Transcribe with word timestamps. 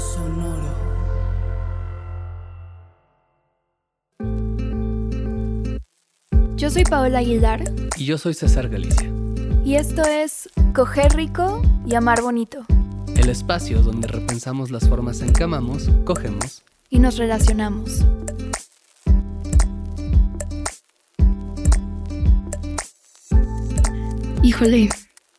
Sonoro. 0.00 0.70
Yo 6.56 6.70
soy 6.70 6.84
Paola 6.84 7.20
Aguilar 7.20 7.64
Y 7.96 8.04
yo 8.04 8.18
soy 8.18 8.34
César 8.34 8.68
Galicia, 8.68 9.10
y 9.64 9.76
esto 9.76 10.02
es 10.02 10.48
Coger 10.74 11.12
Rico 11.14 11.62
y 11.86 11.94
Amar 11.94 12.20
Bonito 12.20 12.66
el 13.20 13.28
espacio 13.28 13.82
donde 13.82 14.08
repensamos 14.08 14.70
las 14.70 14.88
formas 14.88 15.20
en 15.20 15.32
que 15.34 15.44
amamos, 15.44 15.90
cogemos 16.04 16.62
y 16.88 16.98
nos 16.98 17.18
relacionamos. 17.18 18.04
Híjole, 24.42 24.88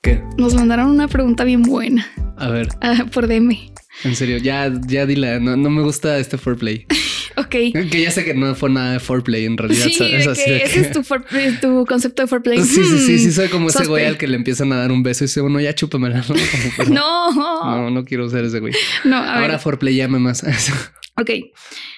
¿Qué? 0.02 0.24
nos 0.38 0.54
mandaron 0.54 0.92
una 0.92 1.08
pregunta 1.08 1.44
bien 1.44 1.64
buena 1.64 2.06
A 2.38 2.50
ver, 2.50 2.70
ah, 2.82 3.06
por 3.12 3.28
DM. 3.28 3.71
En 4.04 4.16
serio, 4.16 4.38
ya, 4.38 4.72
ya 4.88 5.06
dila, 5.06 5.40
no, 5.40 5.56
no 5.58 5.70
me 5.70 5.82
gusta 5.82 6.18
este 6.20 6.38
foreplay. 6.38 6.86
Ok. 7.38 7.48
Que 7.50 8.02
ya 8.04 8.12
sé 8.12 8.26
que 8.26 8.34
no 8.34 8.54
fue 8.56 8.70
nada 8.70 8.92
de 8.92 9.00
foreplay 9.00 9.46
en 9.46 9.58
realidad. 9.58 9.86
Sí, 9.86 9.94
¿sabes? 9.94 10.26
de 10.26 10.32
Así 10.32 10.44
que 10.44 10.52
de 10.52 10.58
ese 10.64 10.74
que- 10.74 10.80
es 10.82 10.92
tu, 10.92 11.02
for- 11.02 11.26
eh, 11.32 11.58
tu 11.62 11.86
concepto 11.86 12.22
de 12.22 12.28
foreplay. 12.28 12.60
Sí, 12.62 12.84
sí, 12.84 13.00
sí, 13.00 13.20
sí, 13.20 13.28
Hmm, 13.30 13.32
soy 13.32 13.48
como 13.48 13.70
ese 13.70 13.86
güey 13.86 14.06
al 14.06 14.18
que 14.18 14.28
le 14.28 14.36
empiezan 14.36 14.74
a 14.74 14.76
dar 14.76 14.92
un 14.92 15.02
beso 15.02 15.24
y 15.24 15.28
dice, 15.28 15.40
bueno, 15.40 15.62
ya 15.62 15.74
chúpamela. 15.74 16.24
¿no? 16.28 16.36
No, 16.94 17.32
No, 17.32 17.90
no 17.90 18.04
quiero 18.04 18.30
ser 18.30 18.44
ese 18.44 18.60
güey. 18.60 18.74
no, 19.06 19.16
a 19.16 19.40
Ahora 19.40 19.60
foreplay 19.60 19.96
llame 19.96 20.20
más. 20.20 20.44
Ok, 21.18 21.30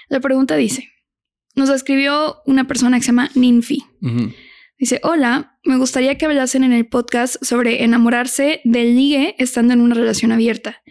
la 0.08 0.20
pregunta 0.20 0.56
dice, 0.56 0.88
nos 1.56 1.70
escribió 1.72 2.38
una 2.46 2.68
persona 2.68 2.98
que 2.98 3.04
se 3.04 3.08
llama 3.08 3.32
Ninfi. 3.34 3.84
Dice, 4.78 5.00
hola, 5.02 5.58
me 5.66 5.78
gustaría 5.78 6.16
que 6.18 6.26
hablasen 6.26 6.64
en 6.64 6.74
el 6.74 6.86
podcast 6.86 7.44
sobre 7.44 7.84
enamorarse 7.84 8.62
del 8.66 8.96
ligue 8.96 9.36
estando 9.40 9.74
en 9.74 9.82
una 9.82 9.96
relación 9.96 10.32
abierta. 10.32 10.82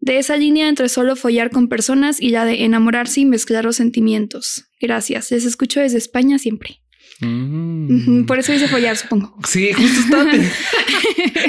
De 0.00 0.18
esa 0.18 0.36
línea 0.36 0.68
entre 0.68 0.88
solo 0.88 1.16
follar 1.16 1.50
con 1.50 1.68
personas 1.68 2.20
y 2.20 2.30
la 2.30 2.44
de 2.44 2.64
enamorarse 2.64 3.20
y 3.20 3.24
mezclar 3.24 3.64
los 3.64 3.76
sentimientos. 3.76 4.64
Gracias, 4.80 5.30
les 5.32 5.44
escucho 5.44 5.80
desde 5.80 5.98
España 5.98 6.38
siempre. 6.38 6.80
Mm. 7.20 8.26
Por 8.26 8.38
eso 8.38 8.52
dice 8.52 8.68
follar, 8.68 8.96
supongo. 8.96 9.34
Sí, 9.46 9.72
justo 9.72 10.00
estaba, 10.00 10.30
pen- 10.30 10.50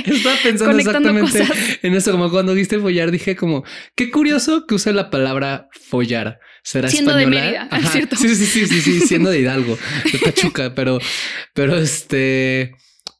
estaba 0.06 0.36
pensando 0.42 0.78
exactamente 0.80 1.40
cosas. 1.40 1.58
en 1.84 1.94
eso. 1.94 2.12
Como 2.12 2.32
cuando 2.32 2.56
dijiste 2.56 2.80
follar, 2.80 3.12
dije 3.12 3.36
como, 3.36 3.64
qué 3.96 4.10
curioso 4.10 4.66
que 4.66 4.76
use 4.76 4.92
la 4.94 5.12
palabra 5.12 5.68
follar. 5.72 6.40
¿Será 6.64 6.90
Siendo 6.90 7.14
de 7.16 7.24
española? 7.24 7.46
Mérida, 7.46 7.68
Ajá. 7.72 7.90
¿cierto? 7.92 8.16
Sí, 8.16 8.36
sí, 8.36 8.46
sí, 8.46 8.66
sí, 8.66 8.82
sí, 8.82 9.00
siendo 9.02 9.30
de 9.30 9.42
Hidalgo, 9.42 9.78
de 10.12 10.20
Pachuca, 10.20 10.74
pero, 10.76 11.00
pero 11.54 11.78
este, 11.78 12.72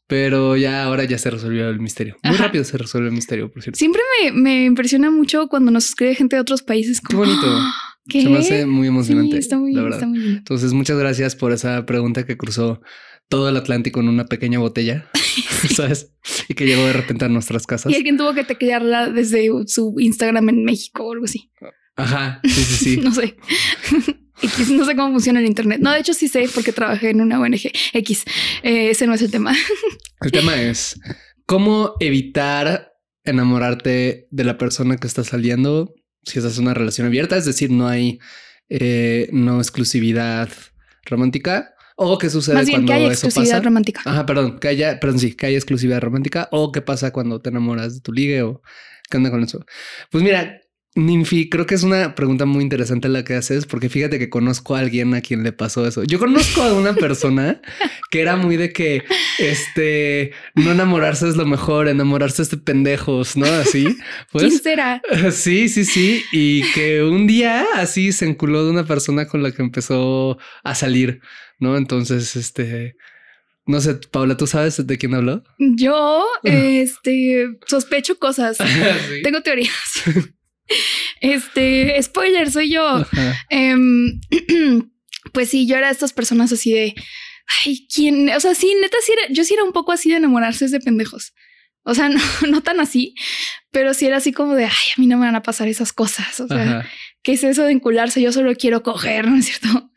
pero 0.10 0.58
ya 0.58 0.84
ahora 0.86 1.04
ya 1.04 1.20
se 1.20 1.30
resolvió 1.30 1.70
el 1.70 1.80
misterio. 1.80 2.18
Muy 2.24 2.34
Ajá. 2.34 2.46
rápido 2.46 2.64
se 2.64 2.80
resolvió 2.80 3.10
el 3.10 3.14
misterio, 3.14 3.52
por 3.52 3.62
cierto. 3.62 3.78
Siempre 3.78 4.02
me, 4.24 4.32
me 4.32 4.66
impresiona 4.66 5.12
mucho 5.12 5.48
cuando 5.48 5.70
nos 5.70 5.88
escribe 5.88 6.16
gente 6.16 6.36
de 6.36 6.42
otros 6.42 6.64
países. 6.64 7.00
Qué 7.00 7.14
Como, 7.16 7.20
bonito. 7.20 7.46
"Ah, 7.46 7.72
¿Qué? 8.08 8.24
Se 8.24 8.30
me 8.30 8.40
hace 8.40 8.66
muy 8.66 8.88
emocionante. 8.88 9.34
Sí, 9.34 9.38
está 9.38 9.60
muy, 9.60 9.72
la 9.72 9.84
verdad. 9.84 10.00
está 10.00 10.08
muy 10.08 10.18
lindo. 10.18 10.38
Entonces, 10.40 10.74
muchas 10.74 10.98
gracias 10.98 11.36
por 11.36 11.52
esa 11.52 11.86
pregunta 11.86 12.26
que 12.26 12.38
cruzó 12.38 12.82
todo 13.28 13.50
el 13.50 13.56
Atlántico 13.56 14.00
en 14.00 14.10
una 14.10 14.26
pequeña 14.26 14.58
botella, 14.58 15.08
¿sabes? 15.76 16.12
Y 16.48 16.56
que 16.56 16.66
llegó 16.66 16.88
de 16.88 16.94
repente 16.94 17.26
a 17.26 17.30
nuestras 17.30 17.68
casas. 17.68 17.92
Y 17.92 17.96
alguien 17.96 18.18
tuvo 18.18 18.34
que 18.34 18.44
teclearla 18.44 19.12
desde 19.12 19.48
su 19.68 19.94
Instagram 20.00 20.50
en 20.50 20.64
México 20.64 21.04
o 21.06 21.14
algo 21.14 21.26
así. 21.26 21.52
Ajá, 21.96 22.40
sí, 22.46 22.50
sí, 22.52 22.76
sí. 22.96 22.98
No 23.04 23.14
sé. 23.14 23.38
X, 24.42 24.72
no 24.72 24.86
sé 24.86 24.96
cómo 24.96 25.12
funciona 25.12 25.40
el 25.40 25.46
Internet. 25.46 25.80
No, 25.82 25.92
de 25.92 26.00
hecho 26.00 26.14
sí 26.14 26.28
sé 26.28 26.50
porque 26.54 26.72
trabajé 26.72 27.10
en 27.10 27.22
una 27.22 27.40
ONG. 27.40 27.72
X. 27.94 28.26
Eh, 28.64 28.90
ese 28.92 29.08
no 29.08 29.14
es 29.14 29.22
el 29.22 29.32
tema. 29.32 29.56
El 30.22 30.32
tema 30.32 30.62
es 30.62 31.00
cómo 31.46 31.94
evitar 32.02 32.92
enamorarte 33.24 34.28
de 34.30 34.44
la 34.44 34.58
persona 34.58 34.98
que 34.98 35.08
está 35.08 35.24
saliendo 35.24 35.94
si 36.24 36.40
estás 36.40 36.58
en 36.58 36.64
una 36.64 36.74
relación 36.74 37.08
abierta, 37.08 37.38
es 37.38 37.46
decir, 37.46 37.72
no 37.72 37.88
hay 37.88 38.20
eh, 38.70 39.30
no 39.32 39.60
exclusividad 39.60 40.50
romántica 41.06 41.74
o 41.96 42.18
qué 42.18 42.30
sucede 42.30 42.56
Más 42.56 42.66
bien 42.68 42.86
cuando 42.86 42.92
que 42.92 42.94
hay 42.94 43.04
eso 43.06 43.14
exclusividad 43.14 43.58
pasa. 43.58 43.66
romántica. 43.66 44.02
Ajá, 44.06 44.26
perdón, 44.26 44.60
que 44.60 44.68
haya, 44.68 45.00
perdón, 45.00 45.20
sí, 45.20 45.34
que 45.36 45.48
haya 45.48 45.58
exclusividad 45.58 46.02
romántica 46.02 46.48
o 46.52 46.72
qué 46.72 46.82
pasa 46.82 47.12
cuando 47.12 47.42
te 47.42 47.50
enamoras 47.50 47.96
de 47.96 48.02
tu 48.02 48.14
ligue 48.14 48.42
o 48.44 48.62
qué 49.10 49.18
onda 49.18 49.32
con 49.32 49.44
eso. 49.44 49.66
Pues 50.12 50.24
mira, 50.24 50.62
Ninfi, 50.96 51.50
creo 51.50 51.68
que 51.68 51.76
es 51.76 51.84
una 51.84 52.16
pregunta 52.16 52.46
muy 52.46 52.64
interesante 52.64 53.10
la 53.10 53.24
que 53.24 53.36
haces, 53.36 53.68
porque 53.68 53.90
fíjate 53.90 54.18
que 54.18 54.30
conozco 54.30 54.76
a 54.76 54.80
alguien 54.80 55.14
a 55.14 55.22
quien 55.22 55.44
le 55.44 55.52
pasó 55.52 55.88
eso. 55.88 56.04
Yo 56.04 56.18
conozco 56.18 56.64
a 56.64 56.74
una 56.74 56.94
persona 56.96 57.62
que 58.10 58.22
era 58.22 58.36
muy 58.36 58.58
de 58.58 58.74
que 58.74 59.04
este 59.38 60.32
no 60.56 60.72
enamorarse 60.72 61.30
es 61.30 61.36
lo 61.36 61.46
mejor, 61.46 61.88
enamorarse 61.88 62.42
es 62.42 62.50
de 62.50 62.58
pendejos, 62.58 63.38
¿no? 63.38 63.46
Así 63.46 63.84
¿Quién 63.84 63.98
pues. 64.32 64.62
será? 64.62 65.02
Sí, 65.32 65.70
sí, 65.70 65.86
sí. 65.86 66.24
Y 66.32 66.64
que 66.74 67.04
un 67.04 67.28
día 67.28 67.66
así 67.76 68.12
se 68.12 68.26
enculó 68.26 68.66
de 68.66 68.72
una 68.72 68.86
persona 68.86 69.28
con 69.28 69.44
la 69.44 69.52
que 69.52 69.62
empezó 69.62 70.40
a 70.64 70.74
salir, 70.74 71.22
¿no? 71.60 71.78
Entonces, 71.78 72.36
este, 72.36 72.96
no 73.68 73.80
sé, 73.80 73.94
Paula, 73.94 74.36
¿tú 74.36 74.48
sabes 74.48 74.86
de 74.86 74.98
quién 74.98 75.14
habló? 75.14 75.44
Yo, 75.60 76.26
este, 76.44 77.60
sospecho 77.68 78.18
cosas. 78.18 78.58
Sí. 79.10 79.22
Tengo 79.24 79.42
teorías. 79.42 80.04
Este, 81.22 82.02
spoiler, 82.02 82.50
soy 82.52 82.72
yo. 82.72 83.06
Em, 83.50 84.20
pues 85.34 85.50
sí, 85.50 85.68
yo 85.68 85.76
era 85.76 85.88
de 85.88 85.94
estas 85.94 86.14
personas 86.14 86.52
así 86.52 86.72
de, 86.72 86.96
ay, 87.66 87.88
¿quién? 87.94 88.30
O 88.30 88.40
sea, 88.40 88.56
sí, 88.56 88.74
neta, 88.82 88.98
sí 89.06 89.12
era, 89.14 89.34
yo 89.34 89.44
sí 89.44 89.54
era 89.54 89.64
un 89.64 89.74
poco 89.74 89.92
así 89.92 90.10
de 90.10 90.18
enamorarse 90.18 90.68
de 90.68 90.80
pendejos. 90.80 91.34
O 91.84 91.94
sea, 91.96 92.10
no, 92.10 92.22
no 92.50 92.62
tan 92.62 92.80
así, 92.80 93.16
pero 93.72 93.94
sí 93.94 94.06
era 94.06 94.18
así 94.18 94.32
como 94.32 94.56
de, 94.56 94.66
ay, 94.66 94.72
a 94.96 95.00
mí 95.00 95.08
no 95.08 95.18
me 95.18 95.26
van 95.26 95.36
a 95.36 95.44
pasar 95.44 95.68
esas 95.68 95.92
cosas. 95.94 96.40
O 96.40 96.48
sea, 96.48 96.62
Ajá. 96.80 96.90
¿qué 97.24 97.34
es 97.34 97.44
eso 97.44 97.64
de 97.66 97.72
encularse? 97.72 98.22
Yo 98.22 98.32
solo 98.32 98.54
quiero 98.56 98.82
coger, 98.84 99.28
¿no 99.30 99.38
es 99.38 99.46
cierto? 99.46 99.92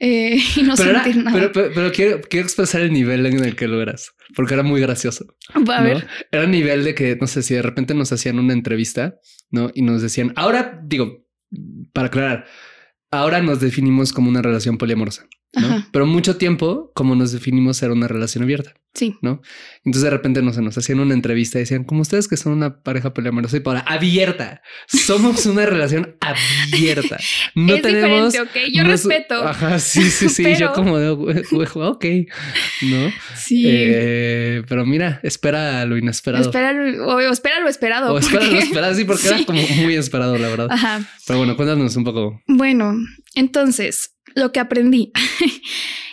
Eh, 0.00 0.38
y 0.56 0.62
no 0.62 0.76
Pero, 0.76 0.90
era- 0.90 1.02
sentir 1.02 1.24
nada. 1.24 1.36
pero, 1.36 1.52
pero- 1.52 1.70
pero 1.74 1.92
quiero, 1.92 2.20
quiero 2.20 2.46
expresar 2.46 2.82
el 2.82 2.92
nivel 2.92 3.26
en 3.26 3.44
el 3.44 3.56
que 3.56 3.66
lo 3.66 3.82
eras, 3.82 4.12
porque 4.36 4.54
era 4.54 4.62
muy 4.62 4.80
gracioso. 4.80 5.26
a 5.54 5.58
¿no? 5.58 5.82
ver, 5.82 6.06
Era 6.30 6.44
el 6.44 6.50
nivel 6.52 6.84
de 6.84 6.94
que, 6.94 7.16
no 7.20 7.26
sé, 7.26 7.42
si 7.42 7.54
de 7.54 7.62
repente 7.62 7.94
nos 7.94 8.12
hacían 8.12 8.38
una 8.38 8.52
entrevista, 8.52 9.16
¿no? 9.50 9.70
Y 9.74 9.82
nos 9.82 10.02
decían, 10.02 10.32
ahora 10.36 10.80
digo, 10.84 11.26
para 11.92 12.08
aclarar, 12.08 12.46
ahora 13.10 13.40
nos 13.40 13.60
definimos 13.60 14.12
como 14.12 14.28
una 14.28 14.42
relación 14.42 14.78
poliamorosa, 14.78 15.26
¿no? 15.54 15.86
Pero 15.92 16.06
mucho 16.06 16.36
tiempo, 16.36 16.92
como 16.94 17.14
nos 17.14 17.32
definimos, 17.32 17.82
era 17.82 17.92
una 17.94 18.06
relación 18.06 18.44
abierta, 18.44 18.74
sí. 18.94 19.16
¿no? 19.22 19.40
Entonces 19.84 20.02
de 20.02 20.10
repente 20.10 20.42
no 20.42 20.52
sé, 20.52 20.60
nos 20.60 20.76
hacían 20.76 21.00
una 21.00 21.14
entrevista 21.14 21.58
y 21.58 21.62
decían, 21.62 21.84
como 21.84 22.02
ustedes 22.02 22.28
que 22.28 22.36
son 22.36 22.52
una 22.52 22.82
pareja 22.82 23.14
poliamorosa 23.14 23.56
y 23.56 23.60
para 23.60 23.80
abierta, 23.80 24.60
somos 24.88 25.46
una 25.46 25.64
relación 25.64 26.16
abierta. 26.20 27.18
No 27.54 27.74
es 27.74 27.82
tenemos... 27.82 28.32
diferente, 28.32 28.60
ok. 28.66 28.72
Yo 28.72 28.82
no 28.84 28.90
respeto. 28.90 29.34
Ajá, 29.42 29.78
sí, 29.78 30.02
sí, 30.10 30.28
sí. 30.28 30.42
Pero- 30.44 30.58
Yo 30.58 30.72
como 30.74 30.98
de, 30.98 31.10
"Güey, 31.10 31.42
güey, 31.50 31.66
ok, 31.74 32.04
¿no? 32.82 33.10
Sí. 33.34 33.64
Eh, 33.66 34.62
pero 34.68 34.84
mira, 34.86 35.18
espera 35.22 35.84
lo 35.86 35.96
inesperado. 35.96 36.44
espera, 36.44 36.72
lo- 36.72 37.06
o, 37.08 37.20
espera 37.20 37.58
lo 37.60 37.68
esperado. 37.68 38.12
O 38.14 38.18
espera 38.18 38.44
lo 38.44 38.58
esperado, 38.58 38.94
sí, 38.94 39.04
porque 39.04 39.22
Sí. 39.28 39.28
Era 39.34 39.44
como 39.44 39.60
muy 39.82 39.94
esperado, 39.94 40.36
la 40.38 40.48
verdad. 40.48 40.68
Ajá. 40.70 41.00
Pero 41.26 41.38
bueno, 41.38 41.56
cuéntanos 41.56 41.96
un 41.96 42.04
poco. 42.04 42.40
Bueno, 42.46 42.94
entonces, 43.34 44.14
lo 44.34 44.52
que 44.52 44.60
aprendí. 44.60 45.12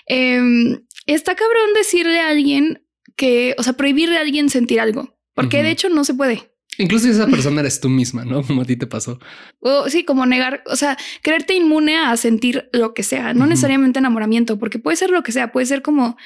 Em, 0.08 0.86
está 1.08 1.34
cabrón 1.36 1.74
decirle 1.74 2.20
a 2.20 2.30
alguien 2.30 2.86
que, 3.16 3.56
o 3.58 3.64
sea, 3.64 3.74
prohibirle 3.74 4.18
a 4.18 4.22
alguien 4.22 4.52
sentir 4.52 4.80
algo, 4.80 5.18
porque 5.34 5.64
de 5.64 5.72
hecho 5.72 5.90
no 5.90 6.04
se 6.04 6.14
puede. 6.14 6.52
Incluso 6.78 7.06
si 7.06 7.12
esa 7.12 7.28
persona 7.32 7.62
eres 7.62 7.80
tú 7.80 7.90
misma, 7.90 8.24
¿no? 8.24 8.44
Como 8.44 8.62
a 8.62 8.66
ti 8.66 8.76
te 8.76 8.88
pasó. 8.88 9.20
O 9.60 9.90
sí, 9.90 10.04
como 10.04 10.26
negar, 10.26 10.64
o 10.68 10.76
sea, 10.76 10.98
creerte 11.22 11.56
inmune 11.56 11.98
a 11.98 12.16
sentir 12.18 12.70
lo 12.72 12.94
que 12.94 13.04
sea, 13.04 13.34
no 13.34 13.48
necesariamente 13.48 14.00
enamoramiento, 14.00 14.60
porque 14.60 14.80
puede 14.80 14.98
ser 14.98 15.10
lo 15.10 15.24
que 15.24 15.32
sea, 15.32 15.52
puede 15.52 15.66
ser 15.66 15.82
como 15.82 16.18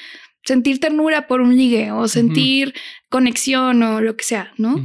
sentir 0.44 0.80
ternura 0.80 1.28
por 1.28 1.42
un 1.42 1.56
ligue 1.56 1.92
o 1.92 2.08
sentir 2.08 2.74
conexión 3.10 3.84
o 3.84 4.02
lo 4.02 4.16
que 4.16 4.24
sea, 4.24 4.54
¿no? 4.58 4.76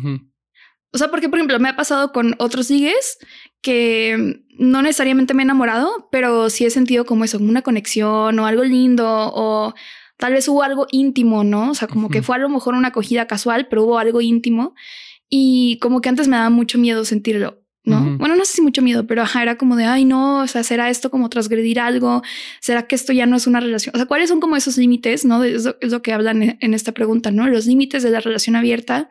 O 0.92 0.98
sea, 0.98 1.10
porque 1.10 1.28
por 1.28 1.38
ejemplo 1.38 1.58
me 1.58 1.68
ha 1.68 1.76
pasado 1.76 2.12
con 2.12 2.34
otros 2.38 2.70
ligues 2.70 3.18
que 3.64 4.42
no 4.58 4.82
necesariamente 4.82 5.32
me 5.32 5.42
he 5.42 5.46
enamorado, 5.46 6.08
pero 6.12 6.50
sí 6.50 6.66
he 6.66 6.70
sentido 6.70 7.06
como 7.06 7.24
eso, 7.24 7.38
como 7.38 7.48
una 7.48 7.62
conexión 7.62 8.38
o 8.38 8.46
algo 8.46 8.62
lindo 8.62 9.06
o 9.08 9.72
tal 10.18 10.34
vez 10.34 10.46
hubo 10.48 10.62
algo 10.62 10.86
íntimo, 10.92 11.44
¿no? 11.44 11.70
O 11.70 11.74
sea, 11.74 11.88
como 11.88 12.10
que 12.10 12.20
fue 12.20 12.36
a 12.36 12.40
lo 12.40 12.50
mejor 12.50 12.74
una 12.74 12.88
acogida 12.88 13.26
casual, 13.26 13.66
pero 13.70 13.84
hubo 13.84 13.98
algo 13.98 14.20
íntimo 14.20 14.74
y 15.30 15.78
como 15.80 16.02
que 16.02 16.10
antes 16.10 16.28
me 16.28 16.36
daba 16.36 16.50
mucho 16.50 16.76
miedo 16.76 17.06
sentirlo. 17.06 17.62
¿no? 17.86 18.18
Bueno, 18.18 18.36
no 18.36 18.44
sé 18.44 18.54
si 18.54 18.62
mucho 18.62 18.82
miedo, 18.82 19.06
pero 19.06 19.22
ajá, 19.22 19.42
era 19.42 19.56
como 19.56 19.76
de, 19.76 19.84
ay, 19.84 20.04
no, 20.04 20.40
o 20.40 20.46
sea, 20.46 20.62
¿será 20.62 20.90
esto 20.90 21.10
como 21.10 21.30
transgredir 21.30 21.80
algo? 21.80 22.22
¿Será 22.60 22.86
que 22.86 22.94
esto 22.94 23.14
ya 23.14 23.24
no 23.24 23.36
es 23.36 23.46
una 23.46 23.60
relación? 23.60 23.94
O 23.94 23.98
sea, 23.98 24.06
¿cuáles 24.06 24.28
son 24.28 24.40
como 24.40 24.56
esos 24.56 24.76
límites, 24.76 25.24
no? 25.24 25.42
Es 25.42 25.64
lo, 25.64 25.76
es 25.80 25.90
lo 25.90 26.02
que 26.02 26.12
hablan 26.12 26.58
en, 26.60 26.74
esta 26.74 26.92
pregunta, 26.92 27.30
¿no? 27.30 27.46
Los 27.46 27.66
límites 27.66 28.02
de 28.02 28.10
la 28.10 28.20
relación 28.20 28.56
abierta. 28.56 29.08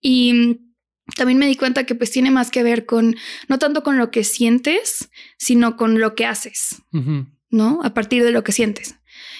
Y 0.00 0.71
también 1.16 1.38
me 1.38 1.46
di 1.46 1.56
cuenta 1.56 1.84
que 1.84 1.94
pues 1.94 2.10
tiene 2.10 2.30
más 2.30 2.50
que 2.50 2.62
ver 2.62 2.86
con, 2.86 3.16
no 3.48 3.58
tanto 3.58 3.82
con 3.82 3.98
lo 3.98 4.10
que 4.10 4.24
sientes, 4.24 5.10
sino 5.38 5.76
con 5.76 5.98
lo 6.00 6.14
que 6.14 6.26
haces. 6.26 6.82
¿no? 7.50 7.80
A 7.82 7.92
partir 7.92 8.24
de 8.24 8.30
lo 8.30 8.42
que 8.44 8.52
sientes. 8.52 8.96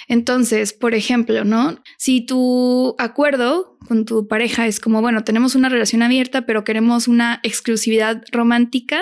Entonces, 0.06 0.74
por 0.74 0.94
ejemplo, 0.94 1.44
¿no? 1.44 1.82
Si 1.96 2.26
tu 2.26 2.94
acuerdo 2.98 3.78
con 3.88 4.04
tu 4.04 4.28
pareja 4.28 4.66
es 4.66 4.80
como, 4.80 5.00
bueno, 5.00 5.24
tenemos 5.24 5.54
una 5.54 5.70
relación 5.70 6.02
abierta, 6.02 6.44
pero 6.44 6.62
queremos 6.64 7.08
una 7.08 7.40
exclusividad 7.42 8.22
romántica, 8.30 9.00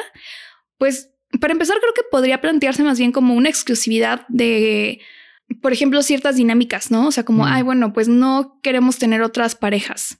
pues 0.78 1.10
para 1.40 1.52
empezar 1.52 1.78
creo 1.80 1.94
que 1.94 2.02
podría 2.10 2.40
plantearse 2.40 2.84
más 2.84 2.98
bien 2.98 3.10
como 3.10 3.34
una 3.34 3.48
exclusividad 3.48 4.26
de, 4.28 5.00
por 5.60 5.72
ejemplo, 5.72 6.02
ciertas 6.02 6.36
dinámicas, 6.36 6.90
¿no? 6.92 7.08
O 7.08 7.12
sea, 7.12 7.24
como, 7.24 7.44
Mm. 7.44 7.48
ay, 7.48 7.62
bueno, 7.62 7.92
pues 7.92 8.06
no 8.08 8.60
queremos 8.62 8.98
tener 8.98 9.22
otras 9.22 9.56
parejas. 9.56 10.18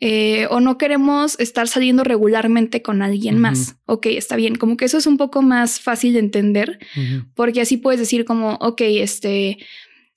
Eh, 0.00 0.46
o 0.50 0.60
no 0.60 0.76
queremos 0.76 1.38
estar 1.38 1.68
saliendo 1.68 2.04
regularmente 2.04 2.82
con 2.82 3.00
alguien 3.00 3.38
más. 3.38 3.76
Ok, 3.86 4.06
está 4.06 4.36
bien. 4.36 4.56
Como 4.56 4.76
que 4.76 4.84
eso 4.84 4.98
es 4.98 5.06
un 5.06 5.16
poco 5.16 5.40
más 5.42 5.80
fácil 5.80 6.14
de 6.14 6.18
entender 6.18 6.78
porque 7.34 7.60
así 7.60 7.76
puedes 7.76 8.00
decir 8.00 8.24
como, 8.24 8.54
ok, 8.54 8.80
este, 8.82 9.58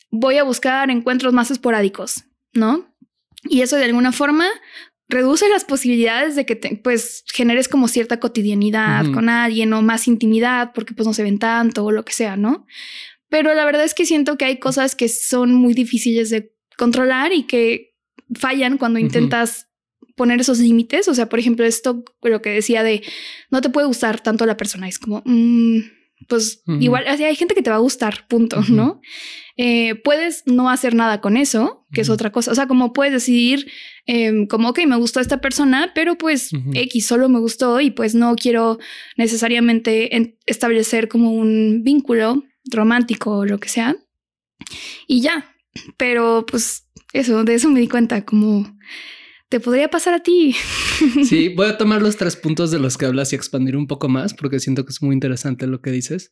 voy 0.10 0.38
a 0.38 0.44
buscar 0.44 0.90
encuentros 0.90 1.34
más 1.34 1.52
esporádicos, 1.52 2.26
¿no? 2.54 2.94
Y 3.44 3.62
eso 3.62 3.76
de 3.78 3.86
alguna 3.86 4.12
forma 4.12 4.46
reduce 5.10 5.48
las 5.48 5.64
posibilidades 5.64 6.36
de 6.36 6.46
que 6.46 6.56
te, 6.56 6.76
pues 6.76 7.24
generes 7.34 7.70
como 7.70 7.88
cierta 7.88 8.20
cotidianidad 8.20 9.06
con 9.14 9.30
alguien 9.30 9.72
o 9.74 9.82
más 9.82 10.08
intimidad 10.08 10.72
porque 10.74 10.94
pues 10.94 11.08
no 11.08 11.14
se 11.14 11.24
ven 11.24 11.40
tanto 11.40 11.86
o 11.86 11.92
lo 11.92 12.04
que 12.04 12.14
sea, 12.14 12.36
¿no? 12.36 12.66
Pero 13.30 13.54
la 13.54 13.66
verdad 13.66 13.84
es 13.84 13.94
que 13.94 14.06
siento 14.06 14.38
que 14.38 14.46
hay 14.46 14.60
cosas 14.60 14.96
que 14.96 15.08
son 15.08 15.54
muy 15.54 15.74
difíciles 15.74 16.30
de 16.30 16.54
controlar 16.78 17.32
y 17.32 17.44
que 17.44 17.96
fallan 18.36 18.78
cuando 18.78 19.00
intentas 19.00 19.67
poner 20.18 20.42
esos 20.42 20.60
límites. 20.60 21.08
O 21.08 21.14
sea, 21.14 21.30
por 21.30 21.40
ejemplo, 21.40 21.64
esto, 21.66 22.04
lo 22.24 22.42
que 22.42 22.50
decía 22.50 22.84
de 22.84 23.02
no 23.52 23.62
te 23.62 23.70
puede 23.70 23.88
gustar 23.88 24.20
tanto 24.20 24.46
la 24.46 24.58
persona, 24.58 24.90
es 24.90 25.00
como, 25.00 25.22
mm, 25.26 25.78
pues 26.28 26.64
igual, 26.82 27.06
o 27.14 27.16
sea, 27.16 27.28
hay 27.28 27.36
gente 27.36 27.54
que 27.54 27.62
te 27.62 27.70
va 27.70 27.76
a 27.78 27.80
gustar, 27.80 28.28
punto. 28.28 28.60
¿no? 28.70 29.00
Eh, 29.56 29.96
puedes 30.04 30.44
no 30.48 30.70
hacer 30.70 30.94
nada 30.96 31.22
con 31.22 31.38
eso, 31.38 31.86
que 31.94 32.02
es 32.02 32.10
otra 32.10 32.32
cosa. 32.32 32.52
O 32.52 32.56
sea, 32.56 32.68
como 32.68 32.92
puedes 32.92 33.14
decidir, 33.14 33.72
em, 34.08 34.48
como, 34.48 34.70
ok, 34.70 34.80
me 34.88 34.96
gustó 34.98 35.20
esta 35.20 35.40
persona, 35.42 35.92
pero 35.96 36.18
pues. 36.18 36.50
X 36.74 37.06
solo 37.06 37.30
me 37.30 37.40
gustó 37.40 37.80
y 37.80 37.92
pues 37.92 38.16
no 38.16 38.36
quiero 38.36 38.80
necesariamente 39.16 40.16
en- 40.16 40.38
establecer 40.48 41.08
como 41.08 41.32
un 41.32 41.82
vínculo 41.84 42.44
romántico 42.72 43.38
o 43.38 43.46
lo 43.46 43.60
que 43.60 43.70
sea. 43.70 43.96
Y 45.08 45.22
ya. 45.22 45.54
Pero 45.98 46.46
pues 46.50 46.88
eso, 47.14 47.44
de 47.44 47.54
eso 47.54 47.70
me 47.70 47.80
di 47.80 47.88
cuenta, 47.88 48.26
como 48.26 48.76
te 49.50 49.60
podría 49.60 49.90
pasar 49.90 50.14
a 50.14 50.24
ti. 50.24 50.56
Sí, 51.24 51.50
voy 51.50 51.68
a 51.68 51.78
tomar 51.78 52.02
los 52.02 52.18
tres 52.18 52.36
puntos 52.36 52.72
de 52.72 52.80
los 52.80 52.98
que 52.98 53.06
hablas 53.06 53.32
y 53.32 53.36
expandir 53.36 53.78
un 53.78 53.86
poco 53.86 54.10
más 54.10 54.34
porque 54.34 54.60
siento 54.60 54.84
que 54.84 54.90
es 54.90 55.04
muy 55.04 55.14
interesante 55.14 55.68
lo 55.68 55.80
que 55.80 55.92
dices. 55.92 56.32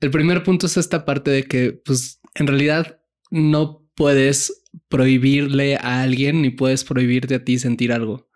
El 0.00 0.10
primer 0.10 0.42
punto 0.42 0.66
es 0.66 0.76
esta 0.76 1.04
parte 1.04 1.30
de 1.30 1.44
que, 1.44 1.72
pues, 1.72 2.20
en 2.34 2.48
realidad 2.48 3.00
no 3.30 3.88
puedes 3.94 4.64
prohibirle 4.88 5.76
a 5.76 6.02
alguien 6.02 6.42
ni 6.42 6.50
puedes 6.50 6.82
prohibirte 6.82 7.36
a 7.36 7.44
ti 7.44 7.58
sentir 7.60 7.92
algo 7.92 8.30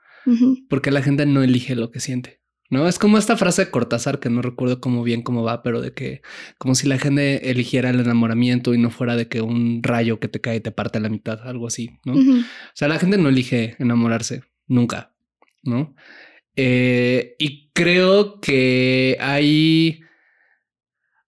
porque 0.68 0.90
la 0.90 1.02
gente 1.02 1.26
no 1.26 1.42
elige 1.42 1.74
lo 1.74 1.90
que 1.90 2.00
siente. 2.00 2.40
No 2.74 2.88
es 2.88 2.98
como 2.98 3.18
esta 3.18 3.36
frase 3.36 3.66
de 3.66 3.70
Cortázar 3.70 4.18
que 4.18 4.30
no 4.30 4.42
recuerdo 4.42 4.80
cómo 4.80 5.04
bien 5.04 5.22
cómo 5.22 5.44
va, 5.44 5.62
pero 5.62 5.80
de 5.80 5.92
que 5.92 6.22
como 6.58 6.74
si 6.74 6.88
la 6.88 6.98
gente 6.98 7.48
eligiera 7.52 7.88
el 7.90 8.00
enamoramiento 8.00 8.74
y 8.74 8.78
no 8.78 8.90
fuera 8.90 9.14
de 9.14 9.28
que 9.28 9.42
un 9.42 9.80
rayo 9.80 10.18
que 10.18 10.26
te 10.26 10.40
cae 10.40 10.56
y 10.56 10.60
te 10.60 10.72
parte 10.72 10.98
a 10.98 11.00
la 11.00 11.08
mitad, 11.08 11.38
algo 11.46 11.68
así, 11.68 12.00
¿no? 12.04 12.14
O 12.14 12.44
sea, 12.74 12.88
la 12.88 12.98
gente 12.98 13.16
no 13.16 13.28
elige 13.28 13.76
enamorarse 13.78 14.42
nunca, 14.66 15.14
¿no? 15.62 15.94
Eh, 16.56 17.36
y 17.38 17.70
creo 17.74 18.40
que 18.40 19.18
hay, 19.20 20.00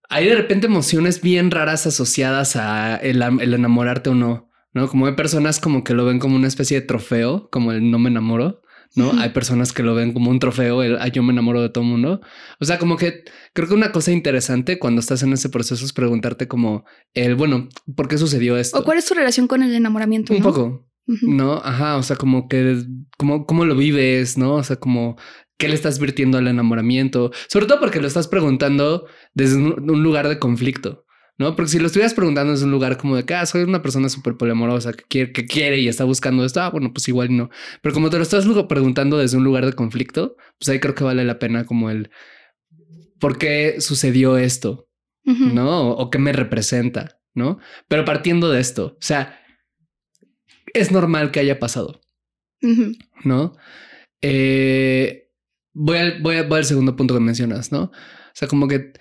hay 0.08 0.26
de 0.26 0.34
repente 0.34 0.66
emociones 0.66 1.22
bien 1.22 1.52
raras 1.52 1.87
asociadas 1.87 2.56
a 2.56 2.96
el, 2.96 3.22
el 3.22 3.54
enamorarte 3.54 4.10
o 4.10 4.16
no, 4.16 4.50
¿no? 4.72 4.88
Como 4.88 5.06
hay 5.06 5.14
personas 5.14 5.60
como 5.60 5.84
que 5.84 5.94
lo 5.94 6.04
ven 6.06 6.19
como 6.19 6.34
una 6.34 6.48
especie 6.48 6.81
de 6.81 6.87
trofeo, 6.88 7.48
como 7.52 7.70
el 7.70 7.88
no 7.88 8.00
me 8.00 8.10
enamoro, 8.10 8.62
¿no? 8.94 9.12
Hay 9.19 9.31
personas 9.31 9.73
que 9.73 9.83
lo 9.83 9.94
ven 9.94 10.12
como 10.12 10.31
un 10.31 10.38
trofeo, 10.38 10.83
el 10.83 10.99
"Ay, 10.99 11.11
yo 11.11 11.23
me 11.23 11.33
enamoro 11.33 11.62
de 11.62 11.69
todo 11.69 11.85
el 11.85 11.91
mundo. 11.91 12.21
O 12.61 12.65
sea, 12.65 12.79
como 12.79 12.97
que 12.97 13.25
creo 13.53 13.69
que 13.69 13.75
una 13.75 13.93
cosa 13.93 14.12
interesante 14.12 14.79
cuando 14.79 15.00
estás 15.00 15.23
en 15.23 15.33
ese 15.33 15.49
proceso 15.49 15.85
es 15.85 15.93
preguntarte 15.93 16.49
como 16.49 16.85
el, 17.15 17.35
bueno, 17.35 17.69
¿por 17.94 18.09
qué 18.09 18.19
sucedió 18.19 18.56
esto? 18.56 18.79
¿O 18.79 18.85
cuál 18.85 18.99
es 18.99 19.06
tu 19.06 19.15
relación 19.15 19.49
con 19.49 19.62
el 19.62 19.75
enamoramiento? 19.75 20.33
Un 20.33 20.41
no? 20.41 20.44
poco. 20.44 20.88
¿no? 21.23 21.55
Ajá, 21.65 21.97
o 21.97 22.03
sea, 22.03 22.17
como 22.17 22.49
que, 22.49 22.83
como, 23.17 23.47
cómo 23.47 23.65
lo 23.65 23.77
vives, 23.77 24.37
¿no? 24.37 24.55
O 24.55 24.65
sea, 24.65 24.77
como, 24.77 25.17
¿qué 25.56 25.69
le 25.69 25.75
estás 25.75 25.99
virtiendo 25.99 26.39
al 26.39 26.49
enamoramiento? 26.49 27.31
Sobre 27.49 27.67
todo 27.67 27.81
porque 27.81 28.00
lo 28.00 28.09
estás 28.09 28.29
preguntando 28.29 29.06
desde 29.35 29.56
un 29.56 30.03
lugar 30.03 30.29
de 30.29 30.39
conflicto, 30.39 31.06
¿no? 31.38 31.55
Porque 31.56 31.71
si 31.71 31.79
lo 31.79 31.87
estuvieras 31.87 32.15
preguntando 32.15 32.53
desde 32.53 32.65
un 32.65 32.71
lugar 32.71 32.97
como 32.97 33.17
de 33.17 33.25
que, 33.25 33.35
ah, 33.35 33.47
soy 33.47 33.62
una 33.62 33.83
persona 33.83 34.09
súper 34.09 34.37
poliamorosa 34.37 34.93
que 34.93 35.05
quiere, 35.05 35.33
que 35.33 35.47
quiere 35.47 35.79
y 35.79 35.88
está 35.88 36.05
buscando 36.05 36.44
esto, 36.44 36.61
ah, 36.61 36.71
bueno, 36.71 36.93
pues 36.93 37.09
igual 37.09 37.37
no. 37.37 37.50
Pero 37.83 37.94
como 37.94 38.11
te 38.11 38.17
lo 38.17 38.23
estás 38.23 38.47
luego 38.47 38.69
preguntando 38.69 39.19
desde 39.19 39.37
un 39.37 39.44
lugar 39.44 39.67
de 39.67 39.73
conflicto, 39.73 40.37
pues 40.59 40.69
ahí 40.69 40.81
creo 40.81 40.94
que 40.94 41.05
vale 41.05 41.25
la 41.25 41.38
pena 41.38 41.65
como 41.67 41.91
el, 41.91 42.11
¿por 43.19 43.38
qué 43.38 43.81
sucedió 43.81 44.38
esto? 44.38 44.88
¿no? 45.25 45.91
O, 45.91 46.03
o 46.03 46.11
qué 46.11 46.19
me 46.19 46.33
representa, 46.33 47.19
¿no? 47.35 47.59
Pero 47.89 48.05
partiendo 48.05 48.49
de 48.49 48.61
esto, 48.61 48.94
o 48.94 49.03
sea, 49.03 49.41
es 50.73 50.93
normal 50.93 51.32
que 51.32 51.41
haya 51.41 51.59
pasado. 51.59 52.00
¿no? 53.25 53.56
Eh, 54.23 55.31
voy, 55.75 55.99
al, 55.99 56.23
voy, 56.23 56.43
voy 56.43 56.59
al 56.59 56.65
segundo 56.65 56.97
punto 56.97 57.15
que 57.15 57.21
mencionas, 57.21 57.73
¿no? 57.73 57.85
O 57.85 57.93
sea, 58.35 58.49
como 58.49 58.69
que 58.69 58.93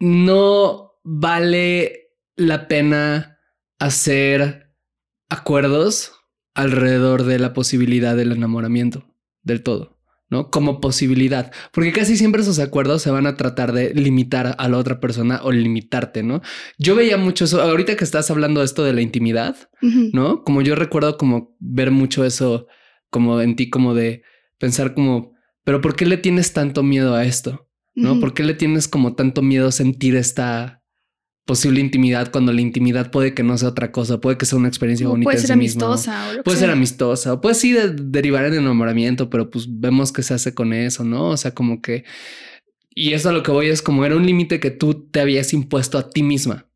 no 0.00 0.93
vale 1.04 2.10
la 2.34 2.66
pena 2.66 3.38
hacer 3.78 4.74
acuerdos 5.28 6.12
alrededor 6.54 7.24
de 7.24 7.38
la 7.38 7.52
posibilidad 7.52 8.16
del 8.16 8.32
enamoramiento 8.32 9.04
del 9.42 9.62
todo. 9.62 9.94
¿no? 10.30 10.50
Como 10.50 10.80
posibilidad, 10.80 11.52
porque 11.70 11.92
casi 11.92 12.16
siempre 12.16 12.42
esos 12.42 12.58
acuerdos 12.58 13.02
se 13.02 13.10
van 13.10 13.26
a 13.26 13.36
tratar 13.36 13.72
de 13.72 13.94
limitar 13.94 14.56
a 14.58 14.68
la 14.68 14.78
otra 14.78 14.98
persona 14.98 15.40
o 15.44 15.52
limitarte, 15.52 16.22
¿no? 16.22 16.40
Yo 16.78 16.96
veía 16.96 17.16
mucho 17.18 17.44
eso, 17.44 17.60
ahorita 17.60 17.94
que 17.94 18.04
estás 18.04 18.30
hablando 18.30 18.60
de 18.60 18.66
esto 18.66 18.82
de 18.82 18.94
la 18.94 19.02
intimidad. 19.02 19.56
¿no? 20.12 20.42
Como 20.42 20.62
yo 20.62 20.74
recuerdo 20.74 21.18
como 21.18 21.54
ver 21.60 21.90
mucho 21.90 22.24
eso 22.24 22.66
como 23.10 23.40
en 23.42 23.54
ti, 23.54 23.68
como 23.68 23.94
de 23.94 24.22
pensar 24.58 24.94
como, 24.94 25.34
pero 25.62 25.80
¿por 25.80 25.94
qué 25.94 26.06
le 26.06 26.16
tienes 26.16 26.52
tanto 26.52 26.82
miedo 26.82 27.14
a 27.14 27.24
esto? 27.24 27.68
¿No? 27.94 28.12
Ujú. 28.12 28.20
¿Por 28.20 28.34
qué 28.34 28.44
le 28.44 28.54
tienes 28.54 28.88
como 28.88 29.14
tanto 29.14 29.42
miedo 29.42 29.68
a 29.68 29.72
sentir 29.72 30.16
esta 30.16 30.82
posible 31.44 31.80
intimidad 31.80 32.30
cuando 32.32 32.52
la 32.52 32.60
intimidad 32.60 33.10
puede 33.10 33.34
que 33.34 33.42
no 33.42 33.58
sea 33.58 33.68
otra 33.70 33.92
cosa, 33.92 34.20
puede 34.20 34.38
que 34.38 34.46
sea 34.46 34.58
una 34.58 34.68
experiencia 34.68 35.06
O 35.06 35.10
bonita 35.10 35.26
puede 35.26 35.36
en 35.38 35.42
ser 35.42 35.52
amistosa 35.52 36.30
o 36.38 36.42
Puede 36.42 36.56
sea. 36.58 36.66
ser 36.66 36.70
amistosa, 36.74 37.32
o 37.34 37.40
puede 37.40 37.54
sí 37.54 37.72
de- 37.72 37.90
derivar 37.90 38.44
en 38.46 38.54
enamoramiento, 38.54 39.28
pero 39.30 39.50
pues 39.50 39.66
vemos 39.68 40.10
que 40.12 40.22
se 40.22 40.34
hace 40.34 40.54
con 40.54 40.72
eso, 40.72 41.04
¿no? 41.04 41.28
O 41.30 41.36
sea, 41.36 41.52
como 41.52 41.82
que... 41.82 42.04
Y 42.94 43.12
eso 43.12 43.28
a 43.28 43.32
lo 43.32 43.42
que 43.42 43.50
voy 43.50 43.66
es 43.66 43.82
como 43.82 44.04
era 44.04 44.16
un 44.16 44.24
límite 44.24 44.60
que 44.60 44.70
tú 44.70 45.08
te 45.10 45.20
habías 45.20 45.52
impuesto 45.52 45.98
a 45.98 46.10
ti 46.10 46.22
misma, 46.22 46.66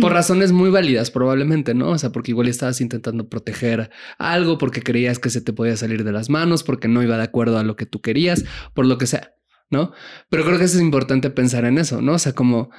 por 0.00 0.12
razones 0.12 0.50
muy 0.50 0.70
válidas 0.70 1.10
probablemente, 1.12 1.72
¿no? 1.74 1.90
O 1.90 1.98
sea, 1.98 2.10
porque 2.10 2.32
igual 2.32 2.48
estabas 2.48 2.80
intentando 2.80 3.28
proteger 3.28 3.90
algo, 4.18 4.58
porque 4.58 4.82
creías 4.82 5.18
que 5.20 5.30
se 5.30 5.40
te 5.42 5.52
podía 5.52 5.76
salir 5.76 6.02
de 6.04 6.10
las 6.10 6.30
manos, 6.30 6.64
porque 6.64 6.88
no 6.88 7.02
iba 7.02 7.16
de 7.16 7.22
acuerdo 7.22 7.58
a 7.58 7.62
lo 7.62 7.76
que 7.76 7.86
tú 7.86 8.00
querías, 8.00 8.44
por 8.74 8.86
lo 8.86 8.98
que 8.98 9.06
sea, 9.06 9.34
¿no? 9.70 9.92
Pero 10.30 10.44
creo 10.44 10.58
que 10.58 10.64
es 10.64 10.80
importante 10.80 11.30
pensar 11.30 11.64
en 11.66 11.78
eso, 11.78 12.00
¿no? 12.02 12.14
O 12.14 12.18
sea, 12.18 12.32
como 12.32 12.70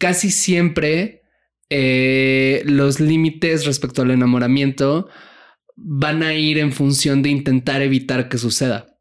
casi 0.00 0.30
siempre 0.30 1.22
eh, 1.68 2.62
los 2.64 2.98
límites 2.98 3.66
respecto 3.66 4.02
al 4.02 4.10
enamoramiento 4.10 5.08
van 5.76 6.22
a 6.24 6.34
ir 6.34 6.58
en 6.58 6.72
función 6.72 7.22
de 7.22 7.28
intentar 7.28 7.82
evitar 7.82 8.28
que 8.28 8.38
suceda. 8.38 8.96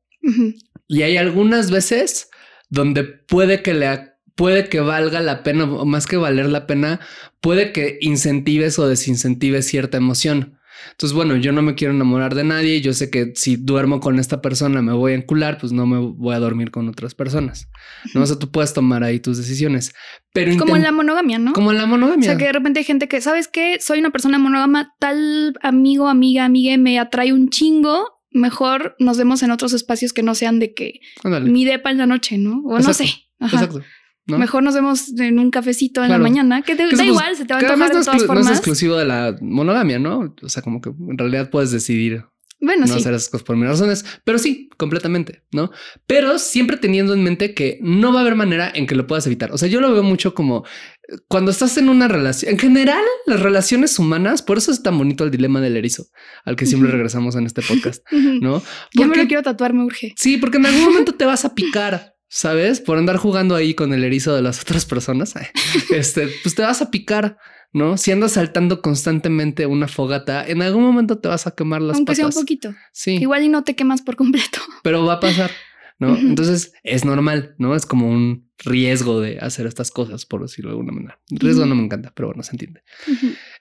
Y 0.87 1.01
hay 1.01 1.17
algunas 1.17 1.71
veces 1.71 2.29
donde 2.69 3.03
puede 3.03 3.63
que 3.63 3.73
le 3.73 3.87
puede 4.35 4.69
que 4.69 4.79
valga 4.79 5.19
la 5.19 5.43
pena, 5.43 5.65
o 5.65 5.85
más 5.85 6.05
que 6.05 6.15
valer 6.15 6.45
la 6.45 6.67
pena, 6.67 7.01
puede 7.41 7.73
que 7.73 7.97
incentives 8.01 8.79
o 8.79 8.87
desincentives 8.87 9.65
cierta 9.65 9.97
emoción. 9.97 10.58
Entonces, 10.91 11.13
bueno, 11.15 11.35
yo 11.37 11.51
no 11.51 11.61
me 11.61 11.75
quiero 11.75 11.93
enamorar 11.93 12.35
de 12.35 12.43
nadie. 12.43 12.81
Yo 12.81 12.93
sé 12.93 13.09
que 13.09 13.33
si 13.35 13.55
duermo 13.55 13.99
con 13.99 14.19
esta 14.19 14.41
persona 14.41 14.81
me 14.81 14.93
voy 14.93 15.13
a 15.13 15.15
encular, 15.15 15.57
pues 15.57 15.71
no 15.71 15.85
me 15.85 15.97
voy 15.99 16.35
a 16.35 16.39
dormir 16.39 16.71
con 16.71 16.87
otras 16.89 17.15
personas. 17.15 17.69
No, 18.13 18.21
o 18.21 18.25
sea, 18.25 18.37
tú 18.37 18.49
puedes 18.51 18.73
tomar 18.73 19.03
ahí 19.03 19.19
tus 19.19 19.37
decisiones, 19.37 19.93
pero 20.33 20.55
Como 20.57 20.75
en 20.75 20.83
la 20.83 20.91
monogamia, 20.91 21.39
¿no? 21.39 21.53
como 21.53 21.71
en 21.71 21.77
la 21.77 21.83
O 21.85 21.87
monogamia. 21.87 22.25
sea, 22.29 22.37
que 22.37 22.45
de 22.45 22.53
repente 22.53 22.79
hay 22.79 22.85
gente 22.85 23.07
que, 23.07 23.21
¿sabes 23.21 23.47
qué? 23.47 23.77
Soy 23.79 23.99
una 23.99 24.11
persona 24.11 24.37
monógama, 24.39 24.93
tal 24.99 25.55
amigo, 25.61 26.07
amiga, 26.09 26.45
amiga 26.45 26.77
me 26.77 26.99
atrae 26.99 27.33
un 27.33 27.49
chingo. 27.49 28.19
Mejor 28.31 28.95
nos 28.99 29.17
vemos 29.17 29.41
en 29.41 29.49
otros 29.51 29.73
espacios 29.73 30.13
que 30.13 30.21
no 30.21 30.35
sean 30.35 30.59
de 30.59 30.73
que 30.73 30.99
Ándale. 31.23 31.49
mi 31.49 31.65
depa 31.65 31.89
en 31.91 31.97
la 31.97 32.05
noche, 32.05 32.37
¿no? 32.37 32.61
O 32.65 32.79
no 32.79 32.93
sé. 32.93 33.05
Ajá. 33.39 33.55
Exacto. 33.55 33.81
¿No? 34.29 34.37
Mejor 34.37 34.63
nos 34.63 34.75
vemos 34.75 35.09
en 35.19 35.39
un 35.39 35.51
cafecito 35.51 36.03
en 36.03 36.11
la 36.11 36.17
mañana, 36.17 36.61
que 36.61 36.75
te, 36.75 36.83
da 36.83 36.89
pues, 36.89 37.01
igual, 37.01 37.35
se 37.35 37.45
te 37.45 37.53
va 37.53 37.59
a 37.59 37.63
antojar 37.63 37.79
no 37.89 37.93
de 37.95 37.99
es, 37.99 38.05
todas 38.05 38.21
exclu- 38.21 38.27
no 38.27 38.33
es 38.33 38.43
formas. 38.45 38.51
exclusivo 38.51 38.95
de 38.97 39.05
la 39.05 39.35
monogamia, 39.41 39.99
¿no? 39.99 40.33
O 40.41 40.49
sea, 40.49 40.61
como 40.63 40.81
que 40.81 40.89
en 40.89 41.17
realidad 41.17 41.49
puedes 41.49 41.71
decidir 41.71 42.23
bueno, 42.61 42.81
no 42.81 42.93
sí. 42.93 42.99
hacer 42.99 43.13
esas 43.13 43.29
cosas 43.29 43.45
por 43.45 43.55
mil 43.55 43.69
razones, 43.69 44.03
pero 44.25 44.37
sí, 44.37 44.69
completamente, 44.75 45.43
¿no? 45.51 45.71
Pero 46.05 46.37
siempre 46.39 46.75
teniendo 46.75 47.13
en 47.13 47.23
mente 47.23 47.53
que 47.53 47.79
no 47.81 48.11
va 48.11 48.19
a 48.19 48.21
haber 48.21 48.35
manera 48.35 48.69
en 48.73 48.85
que 48.85 48.95
lo 48.95 49.07
puedas 49.07 49.25
evitar. 49.27 49.53
O 49.53 49.57
sea, 49.57 49.69
yo 49.69 49.79
lo 49.79 49.93
veo 49.93 50.03
mucho 50.03 50.33
como 50.33 50.65
eh, 51.07 51.15
cuando 51.29 51.51
estás 51.51 51.77
en 51.77 51.87
una 51.87 52.09
relación, 52.09 52.51
en 52.51 52.59
general, 52.59 53.01
las 53.25 53.39
relaciones 53.39 53.97
humanas, 53.97 54.41
por 54.41 54.57
eso 54.57 54.71
es 54.73 54.83
tan 54.83 54.97
bonito 54.97 55.23
el 55.23 55.31
dilema 55.31 55.61
del 55.61 55.77
erizo, 55.77 56.07
al 56.43 56.57
que 56.57 56.65
siempre 56.65 56.91
regresamos 56.91 57.35
en 57.37 57.45
este 57.45 57.61
podcast. 57.61 58.03
¿no? 58.41 58.61
Ya 58.93 59.07
me 59.07 59.15
lo 59.15 59.25
quiero 59.25 59.41
tatuar, 59.41 59.73
me 59.73 59.85
urge. 59.85 60.13
Sí, 60.17 60.35
porque 60.35 60.57
en 60.57 60.65
algún 60.65 60.83
momento 60.83 61.13
te 61.13 61.23
vas 61.25 61.45
a 61.45 61.55
picar, 61.55 62.15
¿sabes? 62.29 62.79
Por 62.79 62.97
andar 62.97 63.17
jugando 63.17 63.55
ahí 63.55 63.73
con 63.73 63.93
el 63.93 64.03
erizo 64.03 64.33
de 64.35 64.41
las 64.41 64.61
otras 64.61 64.85
personas, 64.85 65.33
este, 65.93 66.29
pues 66.43 66.55
te 66.55 66.61
vas 66.61 66.81
a 66.81 66.91
picar, 66.91 67.37
¿no? 67.73 67.97
Si 67.97 68.11
andas 68.11 68.33
saltando 68.33 68.81
constantemente 68.81 69.65
una 69.65 69.87
fogata, 69.87 70.47
en 70.47 70.61
algún 70.61 70.83
momento 70.83 71.17
te 71.19 71.27
vas 71.27 71.47
a 71.47 71.51
quemar 71.51 71.81
las 71.81 71.97
Aunque 71.97 72.11
patas. 72.13 72.17
sea 72.17 72.27
un 72.27 72.45
poquito. 72.45 72.73
Sí, 72.93 73.15
Igual 73.17 73.43
y 73.43 73.49
no 73.49 73.63
te 73.63 73.75
quemas 73.75 74.01
por 74.01 74.15
completo. 74.15 74.59
pero 74.83 75.05
va 75.05 75.13
a 75.13 75.19
pasar, 75.19 75.51
¿no? 75.97 76.15
Entonces 76.15 76.71
es 76.83 77.03
normal, 77.03 77.55
¿no? 77.57 77.75
Es 77.75 77.85
como 77.85 78.07
un 78.09 78.49
riesgo 78.59 79.19
de 79.19 79.39
hacer 79.39 79.65
estas 79.65 79.89
cosas, 79.91 80.25
por 80.25 80.41
decirlo 80.41 80.71
de 80.71 80.73
alguna 80.77 80.93
manera. 80.93 81.19
Riesgo 81.29 81.65
no 81.65 81.75
me 81.75 81.83
encanta, 81.83 82.13
pero 82.15 82.29
bueno, 82.29 82.43
se 82.43 82.51
entiende. 82.51 82.83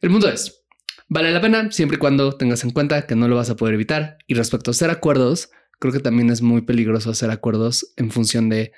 El 0.00 0.10
punto 0.10 0.28
es, 0.28 0.64
vale 1.08 1.32
la 1.32 1.40
pena 1.40 1.70
siempre 1.70 1.96
y 1.96 1.98
cuando 1.98 2.36
tengas 2.36 2.64
en 2.64 2.70
cuenta 2.70 3.06
que 3.06 3.14
no 3.16 3.28
lo 3.28 3.36
vas 3.36 3.48
a 3.48 3.56
poder 3.56 3.74
evitar. 3.74 4.18
Y 4.26 4.34
respecto 4.34 4.70
a 4.70 4.72
hacer 4.72 4.90
acuerdos, 4.90 5.50
creo 5.78 5.92
que 5.92 6.00
también 6.00 6.30
es 6.30 6.42
muy 6.42 6.62
peligroso 6.62 7.10
hacer 7.10 7.30
acuerdos 7.30 7.92
en 7.96 8.10
función 8.10 8.48
de 8.48 8.72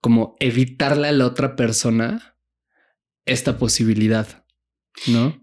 como 0.00 0.36
evitarle 0.40 1.08
a 1.08 1.12
la 1.12 1.26
otra 1.26 1.56
persona 1.56 2.36
esta 3.26 3.58
posibilidad, 3.58 4.44
¿no? 5.06 5.40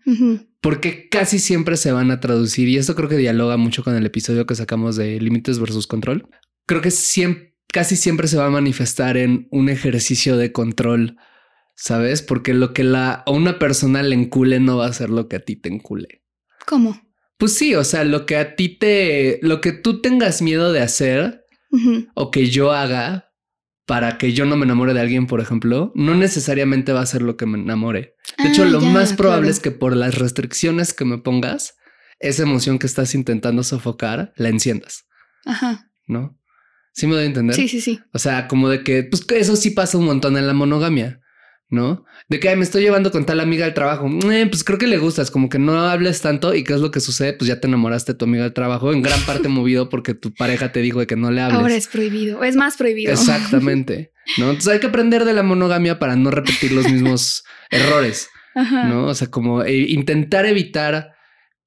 Porque 0.62 1.10
casi 1.10 1.40
siempre 1.40 1.78
se 1.78 1.92
van 1.92 2.12
a 2.12 2.20
traducir, 2.20 2.68
y 2.68 2.78
esto 2.78 2.96
creo 2.96 3.08
que 3.08 3.18
dialoga 3.18 3.58
mucho 3.58 3.84
con 3.84 3.96
el 3.96 4.06
episodio 4.06 4.46
que 4.46 4.56
sacamos 4.56 4.96
de 4.96 5.20
límites 5.22 5.60
versus 5.60 5.88
control. 5.88 6.28
Creo 6.66 6.82
que 6.82 6.92
siempre, 6.92 7.56
casi 7.72 7.96
siempre 7.96 8.28
se 8.28 8.38
va 8.38 8.48
a 8.48 8.52
manifestar 8.52 9.18
en 9.18 9.48
un 9.52 9.70
ejercicio 9.70 10.38
de 10.38 10.52
control, 10.52 11.18
¿sabes? 11.76 12.24
Porque 12.24 12.54
lo 12.54 12.74
que 12.74 12.84
la, 12.84 13.12
a 13.12 13.32
una 13.32 13.60
persona 13.60 14.02
le 14.02 14.16
encule 14.16 14.60
no 14.60 14.78
va 14.78 14.88
a 14.88 14.94
ser 14.94 15.12
lo 15.12 15.28
que 15.28 15.36
a 15.36 15.40
ti 15.40 15.56
te 15.56 15.70
encule. 15.70 16.24
¿Cómo? 16.66 17.07
Pues 17.38 17.54
sí, 17.56 17.76
o 17.76 17.84
sea, 17.84 18.04
lo 18.04 18.26
que 18.26 18.36
a 18.38 18.56
ti 18.56 18.70
te, 18.78 19.40
lo 19.42 19.62
que 19.62 19.72
tú 19.72 20.02
tengas 20.02 20.42
miedo 20.42 20.72
de 20.74 20.82
hacer 20.82 21.44
o 22.16 22.32
que 22.32 22.48
yo 22.50 22.72
haga 22.72 23.32
para 23.86 24.18
que 24.18 24.34
yo 24.34 24.46
no 24.46 24.58
me 24.58 24.66
enamore 24.66 24.94
de 24.94 25.00
alguien, 25.02 25.28
por 25.28 25.40
ejemplo, 25.40 25.92
no 25.96 26.16
necesariamente 26.16 26.92
va 26.94 27.02
a 27.02 27.06
ser 27.06 27.22
lo 27.22 27.38
que 27.38 27.46
me 27.46 27.58
enamore. 27.60 28.16
De 28.38 28.50
hecho, 28.50 28.64
Ah, 28.64 28.66
lo 28.66 28.82
ya, 28.82 28.90
más 28.90 29.14
probable 29.14 29.44
claro. 29.44 29.52
es 29.54 29.60
que 29.60 29.72
por 29.72 29.96
las 29.96 30.16
restricciones 30.18 30.94
que 30.94 31.06
me 31.06 31.20
pongas, 31.20 31.76
esa 32.20 32.44
emoción 32.44 32.80
que 32.80 32.88
estás 32.88 33.14
intentando 33.16 33.64
sofocar, 33.64 34.34
la 34.36 34.50
enciendas, 34.50 35.06
Ajá. 35.46 35.90
¿no? 36.08 36.38
Sí 36.94 37.06
me 37.06 37.14
doy 37.14 37.24
a 37.24 37.28
entender. 37.28 37.56
Sí, 37.56 37.68
sí, 37.68 37.80
sí. 37.80 38.00
O 38.12 38.18
sea, 38.20 38.48
como 38.48 38.68
de 38.70 38.84
que, 38.84 39.04
pues 39.04 39.24
que 39.24 39.40
eso 39.40 39.56
sí 39.56 39.70
pasa 39.70 39.98
un 40.00 40.06
montón 40.06 40.36
en 40.36 40.48
la 40.48 40.54
monogamia, 40.54 41.22
¿no? 41.70 42.04
De 42.30 42.40
que 42.40 42.50
"Ay, 42.50 42.58
me 42.58 42.64
estoy 42.64 42.82
llevando 42.84 43.10
con 43.12 43.26
tal 43.26 43.40
amiga 43.40 43.64
del 43.66 43.74
trabajo. 43.74 44.10
Eh, 44.32 44.48
pues 44.50 44.64
creo 44.66 44.78
que 44.78 44.88
le 44.88 44.98
gustas, 44.98 45.32
como 45.32 45.48
que 45.48 45.60
no 45.60 45.80
hables 45.80 46.22
tanto 46.22 46.54
y 46.54 46.64
qué 46.64 46.74
es 46.74 46.82
lo 46.82 46.92
que 46.92 47.00
sucede, 47.00 47.34
pues 47.34 47.48
ya 47.48 47.60
te 47.62 47.68
enamoraste 47.68 48.12
de 48.14 48.18
tu 48.18 48.26
amiga 48.26 48.44
del 48.44 48.54
trabajo, 48.54 48.92
en 48.92 49.02
gran 49.02 49.20
parte 49.22 49.48
movido 49.48 49.88
porque 49.88 50.14
tu 50.14 50.34
pareja 50.34 50.72
te 50.74 50.82
dijo 50.82 51.00
de 51.00 51.08
que 51.08 51.16
no 51.16 51.32
le 51.32 51.42
hables. 51.42 51.60
Ahora 51.60 51.76
es 51.76 51.88
prohibido. 51.88 52.44
Es 52.44 52.56
más 52.58 52.76
prohibido. 52.76 53.14
Exactamente. 53.14 54.12
¿no? 54.38 54.46
Entonces 54.50 54.74
hay 54.74 54.80
que 54.82 54.88
aprender 54.88 55.24
de 55.24 55.34
la 55.34 55.44
monogamia 55.44 56.00
para 56.00 56.16
no 56.18 56.30
repetir 56.32 56.74
los 56.74 56.92
mismos 56.92 57.46
errores, 57.72 58.30
Ajá. 58.56 58.84
¿no? 58.84 59.06
O 59.06 59.16
sea, 59.16 59.32
como 59.32 59.64
eh, 59.64 59.78
intentar 59.90 60.46
evitar 60.46 61.14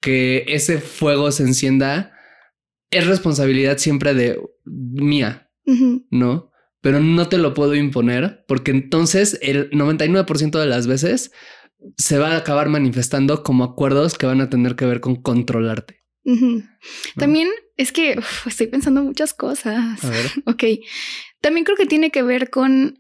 que 0.03 0.45
ese 0.49 0.79
fuego 0.79 1.33
se 1.33 1.43
encienda 1.45 2.13
es 2.91 3.07
responsabilidad 3.07 3.79
siempre 3.79 4.13
de 4.15 4.39
mía. 4.65 5.49
¿no? 6.11 6.50
Pero 6.81 7.01
no 7.01 7.29
te 7.29 7.39
lo 7.39 7.55
puedo 7.55 7.75
imponer 7.75 8.45
porque 8.49 8.71
entonces 8.71 9.39
el 9.43 9.71
99% 9.71 10.59
de 10.59 10.67
las 10.67 10.87
veces 10.87 11.31
se 11.97 12.19
va 12.19 12.33
a 12.33 12.37
acabar 12.37 12.69
manifestando 12.69 13.43
como 13.43 13.65
acuerdos 13.65 14.17
que 14.17 14.27
van 14.27 14.41
a 14.41 14.51
tener 14.51 14.77
que 14.77 14.87
ver 14.87 15.01
con 15.01 15.17
controlarte. 15.17 16.01
También 17.17 17.49
es 17.77 17.93
que 17.93 18.17
uf, 18.19 18.47
estoy 18.47 18.67
pensando 18.69 19.03
muchas 19.03 19.35
cosas. 19.35 20.05
A 20.05 20.11
ver. 20.11 20.27
Ok. 20.47 20.65
También 21.41 21.65
creo 21.65 21.77
que 21.77 21.87
tiene 21.87 22.11
que 22.11 22.23
ver 22.23 22.51
con 22.51 22.99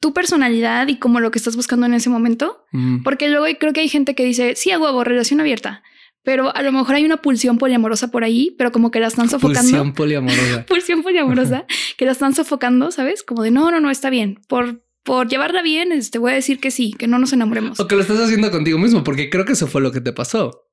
tu 0.00 0.12
personalidad 0.12 0.88
y 0.88 0.98
como 0.98 1.20
lo 1.20 1.30
que 1.30 1.38
estás 1.38 1.56
buscando 1.56 1.86
en 1.86 1.94
ese 1.94 2.10
momento. 2.10 2.64
Mm. 2.72 3.02
Porque 3.02 3.28
luego 3.28 3.46
creo 3.58 3.72
que 3.72 3.80
hay 3.80 3.88
gente 3.88 4.14
que 4.14 4.24
dice, 4.24 4.54
sí, 4.56 4.70
hago 4.70 4.86
hago 4.86 5.04
relación 5.04 5.40
abierta, 5.40 5.82
pero 6.26 6.54
a 6.56 6.60
lo 6.62 6.72
mejor 6.72 6.96
hay 6.96 7.04
una 7.04 7.22
pulsión 7.22 7.56
poliamorosa 7.56 8.10
por 8.10 8.24
ahí, 8.24 8.52
pero 8.58 8.72
como 8.72 8.90
que 8.90 8.98
la 8.98 9.06
están 9.06 9.30
sofocando. 9.30 9.60
Pulsión 9.60 9.92
poliamorosa. 9.92 10.66
Pulsión 10.68 11.04
poliamorosa, 11.04 11.66
que 11.96 12.04
la 12.04 12.10
están 12.10 12.34
sofocando, 12.34 12.90
¿sabes? 12.90 13.22
Como 13.22 13.44
de, 13.44 13.52
no, 13.52 13.70
no, 13.70 13.78
no, 13.78 13.92
está 13.92 14.10
bien. 14.10 14.40
Por, 14.48 14.82
por 15.04 15.28
llevarla 15.28 15.62
bien, 15.62 15.90
te 15.90 15.96
este, 15.98 16.18
voy 16.18 16.32
a 16.32 16.34
decir 16.34 16.58
que 16.58 16.72
sí, 16.72 16.92
que 16.98 17.06
no 17.06 17.20
nos 17.20 17.32
enamoremos. 17.32 17.78
O 17.78 17.86
que 17.86 17.94
lo 17.94 18.00
estás 18.00 18.18
haciendo 18.18 18.50
contigo 18.50 18.76
mismo, 18.76 19.04
porque 19.04 19.30
creo 19.30 19.44
que 19.44 19.52
eso 19.52 19.68
fue 19.68 19.80
lo 19.80 19.92
que 19.92 20.00
te 20.00 20.12
pasó. 20.12 20.64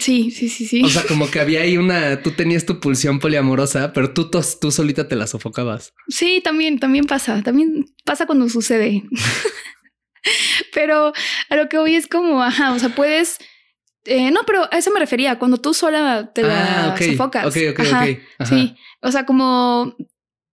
Sí, 0.00 0.32
sí, 0.32 0.48
sí, 0.48 0.66
sí. 0.66 0.82
O 0.82 0.88
sea, 0.88 1.04
como 1.04 1.30
que 1.30 1.38
había 1.38 1.60
ahí 1.60 1.76
una, 1.76 2.20
tú 2.20 2.32
tenías 2.32 2.66
tu 2.66 2.80
pulsión 2.80 3.20
poliamorosa, 3.20 3.92
pero 3.92 4.12
tú, 4.12 4.30
tú 4.30 4.72
solita 4.72 5.06
te 5.06 5.14
la 5.14 5.28
sofocabas. 5.28 5.94
Sí, 6.08 6.40
también, 6.42 6.80
también 6.80 7.04
pasa. 7.04 7.40
También 7.44 7.86
pasa 8.04 8.26
cuando 8.26 8.48
sucede. 8.48 9.04
pero 10.74 11.12
a 11.50 11.56
lo 11.56 11.68
que 11.68 11.78
voy 11.78 11.94
es 11.94 12.08
como, 12.08 12.42
ajá, 12.42 12.72
o 12.72 12.80
sea, 12.80 12.88
puedes. 12.88 13.38
Eh, 14.04 14.30
no, 14.30 14.40
pero 14.46 14.64
a 14.70 14.78
eso 14.78 14.90
me 14.90 15.00
refería, 15.00 15.38
cuando 15.38 15.58
tú 15.58 15.74
sola 15.74 16.32
te 16.32 16.42
la 16.42 16.94
ah, 16.94 16.96
sofocas. 16.98 17.46
Ok, 17.46 17.56
ok, 17.72 17.80
Ajá, 17.80 18.04
ok. 18.04 18.18
Ajá. 18.38 18.54
Sí. 18.54 18.76
O 19.00 19.12
sea, 19.12 19.26
como 19.26 19.96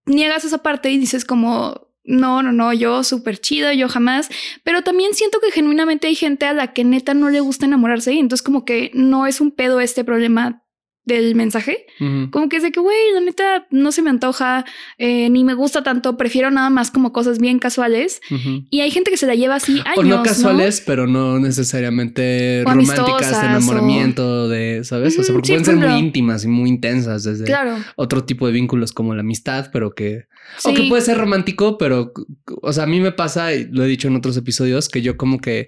niegas 0.05 0.45
esa 0.45 0.59
parte 0.59 0.91
y 0.91 0.97
dices 0.97 1.25
como. 1.25 1.87
No, 2.05 2.41
no, 2.41 2.51
no, 2.51 2.73
yo 2.73 3.03
súper 3.03 3.37
chido, 3.39 3.71
yo 3.71 3.87
jamás. 3.87 4.29
Pero 4.63 4.83
también 4.83 5.13
siento 5.13 5.39
que 5.39 5.51
genuinamente 5.51 6.07
hay 6.07 6.15
gente 6.15 6.47
a 6.47 6.53
la 6.53 6.73
que 6.73 6.83
neta 6.83 7.13
no 7.13 7.29
le 7.29 7.39
gusta 7.39 7.65
enamorarse. 7.65 8.13
Y 8.13 8.19
entonces, 8.19 8.43
como 8.43 8.65
que 8.65 8.89
no 8.95 9.27
es 9.27 9.41
un 9.41 9.51
pedo 9.51 9.79
este 9.79 10.03
problema 10.03 10.63
del 11.09 11.35
mensaje. 11.35 11.85
Como 12.31 12.47
que 12.47 12.55
es 12.57 12.63
de 12.63 12.71
que, 12.71 12.79
güey, 12.79 12.97
la 13.13 13.19
neta 13.19 13.67
no 13.71 13.91
se 13.91 14.01
me 14.01 14.09
antoja, 14.09 14.63
eh, 14.97 15.29
ni 15.29 15.43
me 15.43 15.53
gusta 15.53 15.83
tanto, 15.83 16.15
prefiero 16.15 16.49
nada 16.49 16.69
más 16.69 16.91
como 16.91 17.11
cosas 17.11 17.39
bien 17.39 17.59
casuales. 17.59 18.21
Y 18.69 18.79
hay 18.79 18.91
gente 18.91 19.11
que 19.11 19.17
se 19.17 19.27
la 19.27 19.35
lleva 19.35 19.55
así 19.55 19.81
años. 19.85 19.97
O 19.97 20.03
no 20.03 20.23
casuales, 20.23 20.81
pero 20.85 21.07
no 21.07 21.39
necesariamente 21.39 22.63
O 22.65 22.69
románticas, 22.69 23.41
de 23.41 23.47
enamoramiento, 23.47 24.47
de, 24.47 24.85
¿sabes? 24.85 25.19
O 25.19 25.23
sea, 25.23 25.33
porque 25.33 25.47
sí, 25.47 25.51
pueden 25.53 25.65
ser 25.65 25.75
muy 25.75 25.99
íntimas 25.99 26.45
y 26.45 26.47
muy 26.47 26.69
intensas 26.69 27.23
desde 27.23 27.43
Claro. 27.43 27.75
otro 27.97 28.23
tipo 28.23 28.47
de 28.47 28.53
vínculos 28.53 28.93
como 28.93 29.13
la 29.13 29.21
amistad, 29.21 29.69
pero 29.73 29.91
que... 29.91 30.27
O 30.63 30.73
que 30.73 30.83
puede 30.83 31.01
ser 31.01 31.17
romántico, 31.17 31.77
pero, 31.77 32.13
o 32.61 32.73
sea, 32.73 32.85
a 32.85 32.87
mí 32.87 32.99
me 32.99 33.11
pasa, 33.11 33.53
y 33.53 33.65
lo 33.65 33.83
he 33.83 33.87
dicho 33.87 34.07
en 34.07 34.15
otros 34.15 34.37
episodios, 34.37 34.87
que 34.89 35.01
yo 35.01 35.17
como 35.17 35.39
que 35.39 35.67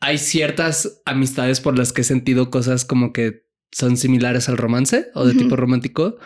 hay 0.00 0.18
ciertas 0.18 1.02
amistades 1.04 1.60
por 1.60 1.76
las 1.78 1.92
que 1.92 2.00
he 2.00 2.04
sentido 2.04 2.50
cosas 2.50 2.84
como 2.84 3.12
que 3.12 3.44
son 3.72 3.96
similares 3.96 4.48
al 4.48 4.56
romance 4.56 5.06
o 5.14 5.24
de 5.24 5.34
tipo 5.34 5.56
romántico, 5.56 6.18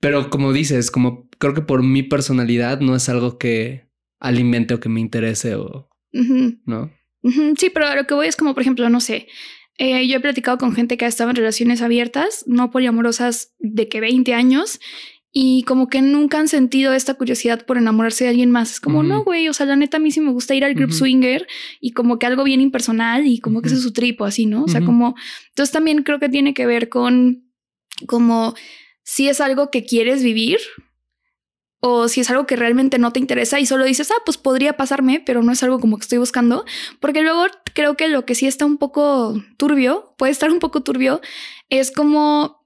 pero 0.00 0.30
como 0.30 0.52
dices, 0.52 0.90
como 0.90 1.28
creo 1.38 1.54
que 1.54 1.62
por 1.62 1.82
mi 1.82 2.02
personalidad 2.02 2.80
no 2.80 2.94
es 2.94 3.08
algo 3.08 3.38
que 3.38 3.88
alimente 4.20 4.74
o 4.74 4.80
que 4.80 4.88
me 4.88 5.00
interese 5.00 5.54
o 5.54 5.88
no. 6.12 6.92
Sí, 7.56 7.70
pero 7.70 7.86
a 7.86 7.96
lo 7.96 8.06
que 8.06 8.14
voy 8.14 8.26
es 8.28 8.36
como, 8.36 8.54
por 8.54 8.62
ejemplo, 8.62 8.88
no 8.88 9.00
sé, 9.00 9.26
eh, 9.78 10.06
yo 10.06 10.16
he 10.16 10.20
platicado 10.20 10.58
con 10.58 10.74
gente 10.74 10.96
que 10.96 11.04
ha 11.04 11.08
estado 11.08 11.30
en 11.30 11.36
relaciones 11.36 11.82
abiertas, 11.82 12.44
no 12.46 12.70
poliamorosas, 12.70 13.54
de 13.58 13.88
que 13.88 14.00
20 14.00 14.32
años, 14.32 14.80
y 15.38 15.64
como 15.64 15.90
que 15.90 16.00
nunca 16.00 16.38
han 16.38 16.48
sentido 16.48 16.94
esta 16.94 17.12
curiosidad 17.12 17.66
por 17.66 17.76
enamorarse 17.76 18.24
de 18.24 18.30
alguien 18.30 18.50
más. 18.50 18.70
Es 18.70 18.80
como, 18.80 19.02
no, 19.02 19.22
güey, 19.22 19.50
o 19.50 19.52
sea, 19.52 19.66
la 19.66 19.76
neta 19.76 19.98
a 19.98 20.00
mí 20.00 20.10
sí 20.10 20.18
me 20.22 20.32
gusta 20.32 20.54
ir 20.54 20.64
al 20.64 20.72
group 20.72 20.94
swinger 20.94 21.46
y 21.78 21.90
como 21.90 22.18
que 22.18 22.24
algo 22.24 22.42
bien 22.42 22.62
impersonal 22.62 23.26
y 23.26 23.38
como 23.40 23.60
que 23.60 23.68
ese 23.68 23.76
es 23.76 23.82
su 23.82 23.92
tripo, 23.92 24.24
así, 24.24 24.46
¿no? 24.46 24.64
O 24.64 24.68
sea, 24.68 24.82
como, 24.82 25.14
entonces 25.50 25.74
también 25.74 26.04
creo 26.04 26.18
que 26.18 26.30
tiene 26.30 26.54
que 26.54 26.64
ver 26.64 26.88
con 26.88 27.52
como 28.06 28.54
si 29.02 29.28
es 29.28 29.42
algo 29.42 29.70
que 29.70 29.84
quieres 29.84 30.22
vivir 30.22 30.56
o 31.80 32.08
si 32.08 32.22
es 32.22 32.30
algo 32.30 32.46
que 32.46 32.56
realmente 32.56 32.98
no 32.98 33.12
te 33.12 33.20
interesa 33.20 33.60
y 33.60 33.66
solo 33.66 33.84
dices, 33.84 34.10
ah, 34.12 34.22
pues 34.24 34.38
podría 34.38 34.78
pasarme, 34.78 35.20
pero 35.20 35.42
no 35.42 35.52
es 35.52 35.62
algo 35.62 35.80
como 35.80 35.98
que 35.98 36.04
estoy 36.04 36.16
buscando, 36.16 36.64
porque 36.98 37.20
luego 37.20 37.44
creo 37.74 37.94
que 37.94 38.08
lo 38.08 38.24
que 38.24 38.34
sí 38.34 38.46
está 38.46 38.64
un 38.64 38.78
poco 38.78 39.38
turbio, 39.58 40.14
puede 40.16 40.32
estar 40.32 40.50
un 40.50 40.60
poco 40.60 40.82
turbio, 40.82 41.20
es 41.68 41.92
como, 41.92 42.65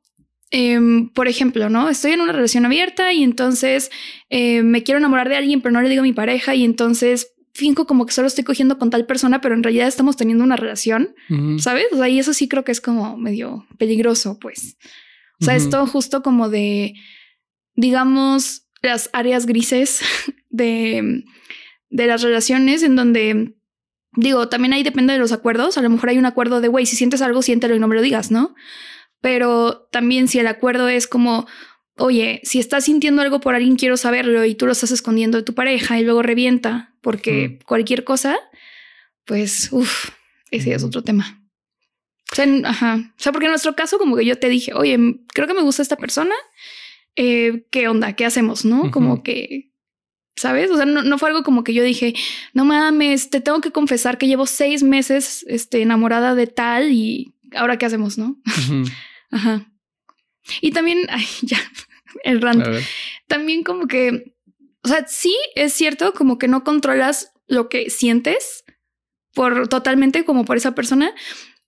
em, 0.50 1.09
por 1.11 1.28
ejemplo, 1.28 1.69
¿no? 1.71 1.88
Estoy 1.88 2.12
en 2.12 2.21
una 2.21 2.33
relación 2.33 2.66
abierta 2.66 3.12
y 3.12 3.23
entonces 3.23 3.90
eh, 4.28 4.62
me 4.62 4.83
quiero 4.83 4.99
enamorar 4.99 5.28
de 5.28 5.37
alguien, 5.37 5.61
pero 5.61 5.73
no 5.73 5.83
le 5.83 5.88
digo 5.88 6.00
a 6.00 6.04
mi 6.04 6.12
pareja 6.12 6.54
y 6.54 6.64
entonces 6.64 7.33
finco 7.52 7.87
como 7.87 8.07
que 8.07 8.12
solo 8.12 8.28
estoy 8.28 8.45
cogiendo 8.45 8.78
con 8.78 8.90
tal 8.90 9.07
persona, 9.07 9.40
pero 9.40 9.54
en 9.54 9.62
realidad 9.62 9.88
estamos 9.88 10.16
teniendo 10.16 10.45
una 10.45 10.57
relación. 10.57 11.14
¿sabes? 11.59 11.87
O 11.92 11.97
sea, 11.97 12.09
y 12.09 12.19
eso 12.19 12.33
sí 12.33 12.49
creo 12.49 12.64
que 12.64 12.73
es 12.73 12.80
como 12.80 13.16
medio 13.16 13.66
peligroso, 13.78 14.38
pues. 14.38 14.76
O 15.40 15.45
sea, 15.45 15.57
esto 15.57 15.87
justo 15.87 16.23
como 16.23 16.50
de, 16.50 16.95
digamos, 17.75 18.66
las 18.83 19.09
áreas 19.12 19.47
grises 19.47 20.00
de, 20.50 21.25
de 21.88 22.07
las 22.07 22.23
relaciones 22.23 22.83
en 22.83 22.95
donde, 22.95 23.54
digo, 24.12 24.49
también 24.49 24.75
ahí 24.75 24.83
depende 24.83 25.14
de 25.14 25.19
los 25.19 25.33
acuerdos. 25.33 25.78
A 25.78 25.83
lo 25.83 25.90
mejor 25.90 26.11
hay 26.11 26.19
un 26.19 26.26
acuerdo 26.26 26.61
de, 26.61 26.69
güey, 26.69 26.87
si 26.87 26.97
sientes 26.97 27.23
algo, 27.23 27.42
siéntelo 27.42 27.75
y 27.75 27.78
no 27.78 27.88
me 27.88 27.97
lo 27.97 28.02
digas, 28.02 28.30
¿no? 28.30 28.54
Pero 29.21 29.89
también 29.93 30.29
si 30.29 30.39
el 30.39 30.47
acuerdo 30.47 30.89
es 30.89 31.07
como, 31.07 31.47
oye, 31.97 32.41
si 32.45 32.59
estás 32.59 32.85
sintiendo 32.85 33.23
algo 33.23 33.41
por 33.41 33.55
alguien, 33.55 33.77
quiero 33.77 33.97
saberlo 33.97 34.45
y 34.45 34.55
tú 34.55 34.67
lo 34.67 34.73
estás 34.73 34.91
escondiendo 34.91 35.37
de 35.39 35.45
tu 35.45 35.55
pareja 35.55 35.99
y 36.00 36.05
luego 36.05 36.23
revienta 36.23 36.95
porque 37.03 37.59
cualquier 37.67 38.05
cosa, 38.05 38.39
pues, 39.25 39.69
uff, 39.73 40.11
ese 40.50 40.73
es 40.75 40.83
otro 40.85 41.03
tema. 41.03 41.43
O 42.33 42.35
sea, 42.35 42.45
en- 42.45 42.65
ajá. 42.65 42.97
O 43.19 43.23
sea, 43.23 43.33
porque 43.33 43.47
en 43.47 43.53
nuestro 43.53 43.75
caso, 43.75 43.99
como 43.99 44.17
que 44.17 44.25
yo 44.25 44.39
te 44.39 44.49
dije, 44.49 44.73
oye, 44.75 44.99
creo 45.35 45.47
que 45.47 45.55
me 45.55 45.62
gusta 45.62 45.83
esta 45.83 45.97
persona. 45.97 46.35
eh, 47.17 47.67
¿qué 47.73 47.89
onda? 47.89 48.15
¿Qué 48.15 48.25
hacemos? 48.25 48.65
¿No? 48.65 48.91
Como 48.93 49.23
que, 49.25 49.73
¿sabes? 50.37 50.71
O 50.71 50.77
sea, 50.77 50.87
no, 50.87 51.19
fue 51.19 51.29
algo 51.29 51.43
como 51.43 51.65
que 51.65 51.75
yo 51.75 51.83
dije, 51.83 52.15
no 52.55 52.65
mames, 52.65 53.31
te 53.31 53.41
tengo 53.41 53.61
que 53.61 53.73
confesar 53.73 54.17
que 54.17 54.29
llevo 54.29 54.47
seis 54.47 54.83
meses 54.85 55.45
este, 55.49 55.83
enamorada 55.83 56.35
de 56.37 56.47
tal 56.47 56.93
y 56.93 57.35
ahora 57.55 57.79
qué 57.79 57.87
hacemos, 57.87 58.17
¿no? 58.17 58.37
Ajá. 59.31 59.73
Y 60.61 60.73
también, 60.73 60.99
ay, 61.09 61.27
ya, 61.43 61.59
el 62.25 62.41
rant. 62.41 62.65
También 63.27 63.63
como 63.63 63.87
que, 63.87 64.35
o 64.83 64.89
sea, 64.89 65.07
sí 65.07 65.37
es 65.55 65.73
cierto 65.73 66.13
como 66.15 66.39
que 66.39 66.49
no 66.49 66.65
controlas 66.65 67.33
lo 67.47 67.69
que 67.69 67.91
sientes 67.91 68.65
por 69.35 69.69
totalmente 69.69 70.25
como 70.25 70.45
por 70.45 70.57
esa 70.57 70.75
persona, 70.75 71.15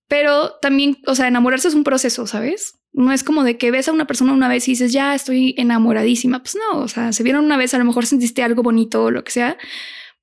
pero 0.09 0.55
también, 0.61 0.99
o 1.07 1.15
sea, 1.15 1.29
enamorarse 1.29 1.69
es 1.69 1.75
un 1.75 1.85
proceso, 1.85 2.27
¿sabes? 2.27 2.81
No 2.93 3.13
es 3.13 3.25
como 3.25 3.45
de 3.45 3.57
que 3.57 3.71
ves 3.71 3.89
a 3.89 3.93
una 3.93 4.07
persona 4.07 4.33
una 4.33 4.49
vez 4.49 4.69
y 4.69 4.73
dices, 4.73 4.93
ya 4.93 5.15
estoy 5.15 5.55
enamoradísima. 5.57 6.43
Pues 6.43 6.57
no, 6.57 6.81
o 6.81 6.89
sea, 6.89 7.13
se 7.13 7.23
vieron 7.23 7.45
una 7.45 7.57
vez, 7.57 7.73
a 7.73 7.79
lo 7.79 7.85
mejor 7.85 8.07
sentiste 8.07 8.43
algo 8.43 8.63
bonito 8.63 9.05
o 9.05 9.11
lo 9.11 9.25
que 9.25 9.33
sea, 9.33 9.57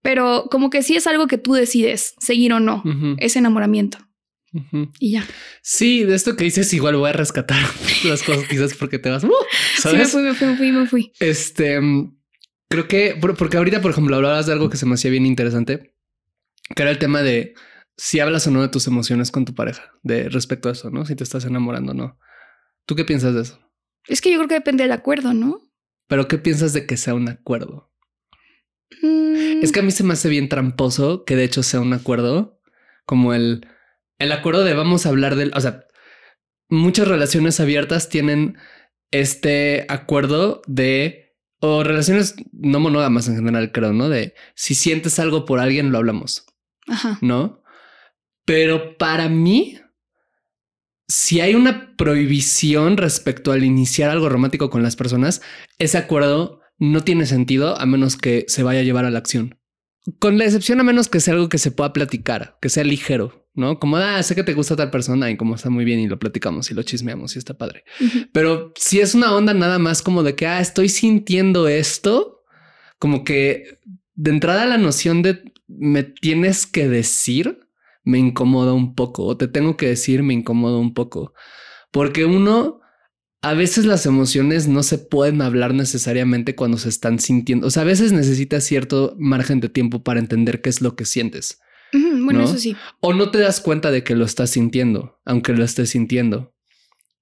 pero 0.01 0.47
como 0.51 0.69
que 0.69 0.83
sí 0.83 0.95
es 0.95 1.07
algo 1.07 1.27
que 1.27 1.37
tú 1.37 1.53
decides 1.53 2.15
seguir 2.19 2.53
o 2.53 2.59
no, 2.59 2.83
ese 3.17 3.39
enamoramiento. 3.39 3.97
Y 4.99 5.11
ya. 5.11 5.25
Sí, 5.61 6.03
de 6.03 6.15
esto 6.15 6.35
que 6.35 6.43
dices, 6.43 6.73
igual 6.73 6.95
voy 6.95 7.09
a 7.09 7.13
rescatar 7.13 7.61
las 8.03 8.23
cosas 8.23 8.47
quizás 8.47 8.73
porque 8.73 8.99
te 8.99 9.09
vas. 9.09 9.23
Uh, 9.23 9.31
¿sabes? 9.77 10.09
Sí, 10.09 10.17
me 10.17 10.33
fui, 10.33 10.47
me 10.47 10.57
fui, 10.57 10.71
me 10.71 10.87
fui, 10.87 11.11
Este 11.19 11.79
creo 12.69 12.87
que 12.87 13.17
porque 13.19 13.57
ahorita, 13.57 13.81
por 13.81 13.91
ejemplo, 13.91 14.15
hablabas 14.15 14.45
de 14.45 14.53
algo 14.53 14.69
que 14.69 14.77
se 14.77 14.85
me 14.85 14.93
hacía 14.93 15.11
bien 15.11 15.25
interesante, 15.25 15.95
que 16.75 16.81
era 16.81 16.91
el 16.91 16.99
tema 16.99 17.21
de 17.21 17.55
si 17.97 18.19
hablas 18.19 18.47
o 18.47 18.51
no 18.51 18.61
de 18.61 18.69
tus 18.69 18.87
emociones 18.87 19.31
con 19.31 19.43
tu 19.43 19.53
pareja, 19.53 19.91
de 20.03 20.29
respecto 20.29 20.69
a 20.69 20.71
eso, 20.71 20.89
¿no? 20.89 21.05
Si 21.05 21.15
te 21.15 21.23
estás 21.23 21.45
enamorando 21.45 21.91
o 21.91 21.95
no. 21.95 22.17
¿Tú 22.85 22.95
qué 22.95 23.03
piensas 23.03 23.33
de 23.33 23.41
eso? 23.41 23.59
Es 24.07 24.21
que 24.21 24.31
yo 24.31 24.37
creo 24.37 24.47
que 24.47 24.55
depende 24.55 24.83
del 24.83 24.93
acuerdo, 24.93 25.33
¿no? 25.33 25.61
Pero 26.07 26.27
¿qué 26.27 26.37
piensas 26.37 26.73
de 26.73 26.85
que 26.85 26.95
sea 26.95 27.13
un 27.13 27.27
acuerdo? 27.27 27.91
Mm. 29.01 29.61
Es 29.61 29.71
que 29.71 29.81
a 29.81 29.83
mí 29.83 29.91
se 29.91 30.03
me 30.03 30.13
hace 30.13 30.29
bien 30.29 30.49
tramposo 30.49 31.25
que 31.25 31.35
de 31.35 31.43
hecho 31.43 31.61
sea 31.61 31.81
un 31.81 31.93
acuerdo, 31.93 32.61
como 33.05 33.33
el 33.33 33.67
el 34.19 34.31
acuerdo 34.31 34.63
de 34.63 34.73
vamos 34.73 35.05
a 35.05 35.09
hablar 35.09 35.35
del, 35.35 35.51
o 35.55 35.61
sea, 35.61 35.85
muchas 36.69 37.07
relaciones 37.07 37.59
abiertas 37.59 38.09
tienen 38.09 38.57
este 39.11 39.85
acuerdo 39.89 40.61
de, 40.67 41.35
o 41.59 41.83
relaciones 41.83 42.35
no 42.51 42.79
monógamas 42.79 43.27
en 43.27 43.35
general, 43.35 43.71
creo, 43.71 43.93
¿no? 43.93 44.09
De 44.09 44.35
si 44.55 44.75
sientes 44.75 45.19
algo 45.19 45.45
por 45.45 45.59
alguien, 45.59 45.91
lo 45.91 45.97
hablamos. 45.97 46.45
Ajá. 46.87 47.17
¿No? 47.21 47.63
Pero 48.45 48.97
para 48.97 49.29
mí, 49.29 49.79
si 51.07 51.41
hay 51.41 51.55
una 51.55 51.95
prohibición 51.95 52.97
respecto 52.97 53.51
al 53.51 53.63
iniciar 53.63 54.09
algo 54.09 54.29
romántico 54.29 54.69
con 54.69 54.83
las 54.83 54.95
personas, 54.95 55.41
ese 55.77 55.97
acuerdo 55.97 56.61
no 56.77 57.01
tiene 57.01 57.25
sentido 57.25 57.79
a 57.79 57.85
menos 57.85 58.15
que 58.15 58.45
se 58.47 58.63
vaya 58.63 58.79
a 58.79 58.83
llevar 58.83 59.05
a 59.05 59.11
la 59.11 59.19
acción. 59.19 59.59
Con 60.17 60.37
la 60.37 60.45
excepción 60.45 60.79
a 60.79 60.83
menos 60.83 61.09
que 61.09 61.19
sea 61.19 61.33
algo 61.33 61.49
que 61.49 61.57
se 61.57 61.71
pueda 61.71 61.93
platicar, 61.93 62.57
que 62.61 62.69
sea 62.69 62.83
ligero, 62.83 63.38
¿no? 63.59 63.79
Como, 63.79 63.97
ah, 63.97 64.23
sé 64.23 64.33
que 64.33 64.43
te 64.43 64.53
gusta 64.53 64.75
tal 64.75 64.89
persona 64.89 65.29
y 65.29 65.37
como 65.37 65.55
está 65.55 65.69
muy 65.69 65.85
bien 65.85 65.99
y 65.99 66.07
lo 66.07 66.17
platicamos 66.17 66.71
y 66.71 66.73
lo 66.73 66.81
chismeamos 66.83 67.35
y 67.35 67.39
está 67.39 67.57
padre. 67.57 67.83
Pero 68.31 68.71
si 68.75 68.99
es 68.99 69.13
una 69.13 69.35
onda 69.35 69.53
nada 69.53 69.77
más 69.77 70.01
como 70.01 70.23
de 70.23 70.35
que, 70.35 70.47
ah, 70.47 70.59
estoy 70.59 70.89
sintiendo 70.89 71.67
esto, 71.67 72.43
como 72.97 73.23
que 73.23 73.79
de 74.15 74.31
entrada 74.31 74.65
la 74.65 74.77
noción 74.77 75.21
de 75.21 75.53
me 75.67 76.03
tienes 76.03 76.65
que 76.65 76.87
decir 76.87 77.59
me 78.03 78.17
incomoda 78.17 78.73
un 78.73 78.95
poco 78.95 79.25
o 79.25 79.37
te 79.37 79.47
tengo 79.47 79.77
que 79.77 79.87
decir 79.87 80.23
me 80.23 80.33
incomoda 80.33 80.77
un 80.77 80.93
poco. 80.93 81.33
Porque 81.91 82.25
uno, 82.25 82.79
a 83.41 83.53
veces 83.53 83.85
las 83.85 84.05
emociones 84.05 84.67
no 84.67 84.83
se 84.83 84.97
pueden 84.97 85.41
hablar 85.41 85.73
necesariamente 85.73 86.55
cuando 86.55 86.77
se 86.77 86.89
están 86.89 87.19
sintiendo. 87.19 87.67
O 87.67 87.69
sea, 87.69 87.83
a 87.83 87.85
veces 87.85 88.11
necesitas 88.11 88.63
cierto 88.63 89.15
margen 89.19 89.59
de 89.59 89.69
tiempo 89.69 90.03
para 90.03 90.19
entender 90.19 90.61
qué 90.61 90.69
es 90.69 90.81
lo 90.81 90.95
que 90.95 91.05
sientes 91.05 91.59
bueno, 91.93 92.43
eso 92.43 92.57
sí. 92.57 92.75
O 92.99 93.13
no 93.13 93.31
te 93.31 93.39
das 93.39 93.61
cuenta 93.61 93.91
de 93.91 94.03
que 94.03 94.15
lo 94.15 94.25
estás 94.25 94.51
sintiendo, 94.51 95.19
aunque 95.25 95.53
lo 95.53 95.63
estés 95.63 95.89
sintiendo, 95.89 96.53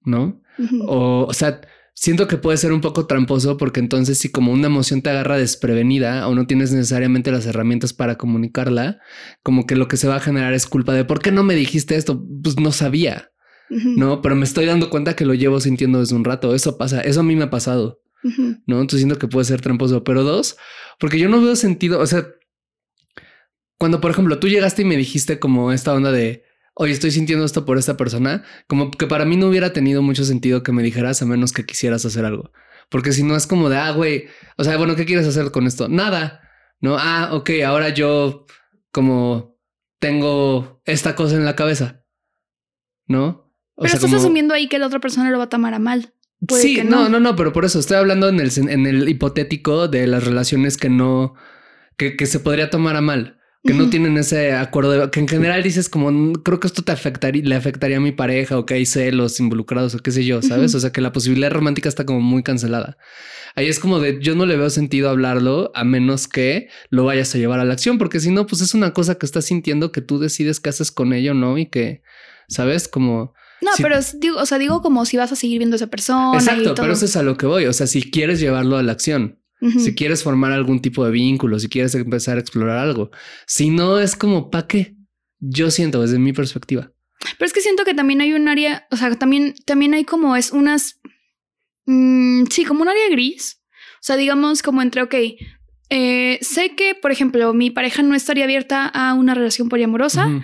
¿no? 0.02 0.40
o, 0.86 1.26
o 1.28 1.32
sea, 1.34 1.60
siento 1.98 2.28
que 2.28 2.36
puede 2.36 2.56
ser 2.58 2.72
un 2.72 2.80
poco 2.80 3.06
tramposo 3.06 3.56
porque 3.56 3.80
entonces 3.80 4.18
si 4.18 4.30
como 4.30 4.52
una 4.52 4.68
emoción 4.68 5.02
te 5.02 5.10
agarra 5.10 5.36
desprevenida 5.36 6.28
o 6.28 6.34
no 6.36 6.46
tienes 6.46 6.72
necesariamente 6.72 7.32
las 7.32 7.44
herramientas 7.46 7.92
para 7.92 8.16
comunicarla, 8.16 9.00
como 9.42 9.66
que 9.66 9.74
lo 9.74 9.88
que 9.88 9.96
se 9.96 10.06
va 10.06 10.16
a 10.16 10.20
generar 10.20 10.52
es 10.52 10.66
culpa 10.66 10.92
de 10.92 11.04
¿por 11.04 11.20
qué 11.20 11.32
no 11.32 11.42
me 11.42 11.56
dijiste 11.56 11.96
esto? 11.96 12.24
Pues 12.42 12.60
no 12.60 12.70
sabía, 12.70 13.32
¿no? 13.68 14.22
Pero 14.22 14.36
me 14.36 14.44
estoy 14.44 14.66
dando 14.66 14.90
cuenta 14.90 15.16
que 15.16 15.26
lo 15.26 15.34
llevo 15.34 15.58
sintiendo 15.58 15.98
desde 15.98 16.14
un 16.14 16.24
rato. 16.24 16.54
Eso 16.54 16.78
pasa, 16.78 17.00
eso 17.00 17.18
a 17.20 17.24
mí 17.24 17.34
me 17.34 17.44
ha 17.44 17.50
pasado, 17.50 18.00
¿no? 18.22 18.80
Entonces 18.80 19.00
siento 19.00 19.18
que 19.18 19.26
puede 19.26 19.46
ser 19.46 19.60
tramposo, 19.60 20.04
pero 20.04 20.22
dos, 20.22 20.56
porque 21.00 21.18
yo 21.18 21.28
no 21.28 21.40
veo 21.40 21.56
sentido, 21.56 21.98
o 21.98 22.06
sea, 22.06 22.28
cuando, 23.78 24.00
por 24.00 24.10
ejemplo, 24.10 24.38
tú 24.38 24.48
llegaste 24.48 24.82
y 24.82 24.84
me 24.84 24.96
dijiste 24.96 25.38
como 25.38 25.72
esta 25.72 25.94
onda 25.94 26.10
de, 26.10 26.44
oye, 26.74 26.92
estoy 26.92 27.12
sintiendo 27.12 27.44
esto 27.44 27.64
por 27.64 27.78
esta 27.78 27.96
persona, 27.96 28.44
como 28.66 28.90
que 28.90 29.06
para 29.06 29.24
mí 29.24 29.36
no 29.36 29.46
hubiera 29.46 29.72
tenido 29.72 30.02
mucho 30.02 30.24
sentido 30.24 30.64
que 30.64 30.72
me 30.72 30.82
dijeras 30.82 31.22
a 31.22 31.26
menos 31.26 31.52
que 31.52 31.64
quisieras 31.64 32.04
hacer 32.04 32.24
algo. 32.24 32.50
Porque 32.90 33.12
si 33.12 33.22
no 33.22 33.36
es 33.36 33.46
como 33.46 33.68
de, 33.68 33.76
ah, 33.76 33.92
güey, 33.92 34.26
o 34.56 34.64
sea, 34.64 34.76
bueno, 34.76 34.96
¿qué 34.96 35.06
quieres 35.06 35.26
hacer 35.26 35.52
con 35.52 35.66
esto? 35.66 35.88
Nada, 35.88 36.40
¿no? 36.80 36.96
Ah, 36.98 37.30
ok, 37.32 37.50
ahora 37.64 37.90
yo 37.90 38.46
como 38.90 39.56
tengo 40.00 40.82
esta 40.84 41.14
cosa 41.14 41.36
en 41.36 41.44
la 41.44 41.54
cabeza, 41.54 42.04
¿no? 43.06 43.52
pero 43.76 43.94
estás 43.94 44.12
asumiendo 44.12 44.54
ahí 44.54 44.68
que 44.68 44.80
la 44.80 44.88
otra 44.88 44.98
persona 44.98 45.30
lo 45.30 45.38
va 45.38 45.44
a 45.44 45.48
tomar 45.48 45.72
a 45.72 45.78
mal. 45.78 46.12
sí, 46.48 46.82
no. 46.82 47.02
no, 47.02 47.08
no, 47.08 47.20
no, 47.20 47.36
pero 47.36 47.52
por 47.52 47.64
eso 47.64 47.78
estoy 47.78 47.96
hablando 47.96 48.28
en 48.28 48.40
el, 48.40 48.50
en 48.56 48.86
el 48.86 49.08
hipotético 49.08 49.86
de 49.86 50.08
las 50.08 50.24
relaciones 50.24 50.76
que 50.76 50.88
no, 50.88 51.34
que, 51.96 52.16
que 52.16 52.26
se 52.26 52.40
podría 52.40 52.70
tomar 52.70 52.96
a 52.96 53.00
mal 53.00 53.37
que 53.68 53.74
no 53.74 53.90
tienen 53.90 54.16
ese 54.16 54.52
acuerdo, 54.54 55.10
que 55.10 55.20
en 55.20 55.28
general 55.28 55.62
dices 55.62 55.88
como, 55.88 56.32
creo 56.42 56.58
que 56.58 56.66
esto 56.66 56.82
te 56.82 56.92
afectaría, 56.92 57.42
le 57.44 57.54
afectaría 57.54 57.98
a 57.98 58.00
mi 58.00 58.12
pareja 58.12 58.58
o 58.58 58.64
que 58.64 58.74
hay 58.74 58.86
celos 58.86 59.38
involucrados 59.40 59.94
o 59.94 59.98
qué 59.98 60.10
sé 60.10 60.24
yo, 60.24 60.40
¿sabes? 60.40 60.74
O 60.74 60.80
sea, 60.80 60.90
que 60.90 61.00
la 61.00 61.12
posibilidad 61.12 61.50
romántica 61.50 61.88
está 61.88 62.06
como 62.06 62.20
muy 62.20 62.42
cancelada. 62.42 62.96
Ahí 63.54 63.66
es 63.66 63.78
como 63.78 64.00
de, 64.00 64.20
yo 64.22 64.34
no 64.34 64.46
le 64.46 64.56
veo 64.56 64.70
sentido 64.70 65.10
hablarlo 65.10 65.70
a 65.74 65.84
menos 65.84 66.28
que 66.28 66.68
lo 66.90 67.04
vayas 67.04 67.34
a 67.34 67.38
llevar 67.38 67.60
a 67.60 67.64
la 67.64 67.74
acción, 67.74 67.98
porque 67.98 68.20
si 68.20 68.30
no, 68.30 68.46
pues 68.46 68.62
es 68.62 68.72
una 68.72 68.92
cosa 68.92 69.16
que 69.16 69.26
estás 69.26 69.44
sintiendo 69.44 69.92
que 69.92 70.00
tú 70.00 70.18
decides 70.18 70.60
qué 70.60 70.70
haces 70.70 70.90
con 70.90 71.12
ello, 71.12 71.34
¿no? 71.34 71.58
Y 71.58 71.66
que, 71.66 72.02
¿sabes? 72.48 72.88
Como... 72.88 73.34
No, 73.60 73.70
pero 73.78 73.98
digo, 74.14 74.38
o 74.38 74.46
sea, 74.46 74.58
digo 74.58 74.80
como 74.80 75.04
si 75.04 75.16
vas 75.16 75.32
a 75.32 75.36
seguir 75.36 75.58
viendo 75.58 75.74
a 75.74 75.78
esa 75.78 75.88
persona. 75.88 76.38
Exacto, 76.38 76.74
pero 76.74 76.92
eso 76.92 77.04
es 77.04 77.16
a 77.16 77.22
lo 77.22 77.36
que 77.36 77.46
voy. 77.46 77.66
O 77.66 77.72
sea, 77.72 77.86
si 77.86 78.08
quieres 78.08 78.40
llevarlo 78.40 78.76
a 78.76 78.82
la 78.82 78.92
acción. 78.92 79.37
Si 79.60 79.94
quieres 79.94 80.22
formar 80.22 80.52
algún 80.52 80.80
tipo 80.80 81.04
de 81.04 81.10
vínculo, 81.10 81.58
si 81.58 81.68
quieres 81.68 81.94
empezar 81.94 82.36
a 82.36 82.40
explorar 82.40 82.78
algo. 82.78 83.10
Si 83.46 83.70
no, 83.70 83.98
es 83.98 84.14
como, 84.14 84.50
¿para 84.50 84.68
qué? 84.68 84.94
Yo 85.40 85.70
siento 85.70 86.00
desde 86.00 86.18
mi 86.18 86.32
perspectiva. 86.32 86.92
Pero 87.36 87.46
es 87.46 87.52
que 87.52 87.60
siento 87.60 87.84
que 87.84 87.94
también 87.94 88.20
hay 88.20 88.32
un 88.34 88.46
área, 88.46 88.86
o 88.90 88.96
sea, 88.96 89.14
también, 89.16 89.54
también 89.66 89.94
hay 89.94 90.04
como 90.04 90.36
es 90.36 90.52
unas, 90.52 91.00
mm, 91.86 92.44
sí, 92.50 92.64
como 92.64 92.82
un 92.82 92.88
área 92.88 93.08
gris. 93.10 93.60
O 93.94 94.02
sea, 94.02 94.16
digamos 94.16 94.62
como 94.62 94.80
entre, 94.80 95.02
ok, 95.02 95.14
eh, 95.90 96.38
sé 96.40 96.76
que, 96.76 96.94
por 96.94 97.10
ejemplo, 97.10 97.52
mi 97.52 97.70
pareja 97.70 98.02
no 98.02 98.14
estaría 98.14 98.44
abierta 98.44 98.86
a 98.86 99.14
una 99.14 99.34
relación 99.34 99.68
poliamorosa 99.68 100.40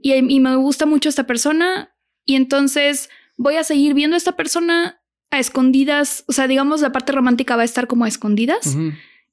y, 0.00 0.12
y 0.14 0.40
me 0.40 0.54
gusta 0.56 0.86
mucho 0.86 1.08
esta 1.08 1.26
persona 1.26 1.94
y 2.24 2.36
entonces 2.36 3.08
voy 3.36 3.56
a 3.56 3.64
seguir 3.64 3.94
viendo 3.94 4.14
a 4.14 4.18
esta 4.18 4.36
persona 4.36 5.00
a 5.34 5.38
escondidas, 5.38 6.24
o 6.26 6.32
sea, 6.32 6.46
digamos, 6.46 6.80
la 6.80 6.92
parte 6.92 7.12
romántica 7.12 7.56
va 7.56 7.62
a 7.62 7.64
estar 7.64 7.86
como 7.86 8.04
a 8.04 8.08
escondidas 8.08 8.76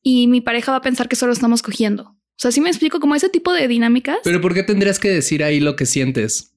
y 0.02 0.28
mi 0.28 0.42
pareja 0.42 0.72
va 0.72 0.80
a 0.80 0.82
pensar 0.82 1.08
que 1.08 1.16
solo 1.16 1.34
estamos 1.34 1.62
cogiendo. 1.62 2.04
O 2.04 2.42
sea, 2.42 2.52
sí 2.52 2.60
me 2.60 2.70
explico 2.70 3.00
como 3.00 3.16
ese 3.16 3.30
tipo 3.30 3.54
de 3.54 3.68
dinámicas. 3.68 4.18
Pero 4.24 4.42
¿por 4.42 4.54
qué 4.54 4.64
tendrías 4.64 5.00
que 5.00 5.10
decir 5.10 5.44
ahí 5.44 5.60
lo 5.60 5.76
que 5.76 5.86
sientes? 5.86 6.54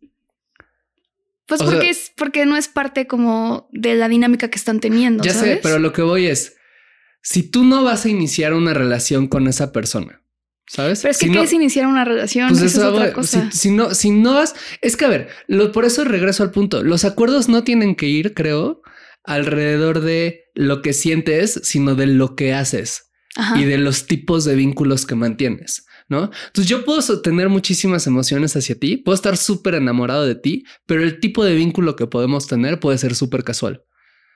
Pues 1.47 1.63
porque 1.63 1.91
es 1.91 2.11
porque 2.17 2.47
no 2.47 2.57
es 2.57 2.69
parte 2.69 3.07
como 3.07 3.69
de 3.71 3.95
la 3.95 4.09
dinámica 4.09 4.49
que 4.49 4.57
están 4.57 4.81
teniendo. 4.81 5.23
Ya 5.23 5.35
sé, 5.35 5.61
pero 5.63 5.79
lo 5.79 5.93
que 5.93 6.01
voy 6.01 6.27
es 6.27 6.57
si 7.21 7.43
tú 7.43 7.65
no 7.65 7.85
vas 7.85 8.07
a 8.07 8.09
iniciar 8.09 8.55
una 8.55 8.73
relación 8.73 9.29
con 9.29 9.47
esa 9.47 9.73
persona, 9.73 10.23
¿Sabes? 10.67 11.03
Pero 11.03 11.13
es 11.13 11.19
que 11.19 11.47
si 11.47 11.57
iniciar 11.57 11.87
una 11.87 12.05
relación. 12.05 12.49
Pues 12.49 12.63
eso, 12.63 12.81
es 12.81 12.87
otra 12.87 13.13
cosa. 13.13 13.51
Si, 13.53 13.71
no, 13.71 13.95
si 13.95 14.11
no 14.11 14.35
vas, 14.35 14.55
es 14.81 14.97
que 14.97 15.05
a 15.05 15.09
ver, 15.09 15.29
por 15.73 15.85
eso 15.85 16.05
regreso 16.05 16.43
al 16.43 16.51
punto. 16.51 16.83
Los 16.83 17.05
acuerdos 17.05 17.49
no 17.49 17.65
tienen 17.65 17.95
que 17.95 18.07
ir, 18.07 18.33
creo, 18.33 18.83
alrededor 19.25 20.01
de 20.01 20.45
lo 20.55 20.83
que 20.83 20.93
sientes, 20.93 21.61
sino 21.65 21.95
de 21.95 22.07
lo 22.07 22.37
que 22.37 22.53
haces 22.55 23.11
y 23.57 23.65
de 23.65 23.79
los 23.79 24.07
tipos 24.07 24.45
de 24.45 24.55
vínculos 24.55 25.07
que 25.07 25.17
mantienes. 25.17 25.87
¿no? 26.09 26.31
Entonces 26.47 26.67
yo 26.67 26.85
puedo 26.85 27.23
tener 27.23 27.49
muchísimas 27.49 28.07
emociones 28.07 28.55
hacia 28.57 28.79
ti, 28.79 28.97
puedo 28.97 29.15
estar 29.15 29.37
súper 29.37 29.75
enamorado 29.75 30.27
de 30.27 30.35
ti, 30.35 30.65
pero 30.87 31.03
el 31.03 31.19
tipo 31.19 31.45
de 31.45 31.55
vínculo 31.55 31.97
que 31.97 32.07
podemos 32.07 32.47
tener 32.47 32.79
puede 32.81 32.99
ser 32.99 33.15
súper 33.15 33.43
casual, 33.43 33.83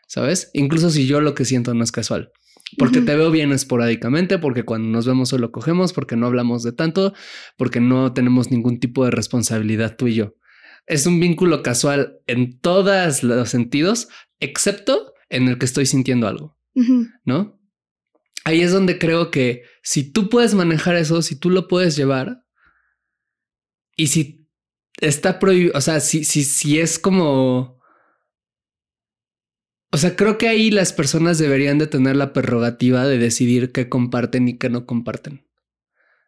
¿sabes? 0.07 0.51
Incluso 0.55 0.90
si 0.90 1.07
yo 1.07 1.20
lo 1.20 1.35
que 1.35 1.44
siento 1.44 1.74
no 1.74 1.85
es 1.85 1.92
casual. 1.92 2.33
Porque 2.77 3.01
te 3.01 3.16
veo 3.16 3.31
bien 3.31 3.53
esporádicamente, 3.53 4.38
porque 4.38 4.64
cuando 4.64 4.88
nos 4.88 5.07
vemos 5.07 5.31
solo 5.31 5.51
cogemos, 5.53 5.94
porque 5.94 6.16
no 6.16 6.27
hablamos 6.27 6.62
de 6.62 6.72
tanto, 6.72 7.14
porque 7.57 7.81
no 7.81 8.12
tenemos 8.12 8.51
ningún 8.51 8.79
tipo 8.79 9.07
de 9.07 9.11
responsabilidad 9.11 9.96
tú 9.96 10.07
y 10.07 10.14
yo. 10.14 10.35
Es 10.88 11.07
un 11.07 11.20
vínculo 11.20 11.62
casual 11.62 12.20
en 12.27 12.59
todos 12.59 13.22
los 13.22 13.48
sentidos, 13.48 14.09
excepto 14.40 15.12
en 15.29 15.48
el 15.48 15.59
que 15.59 15.66
estoy 15.66 15.87
sintiendo 15.87 16.27
algo. 16.27 16.59
¿no? 17.24 17.61
Ahí 18.44 18.62
es 18.62 18.72
donde 18.72 18.98
creo 18.98 19.31
que 19.31 19.62
si 19.83 20.11
tú 20.11 20.29
puedes 20.29 20.55
manejar 20.55 20.96
eso, 20.96 21.22
si 21.22 21.37
tú 21.37 21.51
lo 21.51 21.68
puedes 21.68 21.96
llevar 21.96 22.44
y 23.96 24.09
si 24.09 24.48
está 25.01 25.38
prohibido, 25.38 25.72
o 25.77 25.81
sea, 25.81 26.01
si, 26.01 26.24
si, 26.24 26.44
si 26.44 26.81
es 26.81 26.98
como... 26.98 27.79
O 29.90 29.96
sea, 29.96 30.16
creo 30.16 30.37
que 30.37 30.48
ahí 30.48 30.70
las 30.70 30.92
personas 30.92 31.38
deberían 31.38 31.79
de 31.79 31.87
tener 31.87 32.14
la 32.14 32.33
prerrogativa 32.33 33.07
de 33.07 33.18
decidir 33.18 33.72
qué 33.72 33.88
comparten 33.88 34.46
y 34.48 34.59
qué 34.59 34.68
no 34.68 34.87
comparten. 34.87 35.46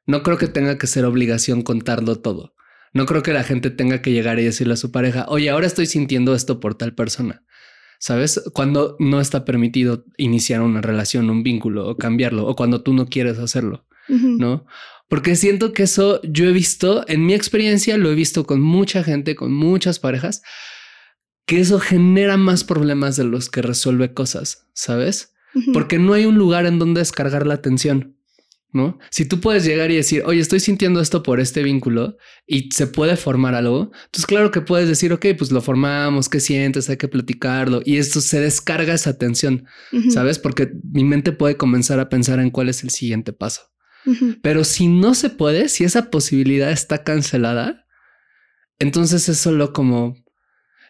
No 0.07 0.23
creo 0.23 0.39
que 0.39 0.49
tenga 0.49 0.79
que 0.79 0.87
ser 0.87 1.05
obligación 1.05 1.63
contarlo 1.63 2.17
todo. 2.21 2.55
No 2.93 3.07
creo 3.07 3.23
que 3.23 3.33
la 3.33 3.45
gente 3.45 3.71
tenga 3.71 4.03
que 4.03 4.13
llegar 4.13 4.39
y 4.39 4.45
decirle 4.45 4.75
a 4.75 4.77
su 4.77 4.91
pareja, 4.91 5.27
oye, 5.29 5.51
ahora 5.51 5.67
estoy 5.67 5.87
sintiendo 5.87 6.35
esto 6.35 6.61
por 6.61 6.75
tal 6.75 6.95
persona. 6.95 7.45
¿Sabes? 7.99 8.43
Cuando 8.55 8.97
no 8.99 9.21
está 9.21 9.45
permitido 9.45 10.07
iniciar 10.17 10.63
una 10.63 10.81
relación, 10.81 11.29
un 11.29 11.43
vínculo 11.43 11.87
o 11.87 11.97
cambiarlo, 11.99 12.47
o 12.47 12.57
cuando 12.57 12.83
tú 12.83 12.95
no 12.95 13.07
quieres 13.07 13.39
hacerlo, 13.39 13.87
¿no? 14.09 14.65
Porque 15.11 15.37
siento 15.37 15.75
que 15.75 15.83
eso 15.83 16.23
yo 16.23 16.47
he 16.47 16.53
visto, 16.53 17.05
en 17.09 17.27
mi 17.27 17.35
experiencia, 17.35 17.99
lo 17.99 18.11
he 18.11 18.15
visto 18.15 18.47
con 18.47 18.63
mucha 18.63 19.05
gente, 19.05 19.35
con 19.35 19.53
muchas 19.53 19.99
parejas, 19.99 20.41
que 21.45 21.61
eso 21.61 21.79
genera 21.79 22.37
más 22.37 22.65
problemas 22.65 23.17
de 23.17 23.25
los 23.25 23.51
que 23.51 23.61
resuelve 23.61 24.15
cosas, 24.15 24.69
¿sabes? 24.73 25.35
Porque 25.73 25.99
no 25.99 26.13
hay 26.13 26.25
un 26.25 26.39
lugar 26.39 26.65
en 26.65 26.79
donde 26.79 27.01
descargar 27.01 27.45
la 27.47 27.55
atención. 27.55 28.17
¿No? 28.73 28.99
Si 29.11 29.25
tú 29.25 29.41
puedes 29.41 29.65
llegar 29.65 29.91
y 29.91 29.97
decir, 29.97 30.23
oye, 30.27 30.41
estoy 30.41 30.61
sintiendo 30.61 31.01
esto 31.01 31.23
por 31.23 31.41
este 31.41 31.63
vínculo 31.63 32.17
y 32.47 32.71
se 32.73 32.87
puede 32.87 33.17
formar 33.17 33.55
algo, 33.55 33.91
entonces 34.05 34.27
claro 34.27 34.51
que 34.51 34.61
puedes 34.61 34.89
decir, 34.89 35.13
ok, 35.13 35.27
pues 35.37 35.51
lo 35.51 35.61
formamos, 35.61 36.29
¿qué 36.29 36.41
sientes? 36.41 36.89
Hay 36.89 36.97
que 36.97 37.09
platicarlo 37.09 37.83
y 37.85 37.97
esto 37.97 38.21
se 38.21 38.41
descarga 38.41 38.95
esa 38.95 39.11
atención, 39.11 39.67
¿sabes? 40.11 40.39
Porque 40.39 40.71
mi 40.93 41.05
mente 41.05 41.33
puede 41.33 41.57
comenzar 41.57 42.01
a 42.01 42.09
pensar 42.09 42.41
en 42.41 42.51
cuál 42.51 42.69
es 42.69 42.83
el 42.85 42.91
siguiente 42.91 43.33
paso. 43.33 43.63
Pero 44.43 44.65
si 44.65 44.89
no 44.89 45.15
se 45.15 45.31
puede, 45.31 45.69
si 45.69 45.85
esa 45.85 46.11
posibilidad 46.11 46.71
está 46.71 47.05
cancelada, 47.05 47.87
entonces 48.79 49.29
es 49.29 49.39
solo 49.39 49.73
como 49.73 50.17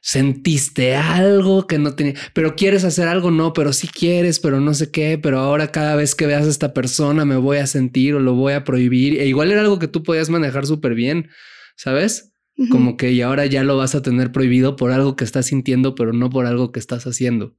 sentiste 0.00 0.96
algo 0.96 1.66
que 1.66 1.78
no 1.78 1.94
tenía, 1.94 2.14
pero 2.32 2.56
quieres 2.56 2.84
hacer 2.84 3.08
algo, 3.08 3.30
no, 3.30 3.52
pero 3.52 3.72
sí 3.72 3.88
quieres, 3.88 4.40
pero 4.40 4.60
no 4.60 4.74
sé 4.74 4.90
qué, 4.90 5.18
pero 5.18 5.38
ahora 5.38 5.70
cada 5.70 5.94
vez 5.94 6.14
que 6.14 6.26
veas 6.26 6.46
a 6.46 6.50
esta 6.50 6.72
persona 6.72 7.24
me 7.24 7.36
voy 7.36 7.58
a 7.58 7.66
sentir 7.66 8.14
o 8.14 8.20
lo 8.20 8.34
voy 8.34 8.54
a 8.54 8.64
prohibir. 8.64 9.20
E 9.20 9.26
igual 9.26 9.50
era 9.50 9.60
algo 9.60 9.78
que 9.78 9.88
tú 9.88 10.02
podías 10.02 10.30
manejar 10.30 10.66
súper 10.66 10.94
bien, 10.94 11.28
¿sabes? 11.76 12.32
Como 12.70 12.98
que 12.98 13.10
y 13.12 13.22
ahora 13.22 13.46
ya 13.46 13.64
lo 13.64 13.78
vas 13.78 13.94
a 13.94 14.02
tener 14.02 14.32
prohibido 14.32 14.76
por 14.76 14.92
algo 14.92 15.16
que 15.16 15.24
estás 15.24 15.46
sintiendo, 15.46 15.94
pero 15.94 16.12
no 16.12 16.28
por 16.28 16.44
algo 16.44 16.72
que 16.72 16.78
estás 16.78 17.06
haciendo. 17.06 17.56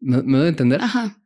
¿Me, 0.00 0.20
me 0.24 0.38
doy 0.38 0.46
a 0.46 0.50
entender? 0.50 0.80
Ajá. 0.80 1.20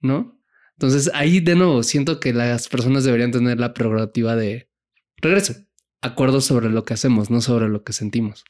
¿No? 0.00 0.40
Entonces 0.78 1.10
ahí 1.12 1.40
de 1.40 1.54
nuevo 1.54 1.82
siento 1.82 2.18
que 2.18 2.32
las 2.32 2.68
personas 2.68 3.04
deberían 3.04 3.30
tener 3.30 3.60
la 3.60 3.74
prerrogativa 3.74 4.36
de 4.36 4.70
regreso, 5.18 5.54
acuerdos 6.00 6.46
sobre 6.46 6.70
lo 6.70 6.84
que 6.84 6.94
hacemos, 6.94 7.30
no 7.30 7.42
sobre 7.42 7.68
lo 7.68 7.84
que 7.84 7.92
sentimos. 7.92 8.44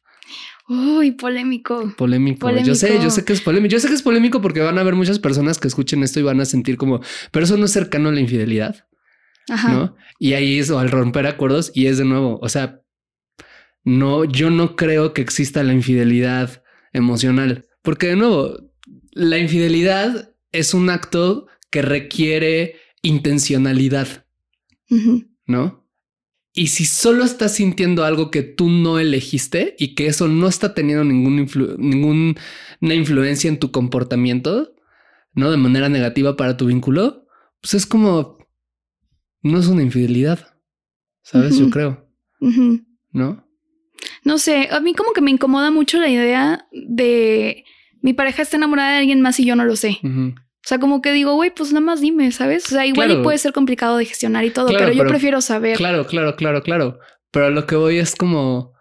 Uy, 0.68 1.12
polémico. 1.12 1.92
polémico. 1.96 2.48
Yo 2.64 2.74
sé, 2.74 2.98
yo 3.02 3.11
sé 3.11 3.24
que 3.24 3.32
es 3.32 3.40
polémico. 3.40 3.72
Yo 3.72 3.80
sé 3.80 3.88
que 3.88 3.94
es 3.94 4.02
polémico 4.02 4.40
porque 4.40 4.61
van 4.61 4.78
a 4.78 4.80
haber 4.80 4.94
muchas 4.94 5.18
personas 5.18 5.58
que 5.58 5.68
escuchen 5.68 6.02
esto 6.02 6.20
y 6.20 6.22
van 6.22 6.40
a 6.40 6.44
sentir 6.44 6.76
como, 6.76 7.00
pero 7.30 7.44
eso 7.44 7.56
no 7.56 7.64
es 7.64 7.72
cercano 7.72 8.08
a 8.08 8.12
la 8.12 8.20
infidelidad. 8.20 8.87
Ajá. 9.48 9.72
¿No? 9.72 9.96
Y 10.18 10.35
ahí 10.35 10.58
es 10.58 10.70
al 10.70 10.90
romper 10.90 11.26
acuerdos 11.26 11.72
y 11.74 11.87
es 11.87 11.98
de 11.98 12.04
nuevo, 12.04 12.38
o 12.40 12.48
sea, 12.48 12.80
no, 13.85 14.24
yo 14.24 14.50
no 14.50 14.76
creo 14.76 15.12
que 15.12 15.22
exista 15.22 15.62
la 15.64 15.72
infidelidad 15.72 16.62
emocional, 16.92 17.66
porque 17.82 18.08
de 18.08 18.16
nuevo, 18.16 18.56
la 19.11 19.38
infidelidad 19.38 20.35
es 20.52 20.74
un 20.74 20.90
acto 20.90 21.48
que 21.70 21.82
requiere 21.82 22.76
intencionalidad, 23.02 24.26
¿no? 25.46 25.81
Y 26.54 26.66
si 26.66 26.84
solo 26.84 27.24
estás 27.24 27.54
sintiendo 27.54 28.04
algo 28.04 28.30
que 28.30 28.42
tú 28.42 28.68
no 28.68 28.98
elegiste 28.98 29.74
y 29.78 29.94
que 29.94 30.06
eso 30.06 30.28
no 30.28 30.48
está 30.48 30.74
teniendo 30.74 31.02
ningún 31.02 31.46
ninguna 31.78 32.94
influencia 32.94 33.48
en 33.48 33.58
tu 33.58 33.70
comportamiento, 33.70 34.74
no 35.32 35.50
de 35.50 35.56
manera 35.56 35.88
negativa 35.88 36.36
para 36.36 36.58
tu 36.58 36.66
vínculo, 36.66 37.26
pues 37.62 37.74
es 37.74 37.86
como 37.86 38.36
no 39.42 39.58
es 39.58 39.66
una 39.66 39.82
infidelidad, 39.82 40.58
sabes? 41.22 41.58
Yo 41.58 41.70
creo, 41.70 42.06
no? 43.10 43.48
No 44.24 44.38
sé, 44.38 44.68
a 44.70 44.80
mí 44.80 44.94
como 44.94 45.12
que 45.12 45.20
me 45.20 45.30
incomoda 45.30 45.70
mucho 45.70 45.98
la 45.98 46.08
idea 46.08 46.68
de 46.72 47.64
mi 48.02 48.12
pareja 48.12 48.42
está 48.42 48.56
enamorada 48.56 48.92
de 48.92 48.98
alguien 48.98 49.20
más 49.20 49.40
y 49.40 49.44
yo 49.44 49.56
no 49.56 49.64
lo 49.64 49.76
sé. 49.76 49.98
O 50.64 50.68
sea, 50.68 50.79
como 50.79 51.03
que 51.03 51.12
digo, 51.12 51.35
güey, 51.35 51.53
pues 51.53 51.72
nada 51.72 51.85
más 51.85 52.01
dime, 52.01 52.31
¿sabes? 52.31 52.66
O 52.66 52.68
sea, 52.68 52.87
igual 52.87 53.11
y 53.11 53.22
puede 53.22 53.37
ser 53.38 53.53
complicado 53.53 53.96
de 53.96 54.05
gestionar 54.05 54.44
y 54.44 54.51
todo, 54.51 54.68
pero 54.68 54.92
yo 54.92 55.05
prefiero 55.07 55.40
saber. 55.40 55.77
Claro, 55.77 56.07
claro, 56.07 56.37
claro, 56.37 56.62
claro. 56.62 57.01
Pero 57.33 57.51
lo 57.51 57.66
que 57.66 57.75
voy 57.75 57.98
es 57.98 58.14
como 58.14 58.72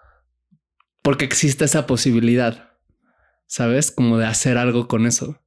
porque 1.02 1.26
existe 1.26 1.66
esa 1.66 1.88
posibilidad, 1.88 2.70
¿sabes? 3.48 3.92
Como 3.92 4.20
de 4.20 4.28
hacer 4.28 4.58
algo 4.58 4.88
con 4.88 5.08
eso. 5.08 5.42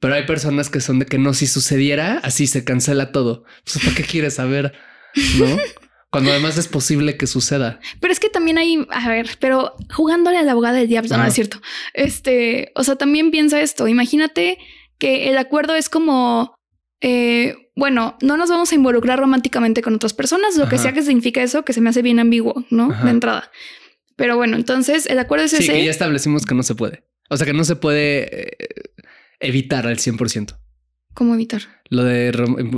Pero 0.00 0.14
hay 0.14 0.24
personas 0.24 0.70
que 0.70 0.80
son 0.80 0.98
de 0.98 1.06
que 1.06 1.18
no, 1.18 1.34
si 1.34 1.46
sucediera, 1.46 2.20
así 2.22 2.46
se 2.46 2.64
cancela 2.64 3.12
todo. 3.12 3.44
Pues, 3.64 3.84
¿para 3.84 3.94
qué 3.94 4.02
quieres 4.02 4.34
saber? 4.34 4.72
¿No? 5.38 5.46
Cuando 6.10 6.30
además 6.30 6.56
es 6.56 6.68
posible 6.68 7.18
que 7.18 7.26
suceda. 7.26 7.80
Pero 8.00 8.12
es 8.12 8.20
que 8.20 8.30
también 8.30 8.56
hay, 8.56 8.86
a 8.90 9.08
ver, 9.08 9.36
pero 9.38 9.74
jugándole 9.92 10.38
a 10.38 10.42
la 10.42 10.52
abogada 10.52 10.78
del 10.78 10.88
diablo, 10.88 11.14
no 11.14 11.26
es 11.26 11.34
cierto. 11.34 11.60
Este, 11.92 12.72
o 12.74 12.84
sea, 12.84 12.96
también 12.96 13.30
piensa 13.30 13.60
esto. 13.60 13.86
Imagínate 13.86 14.58
que 14.98 15.28
el 15.28 15.38
acuerdo 15.38 15.74
es 15.74 15.88
como, 15.88 16.54
eh, 17.00 17.70
bueno, 17.74 18.16
no 18.22 18.36
nos 18.36 18.50
vamos 18.50 18.72
a 18.72 18.74
involucrar 18.74 19.18
románticamente 19.18 19.82
con 19.82 19.94
otras 19.94 20.14
personas, 20.14 20.56
lo 20.56 20.68
que 20.68 20.78
sea 20.78 20.92
que 20.92 21.02
significa 21.02 21.42
eso, 21.42 21.64
que 21.64 21.72
se 21.72 21.80
me 21.80 21.90
hace 21.90 22.02
bien 22.02 22.18
ambiguo, 22.18 22.64
¿no? 22.70 22.88
De 23.04 23.10
entrada. 23.10 23.50
Pero 24.16 24.36
bueno, 24.36 24.56
entonces 24.56 25.06
el 25.06 25.18
acuerdo 25.18 25.44
es 25.44 25.52
ese. 25.52 25.62
Sí, 25.64 25.72
que 25.72 25.84
ya 25.84 25.90
establecimos 25.90 26.46
que 26.46 26.54
no 26.54 26.62
se 26.62 26.74
puede. 26.74 27.04
O 27.28 27.36
sea, 27.36 27.46
que 27.46 27.52
no 27.52 27.64
se 27.64 27.76
puede 27.76 28.48
eh, 28.48 28.56
evitar 29.40 29.86
al 29.86 29.98
100%. 29.98 30.56
¿Cómo 31.12 31.34
evitar? 31.34 31.62
Lo 31.88 32.04
de 32.04 32.32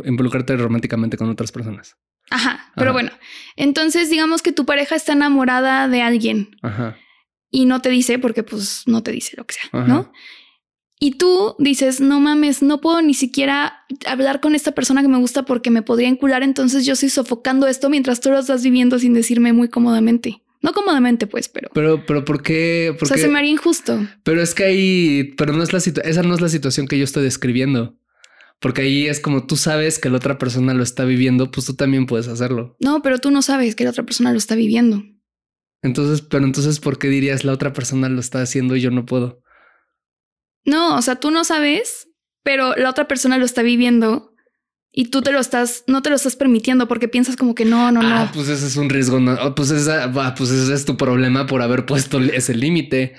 involucrarte 0.04 0.56
románticamente 0.56 1.16
con 1.16 1.28
otras 1.30 1.52
personas. 1.52 1.96
Ajá, 2.30 2.72
pero 2.76 2.92
bueno, 2.92 3.10
entonces 3.56 4.10
digamos 4.10 4.42
que 4.42 4.52
tu 4.52 4.66
pareja 4.66 4.94
está 4.94 5.14
enamorada 5.14 5.88
de 5.88 6.02
alguien 6.02 6.50
Ajá. 6.62 6.98
y 7.50 7.64
no 7.64 7.80
te 7.80 7.88
dice, 7.88 8.18
porque 8.18 8.42
pues 8.42 8.82
no 8.86 9.02
te 9.02 9.12
dice 9.12 9.34
lo 9.36 9.46
que 9.46 9.54
sea, 9.54 9.84
¿no? 9.84 10.12
Y 11.00 11.12
tú 11.12 11.54
dices, 11.58 12.00
no 12.00 12.20
mames, 12.20 12.62
no 12.62 12.80
puedo 12.80 13.00
ni 13.02 13.14
siquiera 13.14 13.84
hablar 14.04 14.40
con 14.40 14.54
esta 14.54 14.72
persona 14.72 15.02
que 15.02 15.08
me 15.08 15.18
gusta 15.18 15.44
porque 15.44 15.70
me 15.70 15.82
podría 15.82 16.08
encular, 16.08 16.42
entonces 16.42 16.84
yo 16.84 16.94
estoy 16.94 17.08
sofocando 17.08 17.68
esto 17.68 17.88
mientras 17.88 18.20
tú 18.20 18.30
lo 18.30 18.38
estás 18.38 18.64
viviendo 18.64 18.98
sin 18.98 19.14
decirme 19.14 19.52
muy 19.52 19.68
cómodamente. 19.68 20.42
No 20.60 20.72
cómodamente, 20.72 21.28
pues, 21.28 21.48
pero. 21.48 21.70
Pero, 21.72 22.04
pero 22.04 22.24
¿por 22.24 22.42
qué? 22.42 22.96
o 23.00 23.06
sea, 23.06 23.16
se 23.16 23.28
me 23.28 23.38
haría 23.38 23.52
injusto. 23.52 24.04
Pero 24.24 24.42
es 24.42 24.54
que 24.54 24.64
ahí, 24.64 25.34
pero 25.36 25.52
no 25.52 25.62
es 25.62 25.72
la 25.72 25.78
situación, 25.78 26.10
esa 26.10 26.22
no 26.24 26.34
es 26.34 26.40
la 26.40 26.48
situación 26.48 26.88
que 26.88 26.98
yo 26.98 27.04
estoy 27.04 27.22
describiendo. 27.22 27.96
Porque 28.60 28.82
ahí 28.82 29.06
es 29.06 29.20
como 29.20 29.46
tú 29.46 29.56
sabes 29.56 30.00
que 30.00 30.10
la 30.10 30.16
otra 30.16 30.36
persona 30.36 30.74
lo 30.74 30.82
está 30.82 31.04
viviendo, 31.04 31.52
pues 31.52 31.66
tú 31.66 31.74
también 31.74 32.06
puedes 32.06 32.26
hacerlo. 32.26 32.76
No, 32.80 33.02
pero 33.02 33.18
tú 33.18 33.30
no 33.30 33.40
sabes 33.40 33.76
que 33.76 33.84
la 33.84 33.90
otra 33.90 34.04
persona 34.04 34.32
lo 34.32 34.38
está 34.38 34.56
viviendo. 34.56 35.04
Entonces, 35.80 36.22
pero 36.22 36.44
entonces, 36.44 36.80
¿por 36.80 36.98
qué 36.98 37.08
dirías 37.08 37.44
la 37.44 37.52
otra 37.52 37.72
persona 37.72 38.08
lo 38.08 38.18
está 38.18 38.42
haciendo 38.42 38.74
y 38.74 38.80
yo 38.80 38.90
no 38.90 39.06
puedo? 39.06 39.42
No, 40.64 40.96
o 40.96 41.02
sea, 41.02 41.16
tú 41.16 41.30
no 41.30 41.44
sabes, 41.44 42.08
pero 42.42 42.74
la 42.76 42.90
otra 42.90 43.08
persona 43.08 43.38
lo 43.38 43.44
está 43.44 43.62
viviendo 43.62 44.34
y 44.90 45.10
tú 45.10 45.22
te 45.22 45.32
lo 45.32 45.38
estás, 45.38 45.84
no 45.86 46.02
te 46.02 46.10
lo 46.10 46.16
estás 46.16 46.34
permitiendo 46.34 46.88
porque 46.88 47.08
piensas 47.08 47.36
como 47.36 47.54
que 47.54 47.64
no, 47.64 47.92
no, 47.92 48.00
ah, 48.02 48.30
Pues 48.34 48.48
ese 48.48 48.66
es 48.66 48.76
un 48.76 48.88
riesgo, 48.88 49.20
no, 49.20 49.54
pues, 49.54 49.70
esa, 49.70 50.12
pues 50.34 50.50
ese 50.50 50.74
es 50.74 50.84
tu 50.84 50.96
problema 50.96 51.46
por 51.46 51.62
haber 51.62 51.86
puesto 51.86 52.18
ese 52.18 52.54
límite. 52.54 53.14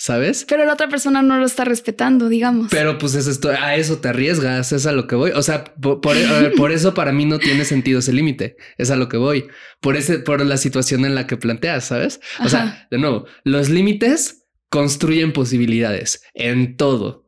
¿Sabes? 0.00 0.46
Pero 0.48 0.64
la 0.64 0.74
otra 0.74 0.88
persona 0.88 1.22
no 1.22 1.38
lo 1.38 1.44
está 1.44 1.64
respetando, 1.64 2.28
digamos. 2.28 2.68
Pero 2.70 2.98
pues 2.98 3.16
es 3.16 3.26
esto, 3.26 3.50
a 3.50 3.74
eso 3.74 3.98
te 3.98 4.06
arriesgas, 4.06 4.70
es 4.70 4.86
a 4.86 4.92
lo 4.92 5.08
que 5.08 5.16
voy. 5.16 5.32
O 5.32 5.42
sea, 5.42 5.64
por, 5.64 6.70
eso 6.70 6.94
para 6.94 7.10
mí 7.10 7.24
no 7.24 7.40
tiene 7.40 7.64
sentido 7.64 7.98
ese 7.98 8.12
límite, 8.12 8.56
es 8.76 8.92
a 8.92 8.96
lo 8.96 9.08
que 9.08 9.16
voy. 9.16 9.48
Por 9.80 9.96
ese, 9.96 10.20
por 10.20 10.46
la 10.46 10.56
situación 10.56 11.04
en 11.04 11.16
la 11.16 11.26
que 11.26 11.36
planteas, 11.36 11.86
¿sabes? 11.86 12.20
O 12.38 12.48
sea, 12.48 12.86
de 12.92 12.98
nuevo, 12.98 13.26
los 13.42 13.70
límites 13.70 14.46
construyen 14.68 15.32
posibilidades 15.32 16.22
en 16.34 16.76
todo, 16.76 17.26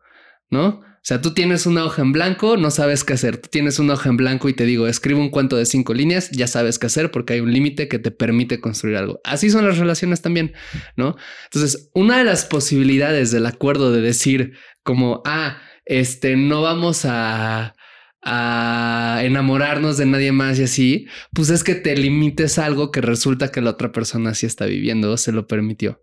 ¿no? 0.50 0.82
O 1.00 1.02
sea, 1.02 1.22
tú 1.22 1.32
tienes 1.32 1.64
una 1.64 1.86
hoja 1.86 2.02
en 2.02 2.12
blanco, 2.12 2.58
no 2.58 2.70
sabes 2.70 3.04
qué 3.04 3.14
hacer. 3.14 3.38
Tú 3.38 3.48
tienes 3.50 3.78
una 3.78 3.94
hoja 3.94 4.10
en 4.10 4.18
blanco 4.18 4.50
y 4.50 4.52
te 4.52 4.66
digo, 4.66 4.86
escribe 4.86 5.18
un 5.18 5.30
cuento 5.30 5.56
de 5.56 5.64
cinco 5.64 5.94
líneas, 5.94 6.30
ya 6.30 6.46
sabes 6.46 6.78
qué 6.78 6.86
hacer 6.86 7.10
porque 7.10 7.32
hay 7.32 7.40
un 7.40 7.54
límite 7.54 7.88
que 7.88 7.98
te 7.98 8.10
permite 8.10 8.60
construir 8.60 8.98
algo. 8.98 9.18
Así 9.24 9.48
son 9.48 9.66
las 9.66 9.78
relaciones 9.78 10.20
también, 10.20 10.52
¿no? 10.96 11.16
Entonces, 11.44 11.90
una 11.94 12.18
de 12.18 12.24
las 12.24 12.44
posibilidades 12.44 13.30
del 13.30 13.46
acuerdo 13.46 13.92
de 13.92 14.02
decir 14.02 14.52
como, 14.82 15.22
ah, 15.24 15.62
este, 15.86 16.36
no 16.36 16.60
vamos 16.62 17.04
a, 17.06 17.74
enamorarnos 18.22 19.96
de 19.96 20.04
nadie 20.04 20.30
más 20.32 20.58
y 20.58 20.64
así, 20.64 21.06
pues 21.32 21.48
es 21.48 21.64
que 21.64 21.74
te 21.74 21.96
limites 21.96 22.58
algo 22.58 22.90
que 22.90 23.00
resulta 23.00 23.50
que 23.50 23.62
la 23.62 23.70
otra 23.70 23.92
persona 23.92 24.34
sí 24.34 24.44
está 24.44 24.66
viviendo 24.66 25.16
se 25.16 25.32
lo 25.32 25.46
permitió 25.46 26.02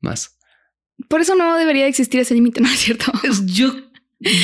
más. 0.00 0.38
Por 1.08 1.20
eso 1.20 1.34
no 1.34 1.56
debería 1.56 1.86
existir 1.86 2.20
ese 2.20 2.34
límite, 2.34 2.60
¿no 2.62 2.68
es 2.68 2.80
cierto? 2.80 3.12
Yo 3.44 3.74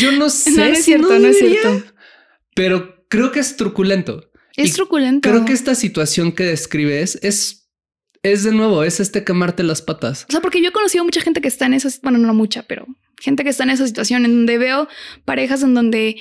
Yo 0.00 0.12
no 0.12 0.28
sé. 0.30 0.50
No, 0.50 0.56
no 0.56 0.64
es 0.64 0.78
si 0.78 0.84
cierto, 0.84 1.18
no 1.18 1.28
es 1.28 1.38
cierto. 1.38 1.84
Pero 2.54 3.04
creo 3.08 3.32
que 3.32 3.40
es 3.40 3.56
truculento. 3.56 4.30
Es 4.56 4.70
Y 4.70 4.72
truculento. 4.72 5.28
Creo 5.28 5.44
que 5.44 5.52
esta 5.52 5.74
situación 5.74 6.32
que 6.32 6.42
describes 6.44 7.18
es, 7.22 7.70
es 8.22 8.42
de 8.42 8.52
nuevo, 8.52 8.82
es 8.82 8.98
este 8.98 9.22
quemarte 9.22 9.62
las 9.62 9.82
patas. 9.82 10.26
O 10.28 10.32
sea, 10.32 10.40
porque 10.40 10.60
yo 10.60 10.70
he 10.70 10.72
conocido 10.72 11.04
mucha 11.04 11.20
gente 11.20 11.40
que 11.40 11.48
está 11.48 11.66
en 11.66 11.74
esa, 11.74 11.88
bueno, 12.02 12.18
no 12.18 12.34
mucha, 12.34 12.64
pero 12.64 12.86
gente 13.20 13.44
que 13.44 13.50
está 13.50 13.62
en 13.62 13.70
esa 13.70 13.86
situación 13.86 14.24
en 14.24 14.32
donde 14.32 14.58
veo 14.58 14.88
parejas 15.24 15.62
en 15.62 15.74
donde 15.74 16.16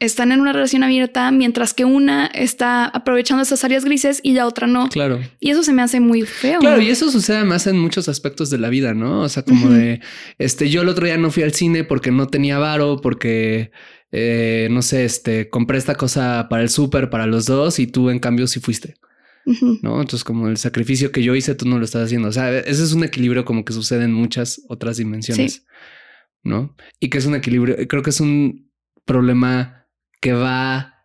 están 0.00 0.32
en 0.32 0.40
una 0.40 0.52
relación 0.52 0.82
abierta 0.82 1.30
mientras 1.30 1.74
que 1.74 1.84
una 1.84 2.26
está 2.26 2.86
aprovechando 2.86 3.42
esas 3.42 3.62
áreas 3.64 3.84
grises 3.84 4.20
y 4.22 4.32
la 4.32 4.46
otra 4.46 4.66
no. 4.66 4.88
Claro. 4.88 5.20
Y 5.38 5.50
eso 5.50 5.62
se 5.62 5.72
me 5.72 5.82
hace 5.82 6.00
muy 6.00 6.22
feo. 6.22 6.58
Claro, 6.60 6.80
y 6.80 6.88
eso 6.88 7.10
sucede 7.10 7.44
más 7.44 7.66
en 7.66 7.78
muchos 7.78 8.08
aspectos 8.08 8.48
de 8.50 8.58
la 8.58 8.70
vida, 8.70 8.94
¿no? 8.94 9.20
O 9.20 9.28
sea, 9.28 9.44
como 9.44 9.68
de, 9.68 10.00
este, 10.38 10.70
yo 10.70 10.82
el 10.82 10.88
otro 10.88 11.06
día 11.06 11.18
no 11.18 11.30
fui 11.30 11.42
al 11.42 11.52
cine 11.52 11.84
porque 11.84 12.10
no 12.10 12.26
tenía 12.28 12.58
varo, 12.58 13.00
porque, 13.02 13.72
eh, 14.10 14.68
no 14.70 14.80
sé, 14.80 15.04
este, 15.04 15.50
compré 15.50 15.76
esta 15.76 15.94
cosa 15.94 16.48
para 16.48 16.62
el 16.62 16.70
súper, 16.70 17.10
para 17.10 17.26
los 17.26 17.44
dos, 17.44 17.78
y 17.78 17.86
tú 17.86 18.08
en 18.10 18.18
cambio 18.18 18.46
sí 18.46 18.58
fuiste. 18.58 18.96
¿no? 19.82 20.00
Entonces, 20.00 20.22
como 20.22 20.48
el 20.48 20.56
sacrificio 20.58 21.12
que 21.12 21.22
yo 21.22 21.34
hice, 21.34 21.54
tú 21.54 21.66
no 21.66 21.78
lo 21.78 21.84
estás 21.84 22.04
haciendo. 22.04 22.28
O 22.28 22.32
sea, 22.32 22.56
ese 22.58 22.84
es 22.84 22.92
un 22.92 23.04
equilibrio 23.04 23.44
como 23.44 23.64
que 23.64 23.72
sucede 23.72 24.04
en 24.04 24.12
muchas 24.12 24.62
otras 24.68 24.96
dimensiones, 24.96 25.52
Sí. 25.52 25.62
¿no? 26.42 26.76
Y 27.00 27.08
que 27.08 27.18
es 27.18 27.26
un 27.26 27.34
equilibrio, 27.34 27.76
creo 27.88 28.02
que 28.02 28.10
es 28.10 28.20
un 28.20 28.70
problema 29.04 29.79
que 30.20 30.32
va 30.32 31.04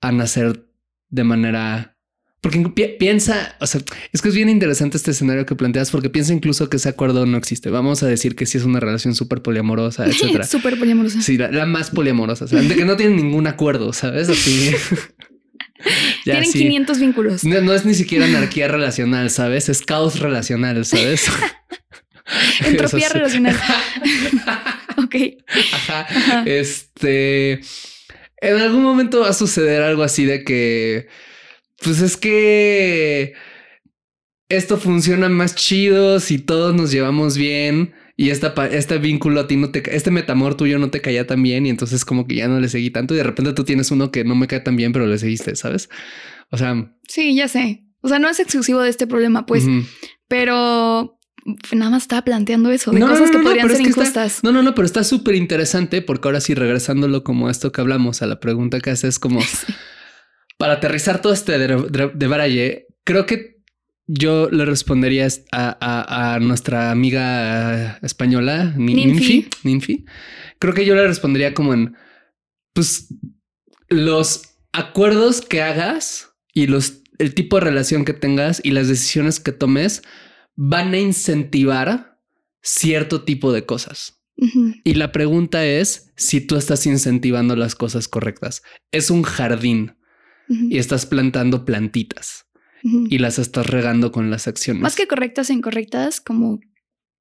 a 0.00 0.12
nacer 0.12 0.66
de 1.10 1.24
manera... 1.24 1.94
Porque 2.40 2.60
pi- 2.60 2.94
piensa, 3.00 3.56
o 3.60 3.66
sea, 3.66 3.80
es 4.12 4.22
que 4.22 4.28
es 4.28 4.34
bien 4.34 4.48
interesante 4.48 4.96
este 4.96 5.10
escenario 5.10 5.44
que 5.44 5.56
planteas 5.56 5.90
porque 5.90 6.08
piensa 6.08 6.32
incluso 6.32 6.70
que 6.70 6.76
ese 6.76 6.88
acuerdo 6.88 7.26
no 7.26 7.36
existe. 7.36 7.68
Vamos 7.68 8.04
a 8.04 8.06
decir 8.06 8.36
que 8.36 8.46
sí 8.46 8.58
es 8.58 8.64
una 8.64 8.78
relación 8.78 9.14
súper 9.16 9.42
poliamorosa, 9.42 10.06
etcétera. 10.06 10.46
Súper 10.46 10.78
poliamorosa. 10.78 11.20
Sí, 11.20 11.36
la, 11.36 11.50
la 11.50 11.66
más 11.66 11.90
poliamorosa, 11.90 12.44
o 12.44 12.48
sea, 12.48 12.60
de 12.62 12.76
que 12.76 12.84
no 12.84 12.96
tienen 12.96 13.16
ningún 13.16 13.46
acuerdo, 13.48 13.92
¿sabes? 13.92 14.28
Así. 14.28 14.70
Ya, 16.24 16.32
Tienen 16.32 16.50
sí. 16.50 16.58
500 16.58 16.98
vínculos. 16.98 17.44
No, 17.44 17.60
no 17.60 17.72
es 17.72 17.84
ni 17.84 17.94
siquiera 17.94 18.24
anarquía 18.24 18.66
relacional, 18.66 19.30
¿sabes? 19.30 19.68
Es 19.68 19.80
caos 19.80 20.18
relacional, 20.18 20.84
¿sabes? 20.84 21.26
Entropía 22.66 23.06
sí. 23.08 23.14
relacional. 23.14 23.56
ok. 24.96 25.14
Ajá. 25.72 26.00
Ajá. 26.10 26.42
Este. 26.46 27.60
En 28.40 28.56
algún 28.56 28.82
momento 28.82 29.20
va 29.20 29.30
a 29.30 29.34
suceder 29.34 29.82
algo 29.82 30.02
así 30.02 30.24
de 30.24 30.44
que. 30.44 31.08
Pues 31.82 32.00
es 32.00 32.16
que. 32.16 33.34
Esto 34.48 34.78
funciona 34.78 35.28
más 35.28 35.54
chido 35.54 36.20
si 36.20 36.38
todos 36.38 36.74
nos 36.74 36.90
llevamos 36.90 37.36
bien. 37.36 37.94
Y 38.16 38.30
esta, 38.30 38.52
este 38.66 38.98
vínculo 38.98 39.40
a 39.40 39.46
ti 39.46 39.56
no 39.56 39.70
te 39.70 39.82
este 39.94 40.10
metamor 40.10 40.56
tuyo 40.56 40.78
no 40.78 40.90
te 40.90 41.00
caía 41.00 41.26
tan 41.26 41.42
bien. 41.42 41.66
Y 41.66 41.70
entonces, 41.70 42.04
como 42.04 42.26
que 42.26 42.36
ya 42.36 42.48
no 42.48 42.58
le 42.58 42.68
seguí 42.68 42.90
tanto. 42.90 43.14
Y 43.14 43.18
de 43.18 43.24
repente 43.24 43.52
tú 43.52 43.64
tienes 43.64 43.90
uno 43.90 44.10
que 44.10 44.24
no 44.24 44.34
me 44.34 44.46
cae 44.46 44.60
tan 44.60 44.76
bien, 44.76 44.92
pero 44.92 45.06
le 45.06 45.18
seguiste, 45.18 45.54
¿sabes? 45.54 45.88
O 46.50 46.56
sea, 46.56 46.94
Sí, 47.08 47.34
ya 47.34 47.48
sé. 47.48 47.84
O 48.00 48.08
sea, 48.08 48.20
no 48.20 48.28
es 48.28 48.38
exclusivo 48.38 48.80
de 48.80 48.90
este 48.90 49.06
problema, 49.06 49.44
pues, 49.44 49.64
pero 50.28 51.17
nada 51.72 51.90
más 51.90 52.02
estaba 52.02 52.22
planteando 52.22 52.70
eso 52.70 52.90
de 52.90 52.98
No, 53.00 53.06
no, 53.06 53.12
cosas 53.12 53.26
no, 53.26 53.32
que 53.32 53.38
no, 53.38 53.44
podrían 53.44 53.66
pero 53.66 53.76
ser 53.78 53.86
es 53.88 53.94
que 53.94 54.00
está- 54.02 54.20
injustas. 54.24 54.44
No, 54.44 54.52
no, 54.52 54.62
no, 54.62 54.74
pero 54.74 54.86
está 54.86 55.04
súper 55.04 55.34
interesante 55.34 56.02
porque 56.02 56.28
ahora 56.28 56.40
sí, 56.40 56.54
regresándolo 56.54 57.24
como 57.24 57.48
a 57.48 57.50
esto 57.50 57.72
que 57.72 57.80
hablamos, 57.80 58.22
a 58.22 58.26
la 58.26 58.40
pregunta 58.40 58.80
que 58.80 58.90
haces, 58.90 59.18
como 59.18 59.40
para 60.58 60.74
aterrizar 60.74 61.20
todo 61.22 61.32
este 61.32 61.58
de, 61.58 61.68
de, 61.68 62.10
de 62.14 62.26
Baraye, 62.26 62.86
creo 63.04 63.26
que 63.26 63.58
yo 64.06 64.48
le 64.50 64.64
respondería 64.64 65.28
a, 65.52 65.76
a- 65.80 66.34
a 66.34 66.40
nuestra 66.40 66.90
amiga 66.90 67.98
española, 68.02 68.72
Ni- 68.76 68.94
Ninfi. 68.94 69.34
Ninfi. 69.34 69.48
Ninfi. 69.64 70.04
Creo 70.58 70.74
que 70.74 70.86
yo 70.86 70.94
le 70.94 71.06
respondería 71.06 71.52
como 71.54 71.74
en, 71.74 71.94
pues, 72.72 73.08
los 73.88 74.42
acuerdos 74.72 75.40
que 75.42 75.62
hagas 75.62 76.30
y 76.54 76.66
los, 76.66 77.02
el 77.18 77.34
tipo 77.34 77.56
de 77.58 77.64
relación 77.66 78.04
que 78.04 78.12
tengas 78.14 78.60
y 78.64 78.70
las 78.72 78.88
decisiones 78.88 79.40
que 79.40 79.52
tomes 79.52 80.02
van 80.60 80.92
a 80.92 80.98
incentivar 80.98 82.20
cierto 82.60 83.22
tipo 83.22 83.52
de 83.52 83.64
cosas. 83.64 84.20
Y 84.84 84.94
la 84.94 85.10
pregunta 85.12 85.64
es 85.64 86.12
si 86.16 86.40
tú 86.40 86.56
estás 86.56 86.84
incentivando 86.86 87.56
las 87.56 87.74
cosas 87.74 88.08
correctas. 88.08 88.62
Es 88.92 89.10
un 89.10 89.22
jardín 89.22 89.96
y 90.48 90.78
estás 90.78 91.06
plantando 91.06 91.64
plantitas 91.64 92.46
y 92.82 93.18
las 93.18 93.38
estás 93.38 93.66
regando 93.66 94.10
con 94.10 94.30
las 94.30 94.48
acciones. 94.48 94.82
Más 94.82 94.96
que 94.96 95.06
correctas 95.06 95.50
e 95.50 95.54
incorrectas, 95.54 96.20
como 96.20 96.58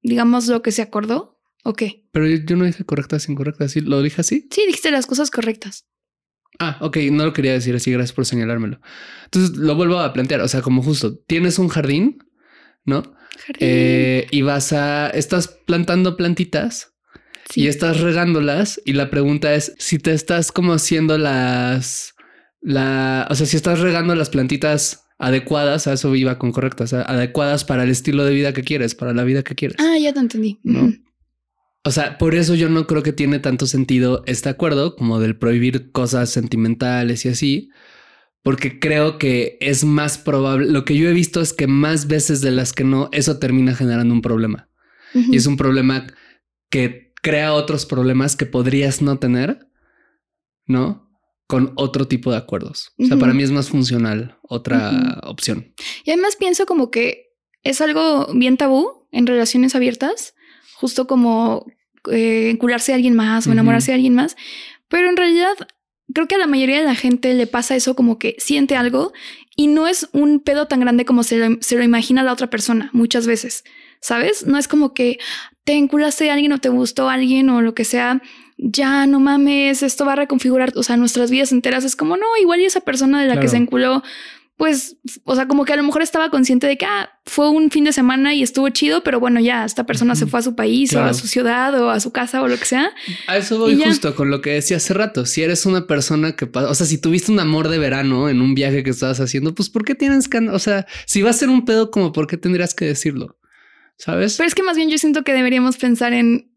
digamos 0.01 0.47
lo 0.47 0.63
que 0.63 0.71
se 0.71 0.81
acordó. 0.81 1.39
¿O 1.63 1.73
qué? 1.73 2.07
Pero 2.11 2.27
yo, 2.27 2.37
yo 2.37 2.55
no 2.55 2.65
dije 2.65 2.85
correctas, 2.85 3.29
incorrectas. 3.29 3.71
¿Sí? 3.71 3.81
¿Lo 3.81 4.01
dije 4.01 4.21
así? 4.21 4.47
Sí, 4.51 4.63
dijiste 4.65 4.89
las 4.89 5.05
cosas 5.05 5.29
correctas. 5.29 5.87
Ah, 6.59 6.77
ok, 6.81 6.97
no 7.11 7.25
lo 7.25 7.33
quería 7.33 7.53
decir 7.53 7.75
así, 7.75 7.91
gracias 7.91 8.13
por 8.13 8.25
señalármelo. 8.25 8.79
Entonces 9.25 9.57
lo 9.57 9.75
vuelvo 9.75 9.99
a 9.99 10.13
plantear, 10.13 10.41
o 10.41 10.47
sea, 10.47 10.61
como 10.61 10.81
justo, 10.81 11.17
tienes 11.17 11.59
un 11.59 11.67
jardín, 11.67 12.23
¿no? 12.85 13.16
Eh, 13.59 14.27
y 14.31 14.41
vas 14.41 14.73
a, 14.73 15.09
estás 15.09 15.47
plantando 15.47 16.17
plantitas 16.17 16.93
Sí. 17.49 17.61
y 17.61 17.67
estás 17.67 18.01
regándolas 18.01 18.81
y 18.83 18.91
la 18.91 19.09
pregunta 19.09 19.53
es 19.53 19.73
si 19.77 19.99
te 19.99 20.11
estás 20.11 20.51
como 20.51 20.73
haciendo 20.73 21.17
las, 21.17 22.13
la, 22.59 23.25
o 23.29 23.35
sea, 23.35 23.45
si 23.45 23.55
estás 23.55 23.79
regando 23.79 24.13
las 24.15 24.29
plantitas 24.29 25.05
adecuadas, 25.17 25.87
a 25.87 25.93
eso 25.93 26.13
iba 26.15 26.37
con 26.39 26.51
correctas, 26.51 26.91
adecuadas 26.93 27.63
para 27.63 27.83
el 27.83 27.89
estilo 27.89 28.25
de 28.25 28.33
vida 28.33 28.53
que 28.53 28.63
quieres, 28.63 28.95
para 28.95 29.13
la 29.13 29.23
vida 29.23 29.43
que 29.43 29.55
quieres. 29.55 29.77
Ah, 29.79 29.97
ya 29.97 30.11
te 30.11 30.19
entendí. 30.19 30.59
¿no? 30.63 30.93
O 31.85 31.91
sea, 31.91 32.17
por 32.17 32.35
eso 32.35 32.53
yo 32.53 32.67
no 32.67 32.85
creo 32.85 33.01
que 33.01 33.13
tiene 33.13 33.39
tanto 33.39 33.65
sentido 33.65 34.23
este 34.25 34.49
acuerdo 34.49 34.97
como 34.97 35.21
del 35.21 35.37
prohibir 35.37 35.91
cosas 35.93 36.29
sentimentales 36.29 37.25
y 37.25 37.29
así, 37.29 37.69
porque 38.47 38.79
creo 38.79 39.17
que 39.17 39.57
es 39.59 39.83
más 39.83 40.17
probable, 40.17 40.67
lo 40.67 40.85
que 40.85 40.95
yo 40.95 41.09
he 41.09 41.13
visto 41.13 41.41
es 41.41 41.51
que 41.51 41.67
más 41.67 42.07
veces 42.07 42.39
de 42.39 42.51
las 42.51 42.71
que 42.71 42.85
no, 42.85 43.09
eso 43.11 43.39
termina 43.39 43.75
generando 43.75 44.13
un 44.13 44.21
problema. 44.21 44.69
Y 45.13 45.35
es 45.35 45.47
un 45.47 45.57
problema 45.57 46.07
que 46.69 47.11
crea 47.21 47.51
otros 47.51 47.85
problemas 47.85 48.37
que 48.37 48.45
podrías 48.45 49.01
no 49.01 49.19
tener, 49.19 49.67
¿no? 50.65 51.11
Con 51.47 51.73
otro 51.75 52.07
tipo 52.07 52.31
de 52.31 52.37
acuerdos. 52.37 52.93
O 52.97 53.05
sea, 53.07 53.17
para 53.17 53.33
mí 53.33 53.43
es 53.43 53.51
más 53.51 53.67
funcional 53.67 54.37
otra 54.43 55.19
opción. 55.23 55.73
Y 56.05 56.11
además 56.11 56.37
pienso 56.37 56.65
como 56.65 56.89
que 56.89 57.33
es 57.63 57.81
algo 57.81 58.27
bien 58.33 58.55
tabú 58.55 59.09
en 59.11 59.27
relaciones 59.27 59.75
abiertas, 59.75 60.35
justo 60.77 61.05
como 61.05 61.65
eh, 62.09 62.51
encularse 62.51 62.93
a 62.93 62.95
alguien 62.95 63.13
más 63.13 63.45
o 63.45 63.51
enamorarse 63.51 63.91
de 63.91 63.95
alguien 63.95 64.15
más. 64.15 64.37
Pero 64.87 65.09
en 65.09 65.17
realidad 65.17 65.57
creo 66.13 66.27
que 66.27 66.35
a 66.35 66.39
la 66.39 66.47
mayoría 66.47 66.79
de 66.79 66.85
la 66.85 66.95
gente 66.95 67.33
le 67.33 67.47
pasa 67.47 67.75
eso 67.75 67.95
como 67.95 68.19
que 68.19 68.35
siente 68.39 68.75
algo 68.75 69.13
y 69.55 69.67
no 69.67 69.87
es 69.87 70.09
un 70.13 70.39
pedo 70.39 70.67
tan 70.67 70.79
grande 70.79 71.05
como 71.05 71.23
se 71.23 71.37
lo, 71.37 71.57
se 71.61 71.75
lo 71.75 71.83
imagina 71.83 72.23
la 72.23 72.33
otra 72.33 72.49
persona 72.49 72.89
muchas 72.93 73.27
veces. 73.27 73.63
¿Sabes? 73.99 74.45
No 74.45 74.59
es 74.59 74.67
como 74.67 74.93
que 74.93 75.17
te 75.63 75.73
enculaste 75.73 76.29
a 76.29 76.33
alguien 76.35 76.53
o 76.53 76.59
te 76.59 76.69
gustó 76.69 77.09
a 77.09 77.15
alguien 77.15 77.49
o 77.49 77.61
lo 77.61 77.73
que 77.73 77.83
sea. 77.83 78.21
Ya 78.57 79.07
no 79.07 79.19
mames, 79.19 79.83
esto 79.83 80.05
va 80.05 80.13
a 80.13 80.17
reconfigurar, 80.17 80.71
o 80.75 80.83
sea, 80.83 80.97
nuestras 80.97 81.31
vidas 81.31 81.51
enteras. 81.51 81.83
Es 81.83 81.95
como, 81.95 82.15
no, 82.15 82.25
igual 82.39 82.61
y 82.61 82.65
esa 82.65 82.81
persona 82.81 83.21
de 83.21 83.27
la 83.27 83.39
que 83.39 83.47
se 83.47 83.57
enculó, 83.57 84.03
pues, 84.57 84.97
o 85.23 85.35
sea, 85.35 85.47
como 85.47 85.65
que 85.65 85.73
a 85.73 85.75
lo 85.75 85.83
mejor 85.83 86.01
estaba 86.01 86.31
consciente 86.31 86.65
de 86.65 86.79
que 86.79 86.85
ah, 86.87 87.11
fue 87.25 87.49
un 87.49 87.69
fin 87.69 87.83
de 87.83 87.93
semana 87.93 88.33
y 88.33 88.41
estuvo 88.41 88.67
chido, 88.69 89.03
pero 89.03 89.19
bueno, 89.19 89.39
ya 89.39 89.63
esta 89.63 89.85
persona 89.85 90.15
se 90.15 90.25
fue 90.25 90.39
a 90.39 90.43
su 90.43 90.55
país 90.55 90.95
o 90.95 91.03
a 91.03 91.13
su 91.13 91.27
ciudad 91.27 91.79
o 91.79 91.91
a 91.91 91.99
su 91.99 92.11
casa 92.11 92.41
o 92.41 92.47
lo 92.47 92.57
que 92.57 92.65
sea. 92.65 92.91
A 93.27 93.37
eso 93.37 93.59
voy 93.59 93.79
justo 93.79 94.15
con 94.15 94.31
lo 94.31 94.41
que 94.41 94.49
decía 94.51 94.77
hace 94.77 94.95
rato. 94.95 95.27
Si 95.27 95.43
eres 95.43 95.67
una 95.67 95.85
persona 95.85 96.35
que 96.35 96.47
pasa, 96.47 96.71
o 96.71 96.73
sea, 96.73 96.87
si 96.87 96.99
tuviste 96.99 97.31
un 97.31 97.39
amor 97.39 97.67
de 97.67 97.77
verano 97.77 98.29
en 98.29 98.41
un 98.41 98.55
viaje 98.55 98.83
que 98.83 98.89
estabas 98.89 99.19
haciendo, 99.19 99.53
pues 99.53 99.69
¿por 99.69 99.85
qué 99.85 99.93
tienes 99.93 100.27
que, 100.27 100.39
o 100.39 100.59
sea, 100.59 100.87
si 101.05 101.21
va 101.21 101.29
a 101.29 101.33
ser 101.33 101.49
un 101.49 101.63
pedo, 101.63 101.91
como 101.91 102.11
por 102.11 102.25
qué 102.25 102.37
tendrías 102.37 102.73
que 102.73 102.85
decirlo? 102.85 103.37
¿Sabes? 103.99 104.37
Pero 104.37 104.47
es 104.47 104.55
que 104.55 104.63
más 104.63 104.75
bien 104.75 104.89
yo 104.89 104.97
siento 104.97 105.23
que 105.23 105.33
deberíamos 105.33 105.77
pensar 105.77 106.13
en, 106.13 106.51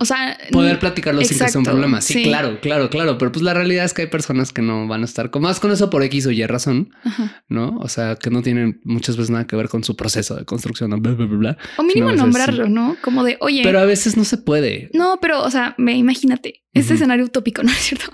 o 0.00 0.04
sea, 0.04 0.38
Poder 0.52 0.78
platicarlo 0.78 1.20
sin 1.22 1.28
que 1.30 1.34
sea 1.34 1.44
un 1.46 1.48
Exacto, 1.50 1.70
problema. 1.70 2.00
Sí, 2.00 2.14
sí. 2.14 2.22
claro, 2.22 2.60
claro, 2.60 2.88
claro. 2.88 3.18
Pero 3.18 3.32
pues 3.32 3.42
la 3.42 3.52
realidad 3.54 3.84
es 3.84 3.94
que 3.94 4.02
hay 4.02 4.08
personas 4.08 4.52
que 4.52 4.62
no 4.62 4.86
van 4.86 5.02
a 5.02 5.04
estar 5.04 5.30
con 5.30 5.42
más 5.42 5.58
con 5.60 5.72
eso 5.72 5.90
por 5.90 6.02
X 6.04 6.26
o 6.26 6.30
Y 6.30 6.46
razón, 6.46 6.90
Ajá. 7.04 7.42
¿no? 7.48 7.76
O 7.80 7.88
sea, 7.88 8.16
que 8.16 8.30
no 8.30 8.42
tienen 8.42 8.80
muchas 8.84 9.16
veces 9.16 9.30
nada 9.30 9.46
que 9.46 9.56
ver 9.56 9.68
con 9.68 9.82
su 9.84 9.96
proceso 9.96 10.36
de 10.36 10.44
construcción, 10.44 10.90
bla, 10.90 11.12
bla, 11.12 11.26
bla, 11.26 11.36
bla. 11.36 11.58
o 11.76 11.82
mínimo 11.82 12.12
nombrarlo, 12.12 12.68
¿no? 12.68 12.96
Como 13.02 13.24
de, 13.24 13.36
oye, 13.40 13.62
Pero 13.64 13.80
a 13.80 13.84
veces 13.84 14.16
no 14.16 14.24
se 14.24 14.38
puede. 14.38 14.90
No, 14.94 15.18
pero, 15.20 15.42
o 15.42 15.50
sea, 15.50 15.74
me 15.78 15.96
imagínate 15.96 16.62
este 16.74 16.94
escenario 16.94 17.24
utópico, 17.24 17.62
¿no 17.64 17.70
es 17.70 17.78
cierto? 17.78 18.12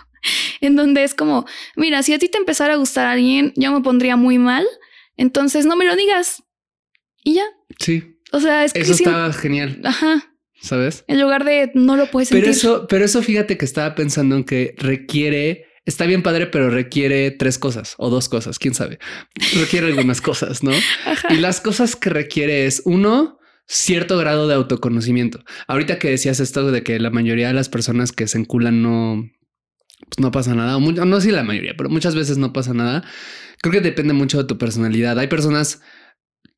En 0.63 0.77
donde 0.77 1.05
es 1.05 1.15
como, 1.15 1.45
mira, 1.77 2.03
si 2.03 2.15
a 2.15 2.19
ti 2.19 2.29
te 2.31 2.39
empezara 2.39 2.73
a 2.75 2.77
gustar 2.77 3.07
alguien, 3.07 3.53
yo 3.57 3.71
me 3.73 3.83
pondría 3.83 4.17
muy 4.17 4.39
mal, 4.39 4.65
entonces 5.19 5.67
no 5.67 5.77
me 5.77 5.85
lo 5.85 5.97
digas. 5.97 6.43
Y 7.23 7.35
ya. 7.35 7.45
Sí, 7.79 8.17
O 8.33 8.41
sea, 8.41 8.65
es 8.65 8.73
que 8.73 8.81
eso 8.81 8.95
sí- 8.95 9.05
está 9.05 9.31
genial, 9.35 9.81
Ajá. 9.85 10.31
¿Sabes? 10.65 11.05
En 11.07 11.21
lugar 11.21 11.45
de 11.45 11.71
no 11.75 11.97
lo 11.97 12.11
puedes 12.11 12.29
sentir. 12.29 12.45
Pero 12.45 12.53
eso, 12.53 12.87
pero 12.89 13.05
eso 13.05 13.23
fíjate 13.23 13.59
que 13.59 13.65
estaba 13.65 13.95
pensando 13.95 14.37
en 14.37 14.45
que 14.45 14.75
requiere, 14.79 15.67
está 15.85 16.07
bien 16.07 16.23
padre, 16.23 16.47
pero 16.47 16.71
requiere 16.71 17.31
tres 17.31 17.59
cosas 17.59 17.95
o 17.99 18.11
dos 18.11 18.29
cosas, 18.29 18.59
quién 18.59 18.75
sabe. 18.75 18.99
Requiere 19.55 19.89
algunas 19.89 20.21
cosas, 20.21 20.63
¿no? 20.63 20.73
Ajá. 21.07 21.33
Y 21.33 21.37
las 21.37 21.61
cosas 21.61 21.97
que 21.97 22.11
requiere 22.11 22.67
es 22.67 22.83
uno, 22.85 23.39
cierto 23.67 24.19
grado 24.19 24.49
de 24.49 24.55
autoconocimiento. 24.55 25.45
Ahorita 25.69 25.99
que 25.99 26.11
decías 26.11 26.41
esto 26.41 26.71
de 26.71 26.83
que 26.83 26.99
la 26.99 27.11
mayoría 27.11 27.49
de 27.49 27.55
las 27.55 27.69
personas 27.69 28.13
que 28.13 28.27
se 28.27 28.39
enculan 28.39 28.83
no, 28.83 29.31
pues 30.09 30.19
no 30.19 30.31
pasa 30.31 30.55
nada, 30.55 30.77
o 30.77 30.81
no 30.81 31.21
sí 31.21 31.31
la 31.31 31.45
mayoría, 31.45 31.75
pero 31.77 31.91
muchas 31.91 32.15
veces 32.15 32.39
no 32.39 32.53
pasa 32.53 32.73
nada. 32.73 33.05
Creo 33.61 33.73
que 33.73 33.81
depende 33.81 34.15
mucho 34.15 34.39
de 34.39 34.45
tu 34.45 34.59
personalidad. 34.59 35.19
Hay 35.19 35.29
personas 35.29 35.83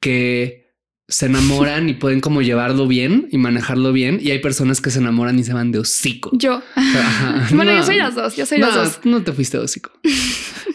que 0.00 0.65
se 1.08 1.26
enamoran 1.26 1.88
y 1.88 1.94
pueden 1.94 2.20
como 2.20 2.42
llevarlo 2.42 2.88
bien 2.88 3.28
y 3.30 3.38
manejarlo 3.38 3.92
bien. 3.92 4.18
Y 4.20 4.30
hay 4.30 4.40
personas 4.40 4.80
que 4.80 4.90
se 4.90 4.98
enamoran 4.98 5.38
y 5.38 5.44
se 5.44 5.52
van 5.52 5.70
de 5.72 5.78
hocico. 5.78 6.30
Yo. 6.32 6.62
bueno, 7.52 7.72
yo 7.72 7.82
soy 7.84 7.96
las 7.96 8.14
dos. 8.14 8.36
Yo 8.36 8.46
soy 8.46 8.58
las 8.58 8.74
dos. 8.74 9.00
No 9.04 9.22
te 9.22 9.32
fuiste 9.32 9.58
de 9.58 9.64
hocico. 9.64 9.92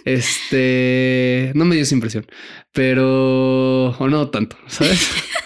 este 0.06 1.52
no 1.54 1.66
me 1.66 1.76
dio 1.76 1.84
esa 1.84 1.96
impresión, 1.96 2.26
pero 2.72 3.90
o 3.90 4.08
no 4.08 4.30
tanto, 4.30 4.58
sabes? 4.68 5.10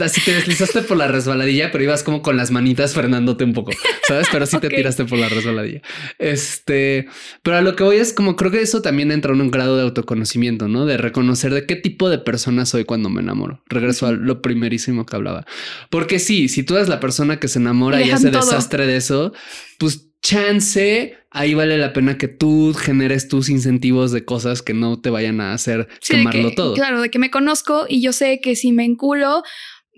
así 0.00 0.20
te 0.20 0.34
deslizaste 0.34 0.82
por 0.82 0.96
la 0.96 1.08
resbaladilla, 1.08 1.70
pero 1.70 1.84
ibas 1.84 2.02
como 2.02 2.22
con 2.22 2.36
las 2.36 2.50
manitas 2.50 2.94
frenándote 2.94 3.44
un 3.44 3.52
poco, 3.52 3.72
¿sabes? 4.06 4.28
Pero 4.30 4.46
sí 4.46 4.58
te 4.58 4.68
tiraste 4.68 5.04
por 5.04 5.18
la 5.18 5.28
resbaladilla. 5.28 5.82
Este, 6.18 7.08
pero 7.42 7.56
a 7.56 7.60
lo 7.62 7.76
que 7.76 7.84
voy 7.84 7.96
es 7.96 8.12
como 8.12 8.36
creo 8.36 8.50
que 8.50 8.62
eso 8.62 8.82
también 8.82 9.12
entra 9.12 9.32
en 9.32 9.40
un 9.40 9.50
grado 9.50 9.76
de 9.76 9.82
autoconocimiento, 9.82 10.68
¿no? 10.68 10.86
De 10.86 10.96
reconocer 10.96 11.52
de 11.52 11.66
qué 11.66 11.76
tipo 11.76 12.08
de 12.08 12.18
persona 12.18 12.66
soy 12.66 12.84
cuando 12.84 13.08
me 13.08 13.20
enamoro. 13.20 13.62
Regreso 13.66 13.95
a 14.02 14.12
lo 14.12 14.42
primerísimo 14.42 15.06
que 15.06 15.16
hablaba. 15.16 15.46
Porque 15.90 16.18
sí, 16.18 16.48
si 16.48 16.62
tú 16.62 16.76
eres 16.76 16.88
la 16.88 17.00
persona 17.00 17.38
que 17.38 17.48
se 17.48 17.58
enamora 17.58 18.02
y, 18.02 18.10
hace 18.10 18.30
desastre 18.30 18.86
de 18.86 18.96
eso, 18.96 19.32
pues 19.78 20.06
chance, 20.22 21.16
ahí 21.30 21.54
vale 21.54 21.78
la 21.78 21.92
pena 21.92 22.18
que 22.18 22.28
tú 22.28 22.74
generes 22.74 23.28
tus 23.28 23.48
incentivos 23.48 24.10
de 24.10 24.24
cosas 24.24 24.62
que 24.62 24.74
no 24.74 25.00
te 25.00 25.10
vayan 25.10 25.40
a 25.40 25.52
hacer 25.52 25.88
quemarlo 26.06 26.52
todo. 26.52 26.74
Claro, 26.74 27.00
de 27.00 27.10
que 27.10 27.18
me 27.18 27.30
conozco 27.30 27.86
y 27.88 28.02
yo 28.02 28.12
sé 28.12 28.40
que 28.40 28.56
si 28.56 28.72
me 28.72 28.84
enculo, 28.84 29.42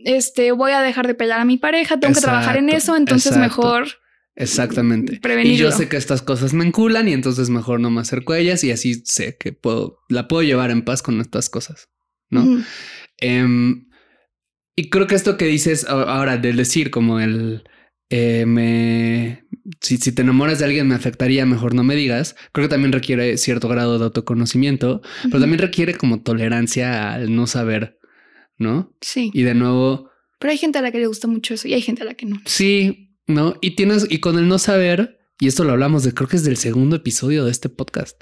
este, 0.04 0.52
voy 0.52 0.72
a 0.72 0.82
dejar 0.82 1.06
de 1.06 1.14
pelar 1.14 1.40
a 1.40 1.44
mi 1.44 1.56
pareja, 1.56 1.98
tengo 1.98 2.14
que 2.14 2.20
trabajar 2.20 2.56
en 2.56 2.68
eso, 2.68 2.96
entonces 2.96 3.36
mejor. 3.36 3.88
Exactamente. 4.36 5.20
Y 5.42 5.56
yo 5.56 5.72
sé 5.72 5.88
que 5.88 5.96
estas 5.96 6.22
cosas 6.22 6.52
me 6.52 6.64
enculan 6.64 7.08
y 7.08 7.12
entonces 7.12 7.50
mejor 7.50 7.80
no 7.80 7.90
me 7.90 8.00
acerco 8.00 8.34
a 8.34 8.38
ellas 8.38 8.62
y 8.62 8.70
así 8.70 9.02
sé 9.04 9.36
que 9.36 9.52
puedo, 9.52 10.00
la 10.08 10.28
puedo 10.28 10.42
llevar 10.42 10.70
en 10.70 10.82
paz 10.82 11.02
con 11.02 11.20
estas 11.20 11.48
cosas, 11.48 11.88
¿no? 12.30 12.62
Y 14.78 14.90
creo 14.90 15.08
que 15.08 15.16
esto 15.16 15.36
que 15.36 15.46
dices 15.46 15.84
ahora 15.88 16.36
del 16.36 16.56
decir 16.56 16.92
como 16.92 17.18
el 17.18 17.64
eh, 18.10 18.46
me, 18.46 19.44
si, 19.80 19.96
si, 19.96 20.12
te 20.12 20.22
enamoras 20.22 20.60
de 20.60 20.66
alguien 20.66 20.86
me 20.86 20.94
afectaría, 20.94 21.44
mejor 21.46 21.74
no 21.74 21.82
me 21.82 21.96
digas. 21.96 22.36
Creo 22.52 22.68
que 22.68 22.70
también 22.70 22.92
requiere 22.92 23.36
cierto 23.38 23.66
grado 23.66 23.98
de 23.98 24.04
autoconocimiento, 24.04 25.02
pero 25.24 25.40
también 25.40 25.58
requiere 25.58 25.94
como 25.94 26.22
tolerancia 26.22 27.12
al 27.12 27.34
no 27.34 27.48
saber, 27.48 27.98
¿no? 28.56 28.94
Sí. 29.00 29.32
Y 29.34 29.42
de 29.42 29.54
nuevo... 29.54 30.10
Pero 30.38 30.52
hay 30.52 30.58
gente 30.58 30.78
a 30.78 30.82
la 30.82 30.92
que 30.92 31.00
le 31.00 31.08
gusta 31.08 31.26
mucho 31.26 31.54
eso 31.54 31.66
y 31.66 31.74
hay 31.74 31.82
gente 31.82 32.02
a 32.02 32.06
la 32.06 32.14
que 32.14 32.26
no. 32.26 32.40
Sí, 32.44 33.16
¿no? 33.26 33.56
Y 33.60 33.74
tienes, 33.74 34.06
y 34.08 34.20
con 34.20 34.38
el 34.38 34.46
no 34.46 34.60
saber, 34.60 35.17
y 35.40 35.46
esto 35.46 35.64
lo 35.64 35.72
hablamos 35.72 36.02
de, 36.02 36.12
creo 36.12 36.28
que 36.28 36.36
es 36.36 36.44
del 36.44 36.56
segundo 36.56 36.96
episodio 36.96 37.44
de 37.44 37.50
este 37.50 37.68
podcast. 37.68 38.20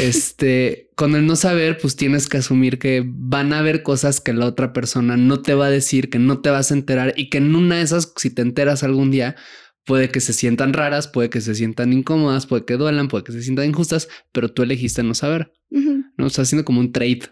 Este, 0.00 0.90
con 0.96 1.14
el 1.14 1.26
no 1.26 1.36
saber, 1.36 1.78
pues 1.78 1.96
tienes 1.96 2.28
que 2.28 2.38
asumir 2.38 2.78
que 2.78 3.04
van 3.06 3.52
a 3.52 3.60
haber 3.60 3.82
cosas 3.82 4.20
que 4.20 4.32
la 4.32 4.46
otra 4.46 4.72
persona 4.72 5.16
no 5.16 5.42
te 5.42 5.54
va 5.54 5.66
a 5.66 5.70
decir, 5.70 6.10
que 6.10 6.18
no 6.18 6.40
te 6.40 6.50
vas 6.50 6.70
a 6.70 6.74
enterar 6.74 7.14
y 7.16 7.30
que 7.30 7.38
en 7.38 7.54
una 7.54 7.76
de 7.76 7.82
esas, 7.82 8.12
si 8.16 8.30
te 8.30 8.42
enteras 8.42 8.82
algún 8.82 9.10
día, 9.10 9.36
puede 9.84 10.10
que 10.10 10.20
se 10.20 10.32
sientan 10.32 10.72
raras, 10.72 11.06
puede 11.06 11.30
que 11.30 11.40
se 11.40 11.54
sientan 11.54 11.92
incómodas, 11.92 12.46
puede 12.46 12.64
que 12.64 12.76
duelan, 12.76 13.08
puede 13.08 13.22
que 13.22 13.32
se 13.32 13.42
sientan 13.42 13.66
injustas, 13.66 14.08
pero 14.32 14.52
tú 14.52 14.62
elegiste 14.62 15.02
no 15.04 15.14
saber, 15.14 15.52
no 15.70 16.26
está 16.26 16.42
haciendo 16.42 16.64
como 16.64 16.80
un 16.80 16.90
trade, 16.90 17.22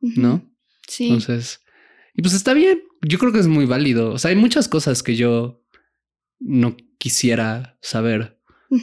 no? 0.00 0.50
Sí. 0.88 1.04
Entonces, 1.04 1.60
y 2.14 2.22
pues 2.22 2.34
está 2.34 2.54
bien. 2.54 2.82
Yo 3.02 3.18
creo 3.18 3.32
que 3.32 3.38
es 3.38 3.46
muy 3.46 3.66
válido. 3.66 4.12
O 4.12 4.18
sea, 4.18 4.30
hay 4.30 4.36
muchas 4.36 4.68
cosas 4.68 5.02
que 5.02 5.16
yo 5.16 5.64
no 6.38 6.76
quisiera 6.98 7.78
saber 7.80 8.38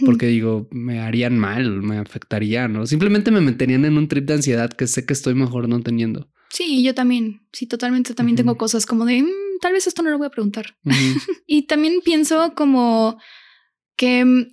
porque 0.05 0.27
digo, 0.27 0.67
me 0.71 0.99
harían 0.99 1.37
mal, 1.37 1.81
me 1.81 1.97
afectarían, 1.97 2.73
¿no? 2.73 2.85
Simplemente 2.85 3.31
me 3.31 3.41
meterían 3.41 3.85
en 3.85 3.97
un 3.97 4.07
trip 4.07 4.25
de 4.25 4.35
ansiedad 4.35 4.71
que 4.71 4.87
sé 4.87 5.05
que 5.05 5.13
estoy 5.13 5.33
mejor 5.33 5.67
no 5.67 5.81
teniendo. 5.81 6.29
Sí, 6.49 6.83
yo 6.83 6.93
también. 6.93 7.41
Sí, 7.51 7.65
totalmente. 7.65 8.13
También 8.13 8.35
tengo 8.35 8.57
cosas 8.57 8.85
como 8.85 9.05
de, 9.05 9.23
mm, 9.23 9.59
tal 9.61 9.73
vez 9.73 9.87
esto 9.87 10.01
no 10.03 10.09
lo 10.09 10.17
voy 10.17 10.27
a 10.27 10.31
preguntar. 10.31 10.77
y 11.47 11.63
también 11.63 12.01
pienso 12.03 12.53
como 12.55 13.19
que 13.95 14.25
mm, 14.25 14.47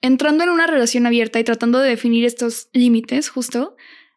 entrando 0.00 0.44
en 0.44 0.50
una 0.50 0.66
relación 0.66 1.06
abierta 1.06 1.38
y 1.40 1.44
tratando 1.44 1.78
de 1.78 1.90
definir 1.90 2.24
estos 2.24 2.68
límites, 2.72 3.28
justo, 3.28 3.76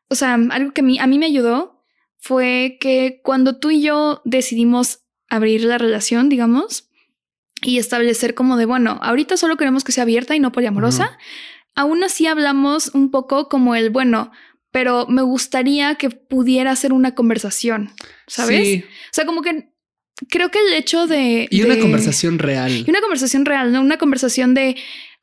o 0.09 0.15
sea, 0.15 0.33
algo 0.33 0.71
que 0.71 0.81
a 0.81 0.83
mí, 0.83 0.99
a 0.99 1.07
mí 1.07 1.17
me 1.19 1.25
ayudó 1.25 1.83
fue 2.17 2.77
que 2.79 3.21
cuando 3.23 3.59
tú 3.59 3.71
y 3.71 3.81
yo 3.81 4.21
decidimos 4.25 5.05
abrir 5.29 5.63
la 5.63 5.77
relación, 5.77 6.29
digamos, 6.29 6.84
y 7.65 7.79
establecer 7.79 8.35
como 8.35 8.57
de, 8.57 8.65
bueno, 8.65 8.99
ahorita 9.01 9.37
solo 9.37 9.57
queremos 9.57 9.83
que 9.83 9.91
sea 9.91 10.03
abierta 10.03 10.35
y 10.35 10.39
no 10.39 10.51
poliamorosa. 10.51 11.17
Aún 11.75 12.03
así 12.03 12.27
hablamos 12.27 12.91
un 12.93 13.11
poco 13.11 13.49
como 13.49 13.75
el, 13.75 13.89
bueno, 13.89 14.31
pero 14.71 15.07
me 15.07 15.21
gustaría 15.21 15.95
que 15.95 16.09
pudiera 16.09 16.75
ser 16.75 16.93
una 16.93 17.15
conversación, 17.15 17.91
¿sabes? 18.27 18.83
O 18.83 19.13
sea, 19.13 19.25
como 19.25 19.41
que 19.41 19.69
creo 20.29 20.51
que 20.51 20.59
el 20.59 20.73
hecho 20.73 21.07
de... 21.07 21.47
Y 21.49 21.63
una 21.63 21.79
conversación 21.79 22.39
real. 22.39 22.83
Y 22.85 22.89
una 22.89 23.01
conversación 23.01 23.45
real, 23.45 23.71
¿no? 23.71 23.81
Una 23.81 23.97
conversación 23.97 24.53
de, 24.53 24.75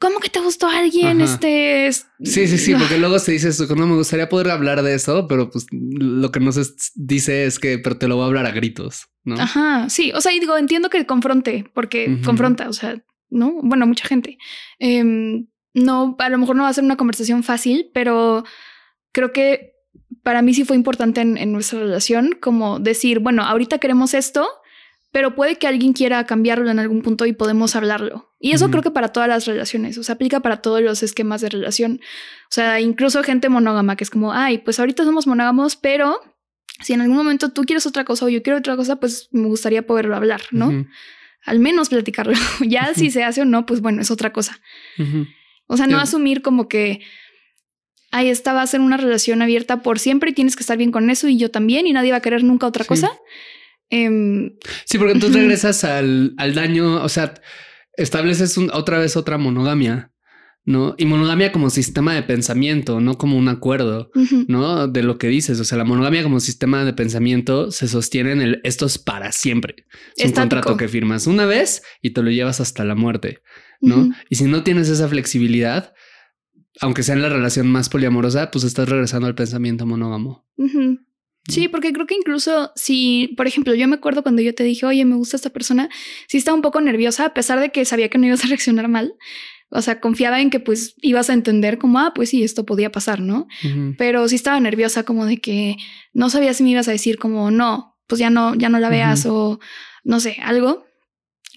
¿cómo 0.02 0.18
que 0.18 0.28
te 0.28 0.40
gustó 0.40 0.66
alguien? 0.66 1.20
Este 1.20 1.92
Sí, 1.92 2.48
sí, 2.48 2.58
sí, 2.58 2.74
porque 2.78 2.98
luego 2.98 3.20
se 3.20 3.30
dice 3.30 3.50
eso, 3.50 3.72
no 3.76 3.86
me 3.86 3.94
gustaría 3.94 4.28
poder 4.28 4.50
hablar 4.50 4.82
de 4.82 4.94
eso, 4.94 5.28
pero 5.28 5.48
pues 5.48 5.66
lo 5.70 6.32
que 6.32 6.40
nos 6.40 6.58
dice 6.96 7.44
es 7.46 7.60
que, 7.60 7.78
pero 7.78 7.96
te 7.98 8.08
lo 8.08 8.16
voy 8.16 8.24
a 8.24 8.26
hablar 8.26 8.46
a 8.46 8.50
gritos, 8.50 9.06
¿no? 9.22 9.36
Ajá, 9.36 9.88
sí, 9.88 10.10
o 10.12 10.20
sea, 10.20 10.32
y 10.32 10.40
digo, 10.40 10.58
entiendo 10.58 10.90
que 10.90 11.06
confronte, 11.06 11.70
porque 11.72 12.18
confronta, 12.24 12.68
o 12.68 12.72
sea, 12.72 13.00
¿no? 13.30 13.60
Bueno, 13.62 13.86
mucha 13.86 14.08
gente. 14.08 14.38
Em, 14.80 15.46
no, 15.72 16.16
a 16.18 16.28
lo 16.28 16.38
mejor 16.38 16.56
no 16.56 16.64
va 16.64 16.68
a 16.68 16.74
ser 16.74 16.82
una 16.82 16.96
conversación 16.96 17.44
fácil, 17.44 17.88
pero 17.94 18.44
creo 19.12 19.32
que 19.32 19.70
para 20.24 20.42
mí 20.42 20.52
sí 20.52 20.64
fue 20.64 20.74
importante 20.74 21.20
en 21.20 21.52
nuestra 21.52 21.78
relación 21.78 22.36
como 22.40 22.80
decir, 22.80 23.20
bueno, 23.20 23.44
ahorita 23.44 23.78
queremos 23.78 24.14
esto, 24.14 24.48
pero 25.12 25.34
puede 25.34 25.56
que 25.56 25.66
alguien 25.68 25.92
quiera 25.92 26.24
cambiarlo 26.24 26.70
en 26.70 26.78
algún 26.78 27.02
punto 27.02 27.26
y 27.26 27.34
podemos 27.34 27.76
hablarlo. 27.76 28.34
Y 28.40 28.52
eso 28.52 28.70
creo 28.70 28.82
que 28.82 28.90
para 28.90 29.08
todas 29.08 29.28
las 29.28 29.46
relaciones, 29.46 29.98
o 29.98 30.02
sea, 30.02 30.14
aplica 30.14 30.40
para 30.40 30.62
todos 30.62 30.80
los 30.80 31.02
esquemas 31.02 31.42
de 31.42 31.50
relación. 31.50 32.00
O 32.44 32.50
sea, 32.50 32.80
incluso 32.80 33.22
gente 33.22 33.50
monógama 33.50 33.94
que 33.94 34.04
es 34.04 34.10
como, 34.10 34.32
ay, 34.32 34.58
pues 34.58 34.80
ahorita 34.80 35.04
somos 35.04 35.26
monógamos, 35.26 35.76
pero 35.76 36.18
si 36.80 36.94
en 36.94 37.02
algún 37.02 37.16
momento 37.16 37.50
tú 37.50 37.62
quieres 37.62 37.86
otra 37.86 38.04
cosa 38.04 38.24
o 38.24 38.28
yo 38.30 38.42
quiero 38.42 38.58
otra 38.58 38.74
cosa, 38.74 38.96
pues 38.96 39.28
me 39.32 39.46
gustaría 39.46 39.86
poderlo 39.86 40.16
hablar, 40.16 40.40
¿no? 40.50 40.86
Al 41.44 41.58
menos 41.58 41.90
platicarlo. 41.90 42.32
ya 42.66 42.94
si 42.94 43.10
se 43.10 43.22
hace 43.22 43.42
o 43.42 43.44
no, 43.44 43.66
pues 43.66 43.82
bueno, 43.82 44.00
es 44.00 44.10
otra 44.10 44.32
cosa. 44.32 44.60
O 45.66 45.76
sea, 45.76 45.86
no 45.86 45.98
asumir 45.98 46.40
como 46.40 46.68
que, 46.68 47.02
ay, 48.10 48.30
esta 48.30 48.54
va 48.54 48.62
a 48.62 48.66
ser 48.66 48.80
una 48.80 48.96
relación 48.96 49.42
abierta 49.42 49.82
por 49.82 49.98
siempre 49.98 50.30
y 50.30 50.32
tienes 50.32 50.56
que 50.56 50.62
estar 50.62 50.78
bien 50.78 50.90
con 50.90 51.10
eso 51.10 51.28
y 51.28 51.36
yo 51.36 51.50
también 51.50 51.86
y 51.86 51.92
nadie 51.92 52.12
va 52.12 52.16
a 52.16 52.22
querer 52.22 52.44
nunca 52.44 52.66
otra 52.66 52.86
cosa. 52.86 53.10
Em, 53.92 54.54
sí, 54.86 54.96
porque 54.96 55.18
tú 55.18 55.28
regresas 55.28 55.84
al, 55.84 56.34
daño, 56.54 57.04
o 57.04 57.08
sea, 57.10 57.34
estableces 57.94 58.56
otra 58.72 58.98
vez 58.98 59.16
otra 59.16 59.38
monogamia. 59.38 60.08
¿no? 60.64 60.94
Y 60.96 61.06
monogamia 61.06 61.50
como 61.50 61.70
sistema 61.70 62.14
de 62.14 62.22
pensamiento, 62.22 63.00
no 63.00 63.18
como 63.18 63.36
un 63.36 63.48
acuerdo, 63.48 64.12
¿no? 64.46 64.86
De 64.86 65.02
lo 65.02 65.18
que 65.18 65.26
dices. 65.26 65.58
O 65.58 65.64
sea, 65.64 65.76
la 65.76 65.84
monogamia 65.84 66.22
como 66.22 66.38
sistema 66.38 66.84
de 66.84 66.92
pensamiento 66.92 67.72
se 67.72 67.88
sostiene 67.88 68.30
en 68.30 68.40
el 68.40 68.60
esto 68.62 68.86
es 68.86 68.96
para 68.96 69.32
siempre. 69.32 69.86
Es 70.16 70.26
un 70.26 70.32
contrato 70.34 70.76
que 70.76 70.86
firmas 70.86 71.26
una 71.26 71.46
vez 71.46 71.82
y 72.00 72.10
te 72.10 72.22
lo 72.22 72.30
llevas 72.30 72.60
hasta 72.60 72.84
la 72.84 72.94
muerte, 72.94 73.42
¿no? 73.80 74.08
Y 74.30 74.36
si 74.36 74.44
no 74.44 74.62
tienes 74.62 74.88
esa 74.88 75.08
flexibilidad, 75.08 75.94
aunque 76.80 77.02
sea 77.02 77.16
en 77.16 77.22
la 77.22 77.28
relación 77.28 77.66
más 77.66 77.88
poliamorosa, 77.88 78.52
pues 78.52 78.62
estás 78.62 78.88
regresando 78.88 79.26
al 79.26 79.34
pensamiento 79.34 79.84
monógamo. 79.84 80.46
Sí, 81.48 81.68
porque 81.68 81.92
creo 81.92 82.06
que 82.06 82.14
incluso 82.14 82.70
si, 82.76 83.34
por 83.36 83.46
ejemplo, 83.48 83.74
yo 83.74 83.88
me 83.88 83.96
acuerdo 83.96 84.22
cuando 84.22 84.42
yo 84.42 84.54
te 84.54 84.62
dije, 84.62 84.86
oye, 84.86 85.04
me 85.04 85.16
gusta 85.16 85.36
esta 85.36 85.50
persona, 85.50 85.88
sí 86.28 86.38
estaba 86.38 86.54
un 86.54 86.62
poco 86.62 86.80
nerviosa, 86.80 87.26
a 87.26 87.34
pesar 87.34 87.58
de 87.58 87.70
que 87.70 87.84
sabía 87.84 88.08
que 88.08 88.18
no 88.18 88.26
ibas 88.26 88.44
a 88.44 88.48
reaccionar 88.48 88.88
mal. 88.88 89.14
O 89.74 89.80
sea, 89.80 90.00
confiaba 90.00 90.40
en 90.40 90.50
que 90.50 90.60
pues 90.60 90.94
ibas 91.00 91.30
a 91.30 91.32
entender 91.32 91.78
como, 91.78 91.98
ah, 91.98 92.12
pues 92.14 92.28
sí, 92.28 92.42
esto 92.42 92.66
podía 92.66 92.92
pasar, 92.92 93.20
¿no? 93.20 93.48
Pero 93.96 94.28
sí 94.28 94.34
estaba 94.34 94.60
nerviosa 94.60 95.04
como 95.04 95.24
de 95.24 95.38
que 95.38 95.76
no 96.12 96.28
sabía 96.28 96.52
si 96.52 96.62
me 96.62 96.70
ibas 96.70 96.88
a 96.88 96.92
decir 96.92 97.18
como, 97.18 97.50
no, 97.50 97.96
pues 98.06 98.18
ya 98.18 98.28
no, 98.28 98.54
ya 98.54 98.68
no 98.68 98.78
la 98.78 98.90
veas 98.90 99.24
o 99.24 99.60
no 100.04 100.20
sé, 100.20 100.36
algo. 100.42 100.84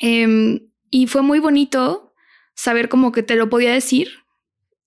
Em, 0.02 0.62
y 0.90 1.08
fue 1.08 1.24
muy 1.24 1.40
bonito 1.40 2.14
saber 2.56 2.88
como 2.88 3.12
que 3.12 3.22
te 3.22 3.36
lo 3.36 3.50
podía 3.50 3.74
decir 3.74 4.25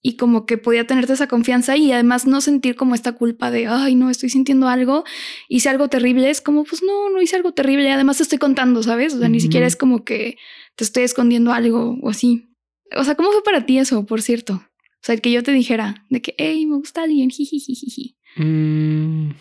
y 0.08 0.16
como 0.16 0.46
que 0.46 0.56
podía 0.56 0.86
tenerte 0.86 1.12
esa 1.12 1.28
confianza 1.28 1.76
y 1.76 1.92
además 1.92 2.26
no 2.26 2.40
sentir 2.40 2.76
como 2.76 2.94
esta 2.94 3.12
culpa 3.12 3.50
de, 3.50 3.66
ay, 3.66 3.94
no, 3.94 4.08
estoy 4.08 4.30
sintiendo 4.30 4.66
algo, 4.66 5.04
hice 5.50 5.68
algo 5.68 5.88
terrible, 5.88 6.30
es 6.30 6.40
como, 6.40 6.64
pues 6.64 6.82
no, 6.82 7.10
no 7.10 7.20
hice 7.20 7.36
algo 7.36 7.52
terrible, 7.52 7.92
además 7.92 8.16
te 8.16 8.22
estoy 8.22 8.38
contando, 8.38 8.82
¿sabes? 8.82 9.12
O 9.12 9.18
sea, 9.18 9.28
ni 9.28 9.38
siquiera 9.38 9.66
es 9.66 9.76
como 9.76 10.06
que 10.06 10.38
te 10.76 10.84
estoy 10.84 11.02
escondiendo 11.02 11.52
algo 11.52 11.98
o 12.00 12.08
así. 12.08 12.48
O 12.96 13.04
sea, 13.04 13.16
¿cómo 13.16 13.32
fue 13.32 13.42
para 13.42 13.66
ti 13.66 13.76
eso, 13.76 14.06
por 14.06 14.22
cierto? 14.22 14.54
O 14.54 15.02
sea, 15.02 15.14
que 15.18 15.30
yo 15.30 15.42
te 15.42 15.52
dijera 15.52 16.06
de 16.08 16.22
que, 16.22 16.34
hey, 16.38 16.64
me 16.64 16.76
gusta 16.76 17.02
alguien, 17.02 17.28
jiji. 17.30 18.16
Mm. 18.36 19.32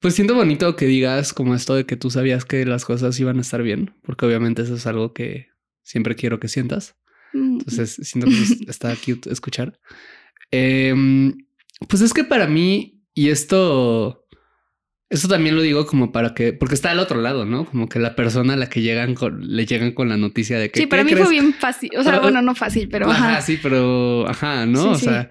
Pues 0.00 0.14
siento 0.14 0.34
bonito 0.34 0.74
que 0.74 0.86
digas 0.86 1.32
como 1.32 1.54
esto 1.54 1.76
de 1.76 1.86
que 1.86 1.96
tú 1.96 2.10
sabías 2.10 2.44
que 2.44 2.64
las 2.64 2.84
cosas 2.84 3.18
iban 3.20 3.38
a 3.38 3.42
estar 3.42 3.62
bien, 3.62 3.94
porque 4.02 4.26
obviamente 4.26 4.62
eso 4.62 4.74
es 4.74 4.88
algo 4.88 5.12
que 5.12 5.50
siempre 5.84 6.16
quiero 6.16 6.40
que 6.40 6.48
sientas. 6.48 6.97
Mm. 7.32 7.58
Entonces 7.60 7.98
siento 8.02 8.28
que 8.28 8.70
está 8.70 8.94
cute 8.96 9.30
escuchar. 9.32 9.78
Em, 10.50 11.36
pues 11.88 12.02
es 12.02 12.12
que 12.12 12.24
para 12.24 12.46
mí, 12.46 13.02
y 13.14 13.28
esto, 13.30 14.26
esto 15.10 15.28
también 15.28 15.56
lo 15.56 15.62
digo 15.62 15.86
como 15.86 16.12
para 16.12 16.34
que, 16.34 16.52
porque 16.52 16.74
está 16.74 16.90
al 16.90 16.98
otro 16.98 17.20
lado, 17.20 17.44
¿no? 17.44 17.64
Como 17.66 17.88
que 17.88 17.98
la 17.98 18.14
persona 18.16 18.54
a 18.54 18.56
la 18.56 18.68
que 18.68 18.80
llegan 18.82 19.14
con, 19.14 19.40
le 19.56 19.66
llegan 19.66 19.92
con 19.92 20.08
la 20.08 20.16
noticia 20.16 20.58
de 20.58 20.70
que. 20.70 20.80
Sí, 20.80 20.86
para 20.86 21.04
¿qué 21.04 21.14
mí 21.14 21.20
fue 21.22 21.30
bien 21.30 21.54
fácil. 21.54 21.90
O 21.98 22.02
sea, 22.02 22.16
Ah, 22.16 22.20
bueno, 22.20 22.42
no 22.42 22.54
fácil, 22.54 22.88
pero 22.88 23.10
Ajá, 23.10 23.32
ajá. 23.32 23.40
sí, 23.42 23.58
pero 23.62 24.26
ajá, 24.28 24.66
¿no? 24.66 24.82
Sí, 24.82 24.88
o 24.88 24.94
sí. 24.96 25.04
sea, 25.04 25.30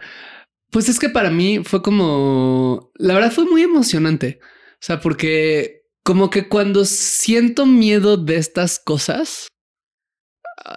pues 0.72 0.90
es 0.90 1.00
que 1.00 1.10
para 1.10 1.30
mí 1.32 1.62
fue 1.64 1.82
como, 1.82 2.92
la 2.96 3.14
verdad 3.14 3.32
fue 3.32 3.46
muy 3.46 3.62
emocionante. 3.64 4.40
O 4.74 4.82
sea, 4.82 5.00
porque 5.00 5.82
como 6.04 6.30
que 6.30 6.48
cuando 6.48 6.86
siento 6.86 7.66
miedo 7.66 8.18
de 8.18 8.38
estas 8.38 8.80
cosas, 8.80 9.48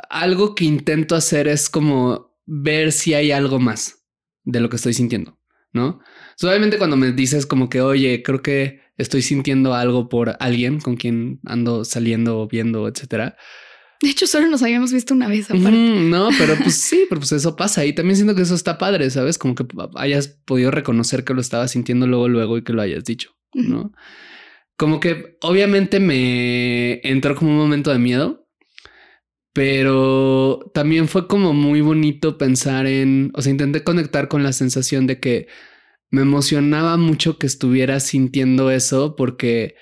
algo 0.09 0.55
que 0.55 0.65
intento 0.65 1.15
hacer 1.17 1.49
es 1.49 1.69
como 1.69 2.37
ver 2.47 2.93
si 2.93 3.15
hay 3.15 3.33
algo 3.33 3.59
más 3.59 4.05
de 4.45 4.61
lo 4.61 4.69
que 4.69 4.77
estoy 4.77 4.95
sintiendo, 4.95 5.39
¿no? 5.73 5.89
O 5.89 6.03
sea, 6.37 6.51
obviamente 6.51 6.79
cuando 6.79 6.97
me 6.97 7.13
dices 7.13 7.47
como 7.47 7.69
que, 7.69 7.81
oye, 7.81 8.23
creo 8.23 8.43
que 8.43 8.81
estoy 8.97 9.23
sintiendo 9.23 9.75
algo 9.75 10.09
por 10.09 10.37
alguien 10.41 10.81
con 10.81 10.97
quien 10.97 11.41
ando 11.45 11.85
saliendo, 11.85 12.47
viendo, 12.49 12.89
etcétera. 12.89 13.37
De 14.03 14.09
hecho, 14.09 14.27
solo 14.27 14.49
nos 14.49 14.63
habíamos 14.63 14.93
visto 14.93 15.13
una 15.13 15.29
vez 15.29 15.51
aparte. 15.51 15.71
No, 15.71 16.31
pero 16.39 16.57
pues 16.57 16.75
sí, 16.75 17.05
pero 17.09 17.21
pues 17.21 17.33
eso 17.33 17.55
pasa 17.55 17.85
y 17.85 17.93
también 17.93 18.17
siento 18.17 18.35
que 18.35 18.43
eso 18.43 18.55
está 18.55 18.79
padre, 18.79 19.11
¿sabes? 19.11 19.37
Como 19.37 19.55
que 19.55 19.67
hayas 19.97 20.29
podido 20.29 20.71
reconocer 20.71 21.25
que 21.25 21.35
lo 21.35 21.41
estabas 21.41 21.73
sintiendo 21.73 22.07
luego, 22.07 22.29
luego 22.29 22.57
y 22.57 22.63
que 22.63 22.73
lo 22.73 22.81
hayas 22.81 23.05
dicho. 23.05 23.31
¿no? 23.55 23.93
Como 24.77 25.01
que 25.01 25.37
obviamente 25.43 26.01
me 26.01 27.01
entró 27.07 27.35
como 27.35 27.51
un 27.51 27.59
momento 27.59 27.93
de 27.93 27.99
miedo, 27.99 28.49
pero 29.53 30.71
también 30.75 31.09
fue 31.09 31.27
como 31.27 31.53
muy 31.53 31.81
bonito 31.81 32.39
pensar 32.39 32.87
en, 32.87 33.33
o 33.35 33.43
sea, 33.43 33.51
intenté 33.51 33.83
conectar 33.83 34.29
con 34.29 34.43
la 34.43 34.53
sensación 34.53 35.07
de 35.07 35.19
que 35.21 35.49
me 36.11 36.23
emocionaba 36.23 36.97
mucho 36.97 37.39
que 37.39 37.47
estuviera 37.47 38.01
sintiendo 38.01 38.71
eso 38.71 39.17
porque 39.17 39.75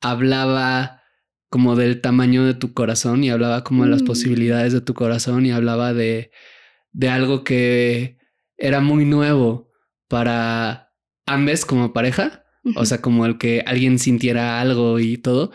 hablaba 0.00 1.02
como 1.50 1.76
del 1.76 2.00
tamaño 2.00 2.44
de 2.44 2.54
tu 2.54 2.72
corazón 2.74 3.22
y 3.24 3.30
hablaba 3.30 3.64
como 3.64 3.84
de 3.84 3.90
las 3.90 4.02
Mm. 4.02 4.06
posibilidades 4.06 4.72
de 4.72 4.80
tu 4.80 4.92
corazón 4.94 5.46
y 5.46 5.52
hablaba 5.52 5.94
de, 5.94 6.30
de 6.92 7.08
algo 7.08 7.44
que 7.44 8.18
era 8.56 8.80
muy 8.80 9.04
nuevo 9.04 9.70
para 10.08 10.90
ambos 11.26 11.64
como 11.64 11.92
pareja, 11.92 12.44
o 12.76 12.84
sea, 12.84 13.00
como 13.00 13.24
el 13.26 13.38
que 13.38 13.62
alguien 13.66 13.98
sintiera 13.98 14.60
algo 14.60 14.98
y 14.98 15.16
todo, 15.18 15.52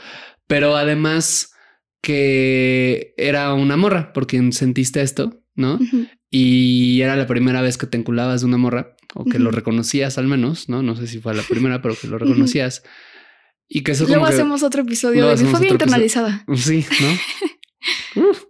pero 0.48 0.76
además 0.76 1.54
que 2.02 3.14
era 3.18 3.54
una 3.54 3.78
morra 3.78 4.14
por 4.14 4.28
quien 4.28 4.54
sentiste 4.54 5.02
esto, 5.02 5.41
¿no? 5.56 5.80
Y 6.32 7.02
era 7.02 7.16
la 7.16 7.28
primera 7.28 7.62
vez 7.62 7.78
que 7.78 7.88
te 7.88 7.97
enculabas 7.97 8.41
de 8.41 8.47
una 8.47 8.58
morra 8.58 8.95
o 9.16 9.26
que 9.26 9.39
lo 9.39 9.52
reconocías 9.52 10.18
al 10.18 10.28
menos, 10.28 10.70
¿no? 10.70 10.82
No 10.84 10.95
sé 10.95 11.08
si 11.08 11.20
fue 11.20 11.34
la 11.36 11.43
primera, 11.43 11.82
pero 11.82 11.95
que 12.00 12.08
lo 12.08 12.18
reconocías. 12.18 12.84
Y 13.68 13.82
que 13.84 13.91
eso 13.91 14.06
Luego 14.06 14.22
como 14.22 14.28
que- 14.30 14.34
hacemos 14.36 14.64
otro 14.64 14.82
episodio. 14.82 15.28
De- 15.28 15.34
hacemos 15.34 15.52
Fue 15.52 15.62
bien 15.62 15.76
otro 15.76 15.86
episodio. 15.88 16.28
internalizada. 16.28 16.45
Sí, 16.56 16.86
¿no? 18.16 18.34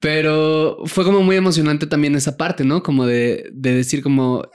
Pero 0.00 0.78
fue 0.86 1.04
como 1.04 1.22
muy 1.22 1.36
emocionante 1.36 1.86
también 1.86 2.14
esa 2.14 2.36
parte, 2.36 2.64
¿no? 2.64 2.82
Como 2.82 3.06
de, 3.06 3.50
de 3.54 3.72
decir 3.74 4.02
como, 4.02 4.46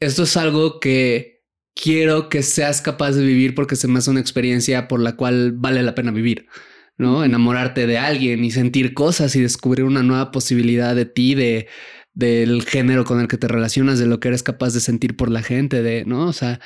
esto 0.00 0.22
es 0.22 0.36
algo 0.36 0.78
que 0.78 1.42
quiero 1.74 2.28
que 2.28 2.42
seas 2.42 2.80
capaz 2.80 3.12
de 3.12 3.24
vivir 3.24 3.54
porque 3.56 3.74
se 3.76 3.88
me 3.88 3.98
hace 3.98 4.10
una 4.10 4.20
experiencia 4.20 4.86
por 4.86 5.00
la 5.00 5.16
cual 5.16 5.52
vale 5.52 5.82
la 5.82 5.94
pena 5.96 6.12
vivir, 6.12 6.46
¿no? 6.96 7.24
Enamorarte 7.24 7.86
de 7.86 7.98
alguien 7.98 8.44
y 8.44 8.50
sentir 8.50 8.94
cosas 8.94 9.34
y 9.36 9.40
descubrir 9.40 9.84
una 9.84 10.02
nueva 10.02 10.30
posibilidad 10.30 10.94
de 10.94 11.06
ti, 11.06 11.34
de 11.34 11.68
del 12.14 12.62
género 12.64 13.04
con 13.04 13.20
el 13.20 13.28
que 13.28 13.36
te 13.38 13.48
relacionas, 13.48 13.98
de 13.98 14.06
lo 14.06 14.20
que 14.20 14.28
eres 14.28 14.42
capaz 14.42 14.72
de 14.72 14.80
sentir 14.80 15.16
por 15.16 15.30
la 15.30 15.42
gente, 15.42 15.82
de, 15.82 16.04
¿no? 16.04 16.26
O 16.26 16.32
sea, 16.32 16.60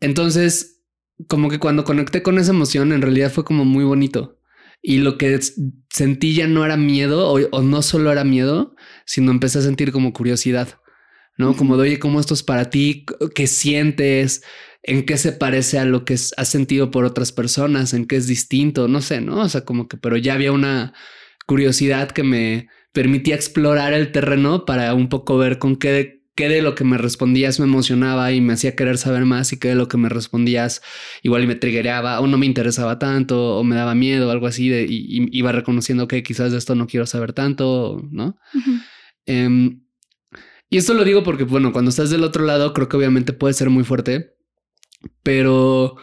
entonces, 0.00 0.82
como 1.28 1.48
que 1.48 1.58
cuando 1.58 1.84
conecté 1.84 2.22
con 2.22 2.38
esa 2.38 2.50
emoción, 2.52 2.92
en 2.92 3.02
realidad 3.02 3.32
fue 3.32 3.44
como 3.44 3.64
muy 3.64 3.84
bonito. 3.84 4.38
Y 4.82 4.98
lo 4.98 5.16
que 5.16 5.38
sentí 5.90 6.34
ya 6.34 6.48
no 6.48 6.64
era 6.64 6.76
miedo 6.76 7.30
o, 7.30 7.38
o 7.50 7.62
no 7.62 7.82
solo 7.82 8.12
era 8.12 8.24
miedo, 8.24 8.74
sino 9.06 9.30
empecé 9.30 9.60
a 9.60 9.62
sentir 9.62 9.92
como 9.92 10.12
curiosidad, 10.12 10.80
¿no? 11.38 11.56
Como 11.56 11.76
de, 11.76 11.82
oye, 11.84 11.98
¿cómo 11.98 12.20
esto 12.20 12.34
es 12.34 12.42
para 12.42 12.68
ti? 12.68 13.06
¿Qué 13.34 13.46
sientes? 13.46 14.42
¿En 14.82 15.06
qué 15.06 15.16
se 15.16 15.32
parece 15.32 15.78
a 15.78 15.84
lo 15.84 16.04
que 16.04 16.14
has 16.14 16.48
sentido 16.48 16.90
por 16.90 17.04
otras 17.04 17.32
personas? 17.32 17.94
¿En 17.94 18.06
qué 18.06 18.16
es 18.16 18.26
distinto? 18.26 18.88
No 18.88 19.00
sé, 19.00 19.20
¿no? 19.20 19.40
O 19.40 19.48
sea, 19.48 19.64
como 19.64 19.86
que, 19.86 19.96
pero 19.96 20.16
ya 20.16 20.34
había 20.34 20.52
una 20.52 20.92
curiosidad 21.46 22.10
que 22.10 22.24
me 22.24 22.68
permitía 22.92 23.34
explorar 23.34 23.92
el 23.92 24.12
terreno 24.12 24.64
para 24.64 24.94
un 24.94 25.08
poco 25.08 25.38
ver 25.38 25.58
con 25.58 25.76
qué 25.76 25.92
de, 25.92 26.22
qué 26.34 26.48
de 26.48 26.62
lo 26.62 26.74
que 26.74 26.84
me 26.84 26.98
respondías 26.98 27.60
me 27.60 27.66
emocionaba 27.66 28.32
y 28.32 28.40
me 28.40 28.54
hacía 28.54 28.74
querer 28.76 28.98
saber 28.98 29.24
más 29.24 29.52
y 29.52 29.58
qué 29.58 29.68
de 29.68 29.74
lo 29.74 29.88
que 29.88 29.96
me 29.96 30.08
respondías 30.08 30.82
igual 31.22 31.44
y 31.44 31.46
me 31.46 31.54
triggeraba 31.54 32.20
o 32.20 32.26
no 32.26 32.38
me 32.38 32.46
interesaba 32.46 32.98
tanto 32.98 33.56
o 33.56 33.64
me 33.64 33.76
daba 33.76 33.94
miedo 33.94 34.28
o 34.28 34.30
algo 34.30 34.46
así 34.46 34.68
de, 34.68 34.82
y, 34.82 35.22
y 35.22 35.38
iba 35.38 35.52
reconociendo 35.52 36.08
que 36.08 36.22
quizás 36.22 36.52
de 36.52 36.58
esto 36.58 36.74
no 36.74 36.86
quiero 36.86 37.06
saber 37.06 37.32
tanto, 37.32 38.02
¿no? 38.10 38.36
Em, 39.26 39.82
y 40.68 40.78
esto 40.78 40.94
lo 40.94 41.04
digo 41.04 41.22
porque, 41.22 41.44
bueno, 41.44 41.72
cuando 41.72 41.90
estás 41.90 42.10
del 42.10 42.24
otro 42.24 42.44
lado, 42.44 42.72
creo 42.72 42.88
que 42.88 42.96
obviamente 42.96 43.32
puede 43.34 43.54
ser 43.54 43.68
muy 43.68 43.84
fuerte, 43.84 44.31
pero 45.22 45.96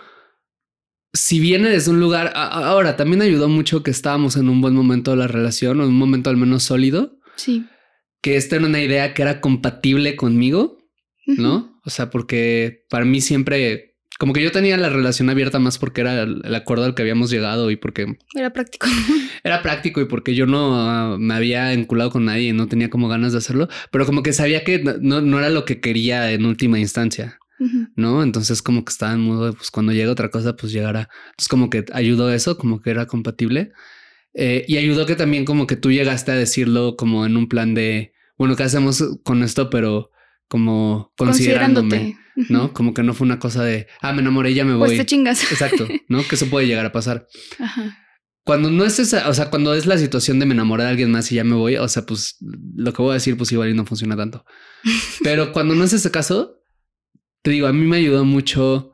si 1.13 1.39
viene 1.39 1.69
desde 1.69 1.91
un 1.91 1.99
lugar, 1.99 2.31
ahora 2.35 2.95
también 2.95 3.21
ayudó 3.21 3.49
mucho 3.49 3.81
que 3.83 3.91
estábamos 3.91 4.37
en 4.37 4.47
un 4.49 4.61
buen 4.61 4.75
momento 4.75 5.11
de 5.11 5.17
la 5.17 5.27
relación, 5.27 5.79
o 5.79 5.83
en 5.83 5.89
un 5.89 5.97
momento 5.97 6.29
al 6.29 6.37
menos 6.37 6.63
sólido, 6.63 7.17
Sí. 7.35 7.65
que 8.21 8.35
esta 8.35 8.57
era 8.57 8.65
una 8.65 8.81
idea 8.81 9.13
que 9.13 9.21
era 9.21 9.41
compatible 9.41 10.15
conmigo. 10.15 10.77
¿no? 11.37 11.79
O 11.85 11.91
sea, 11.91 12.09
porque 12.09 12.85
para 12.89 13.05
mí 13.05 13.21
siempre, 13.21 13.97
como 14.17 14.33
que 14.33 14.41
yo 14.41 14.51
tenía 14.51 14.77
la 14.77 14.89
relación 14.89 15.29
abierta 15.29 15.59
más 15.59 15.77
porque 15.77 16.01
era 16.01 16.23
el, 16.23 16.41
el 16.43 16.55
acuerdo 16.55 16.85
al 16.85 16.95
que 16.95 17.03
habíamos 17.03 17.29
llegado 17.29 17.69
y 17.69 17.75
porque 17.75 18.17
Era 18.35 18.51
práctico. 18.51 18.87
era 19.43 19.61
práctico 19.61 20.01
y 20.01 20.05
porque 20.05 20.33
yo 20.33 20.47
no 20.47 20.75
ah, 20.89 21.17
me 21.19 21.35
había 21.35 21.71
enculado 21.73 22.09
con 22.09 22.25
nadie 22.25 22.49
y 22.49 22.53
no 22.53 22.67
tenía 22.67 22.89
como 22.89 23.07
ganas 23.09 23.31
de 23.33 23.37
hacerlo, 23.37 23.67
pero 23.91 24.07
como 24.07 24.23
que 24.23 24.33
sabía 24.33 24.63
que 24.63 24.79
no, 25.01 25.21
no 25.21 25.37
era 25.37 25.49
lo 25.51 25.65
que 25.65 25.79
quería 25.79 26.31
en 26.31 26.45
última 26.45 26.79
instancia, 26.79 27.37
¿no? 27.95 28.23
Entonces 28.23 28.61
como 28.61 28.85
que 28.85 28.91
estaba 28.91 29.13
en 29.13 29.21
modo, 29.21 29.47
de, 29.47 29.53
pues 29.53 29.71
cuando 29.71 29.91
llegue 29.91 30.07
otra 30.07 30.29
cosa, 30.29 30.55
pues 30.55 30.71
llegará. 30.71 31.09
Entonces 31.31 31.47
como 31.49 31.69
que 31.69 31.85
ayudó 31.93 32.31
eso, 32.31 32.57
como 32.57 32.81
que 32.81 32.89
era 32.89 33.05
compatible. 33.05 33.71
Eh, 34.33 34.65
y 34.67 34.77
ayudó 34.77 35.05
que 35.05 35.15
también 35.15 35.43
como 35.45 35.67
que 35.67 35.75
tú 35.75 35.91
llegaste 35.91 36.31
a 36.31 36.35
decirlo 36.35 36.95
como 36.95 37.25
en 37.25 37.35
un 37.35 37.47
plan 37.49 37.73
de, 37.73 38.13
bueno, 38.37 38.55
¿qué 38.55 38.63
hacemos 38.63 39.03
con 39.23 39.43
esto? 39.43 39.69
Pero 39.69 40.11
como 40.47 41.13
considerándome. 41.17 42.17
¿no? 42.47 42.73
Como 42.73 42.93
que 42.93 43.03
no 43.03 43.13
fue 43.13 43.25
una 43.25 43.39
cosa 43.39 43.63
de, 43.63 43.87
ah, 44.01 44.13
me 44.13 44.21
enamoré, 44.21 44.53
ya 44.53 44.63
me 44.63 44.77
Pues 44.77 44.91
voy. 44.91 44.97
te 44.97 45.05
chingas. 45.05 45.51
Exacto, 45.51 45.87
¿no? 46.07 46.23
Que 46.23 46.35
eso 46.35 46.45
puede 46.47 46.67
llegar 46.67 46.85
a 46.85 46.91
pasar. 46.91 47.27
Ajá. 47.59 47.97
Cuando 48.45 48.71
no 48.71 48.85
es 48.85 48.97
esa, 48.97 49.27
o 49.29 49.33
sea, 49.33 49.49
cuando 49.49 49.73
es 49.75 49.85
la 49.85 49.97
situación 49.97 50.39
de 50.39 50.45
me 50.45 50.53
enamoré 50.53 50.83
de 50.83 50.89
alguien 50.89 51.11
más 51.11 51.31
y 51.31 51.35
ya 51.35 51.43
me 51.43 51.55
voy, 51.55 51.75
o 51.75 51.87
sea, 51.87 52.05
pues 52.05 52.37
lo 52.75 52.93
que 52.93 53.01
voy 53.01 53.11
a 53.11 53.15
decir, 53.15 53.35
pues 53.37 53.51
igual 53.51 53.69
y 53.69 53.73
no 53.73 53.85
funciona 53.85 54.15
tanto. 54.15 54.45
Pero 55.23 55.51
cuando 55.51 55.75
no 55.75 55.83
es 55.83 55.93
ese 55.93 56.09
caso, 56.09 56.58
te 57.41 57.51
digo, 57.51 57.67
a 57.67 57.73
mí 57.73 57.85
me 57.85 57.97
ayudó 57.97 58.25
mucho 58.25 58.93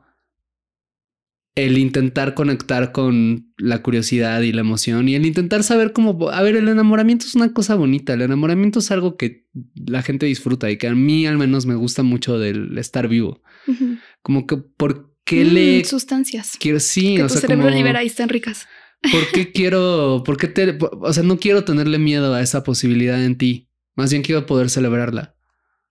el 1.54 1.78
intentar 1.78 2.34
conectar 2.34 2.92
con 2.92 3.52
la 3.56 3.82
curiosidad 3.82 4.42
y 4.42 4.52
la 4.52 4.60
emoción 4.60 5.08
y 5.08 5.14
el 5.14 5.24
intentar 5.24 5.62
saber 5.62 5.92
cómo, 5.94 6.28
a 6.30 6.42
ver, 6.42 6.54
el 6.56 6.68
enamoramiento 6.68 7.24
es 7.26 7.34
una 7.34 7.52
cosa 7.54 7.74
bonita, 7.76 8.12
el 8.12 8.20
enamoramiento 8.22 8.80
es 8.80 8.90
algo 8.90 9.16
que 9.16 9.46
la 9.74 10.02
gente 10.02 10.26
disfruta 10.26 10.70
y 10.70 10.76
que 10.76 10.88
a 10.88 10.94
mí 10.94 11.26
al 11.26 11.38
menos 11.38 11.64
me 11.64 11.74
gusta 11.74 12.02
mucho 12.02 12.38
del 12.38 12.76
estar 12.76 13.08
vivo. 13.08 13.42
Como 14.22 14.46
que, 14.46 14.58
¿por 14.58 15.14
qué 15.24 15.44
Mm, 15.46 15.48
le 15.54 15.84
Sustancias. 15.84 16.56
quiero? 16.60 16.78
Sí, 16.78 17.16
que 17.16 17.22
o 17.22 17.26
tu 17.26 17.32
sea, 17.32 17.40
cerebro 17.40 17.64
como- 17.66 17.76
libera 17.76 18.04
y 18.04 18.08
están 18.08 18.28
ricas. 18.28 18.66
¿Por 19.10 19.26
qué 19.32 19.50
quiero, 19.52 20.22
por 20.26 20.36
qué 20.36 20.48
te, 20.48 20.76
o 20.80 21.12
sea, 21.12 21.22
no 21.22 21.38
quiero 21.38 21.64
tenerle 21.64 21.98
miedo 21.98 22.34
a 22.34 22.42
esa 22.42 22.62
posibilidad 22.64 23.24
en 23.24 23.38
ti? 23.38 23.70
Más 23.94 24.10
bien 24.10 24.22
quiero 24.22 24.44
poder 24.44 24.68
celebrarla, 24.68 25.35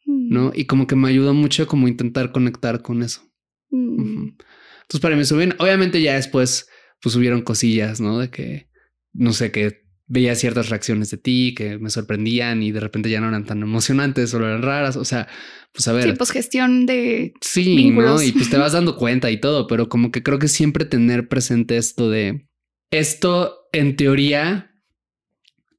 Mm. 0.06 0.34
¿no? 0.34 0.51
Y 0.56 0.66
como 0.66 0.88
que 0.88 0.95
me 0.95 1.10
ayuda 1.10 1.34
mucho 1.34 1.68
como 1.68 1.88
intentar 1.88 2.32
conectar 2.32 2.82
con 2.82 3.03
eso. 3.03 3.22
Mm. 3.70 4.38
Entonces 4.82 5.01
para 5.01 5.16
mí 5.16 5.22
eso 5.22 5.38
bien. 5.38 5.56
Obviamente 5.60 6.01
ya 6.01 6.16
después 6.16 6.68
pues 7.01 7.16
hubieron 7.16 7.41
cosillas, 7.41 7.99
¿no? 8.01 8.20
De 8.20 8.30
que, 8.30 8.70
no 9.14 9.34
sé, 9.34 9.51
que 9.51 9.86
veía 10.08 10.36
ciertas 10.36 10.70
reacciones 10.70 11.10
de 11.10 11.18
ti 11.18 11.56
que 11.56 11.78
me 11.80 11.89
sorprendían 11.89 12.62
y 12.62 12.72
de 12.72 12.80
repente 12.80 13.10
ya 13.10 13.20
no 13.20 13.28
eran 13.28 13.45
tan 13.45 13.62
emocionantes 13.62 14.34
o 14.34 14.38
eran 14.38 14.62
raras. 14.62 14.95
O 14.95 15.06
sea, 15.06 15.28
pues 15.72 15.88
a 15.88 15.93
ver. 15.93 16.03
Sí, 16.03 16.14
pues 16.18 16.32
gestión 16.32 16.86
de. 16.86 17.34
Sí, 17.41 17.76
vínculos. 17.76 18.22
¿no? 18.22 18.28
Y 18.28 18.32
pues 18.32 18.49
te 18.49 18.58
vas 18.58 18.72
dando 18.74 18.95
cuenta 18.95 19.32
y 19.32 19.39
todo, 19.39 19.68
pero 19.68 19.89
como 19.89 20.12
que 20.12 20.24
creo 20.24 20.39
que 20.39 20.47
siempre 20.47 20.86
tener 20.86 21.28
presente 21.28 21.78
esto 21.78 22.10
de 22.10 22.47
esto 22.91 23.68
en 23.72 23.95
teoría, 23.95 24.72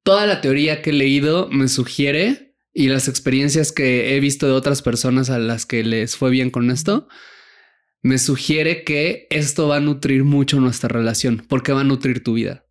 toda 0.02 0.26
la 0.26 0.40
teoría 0.40 0.82
que 0.82 0.90
he 0.90 0.92
leído 0.92 1.48
me 1.50 1.68
sugiere 1.68 2.45
y 2.78 2.88
las 2.88 3.08
experiencias 3.08 3.72
que 3.72 4.14
he 4.14 4.20
visto 4.20 4.46
de 4.46 4.52
otras 4.52 4.82
personas 4.82 5.30
a 5.30 5.38
las 5.38 5.64
que 5.64 5.82
les 5.82 6.14
fue 6.14 6.30
bien 6.30 6.50
con 6.50 6.70
esto, 6.70 7.08
me 8.02 8.18
sugiere 8.18 8.84
que 8.84 9.26
esto 9.30 9.66
va 9.66 9.76
a 9.76 9.80
nutrir 9.80 10.24
mucho 10.24 10.60
nuestra 10.60 10.90
relación, 10.90 11.42
porque 11.48 11.72
va 11.72 11.80
a 11.80 11.84
nutrir 11.84 12.22
tu 12.22 12.34
vida. 12.34 12.66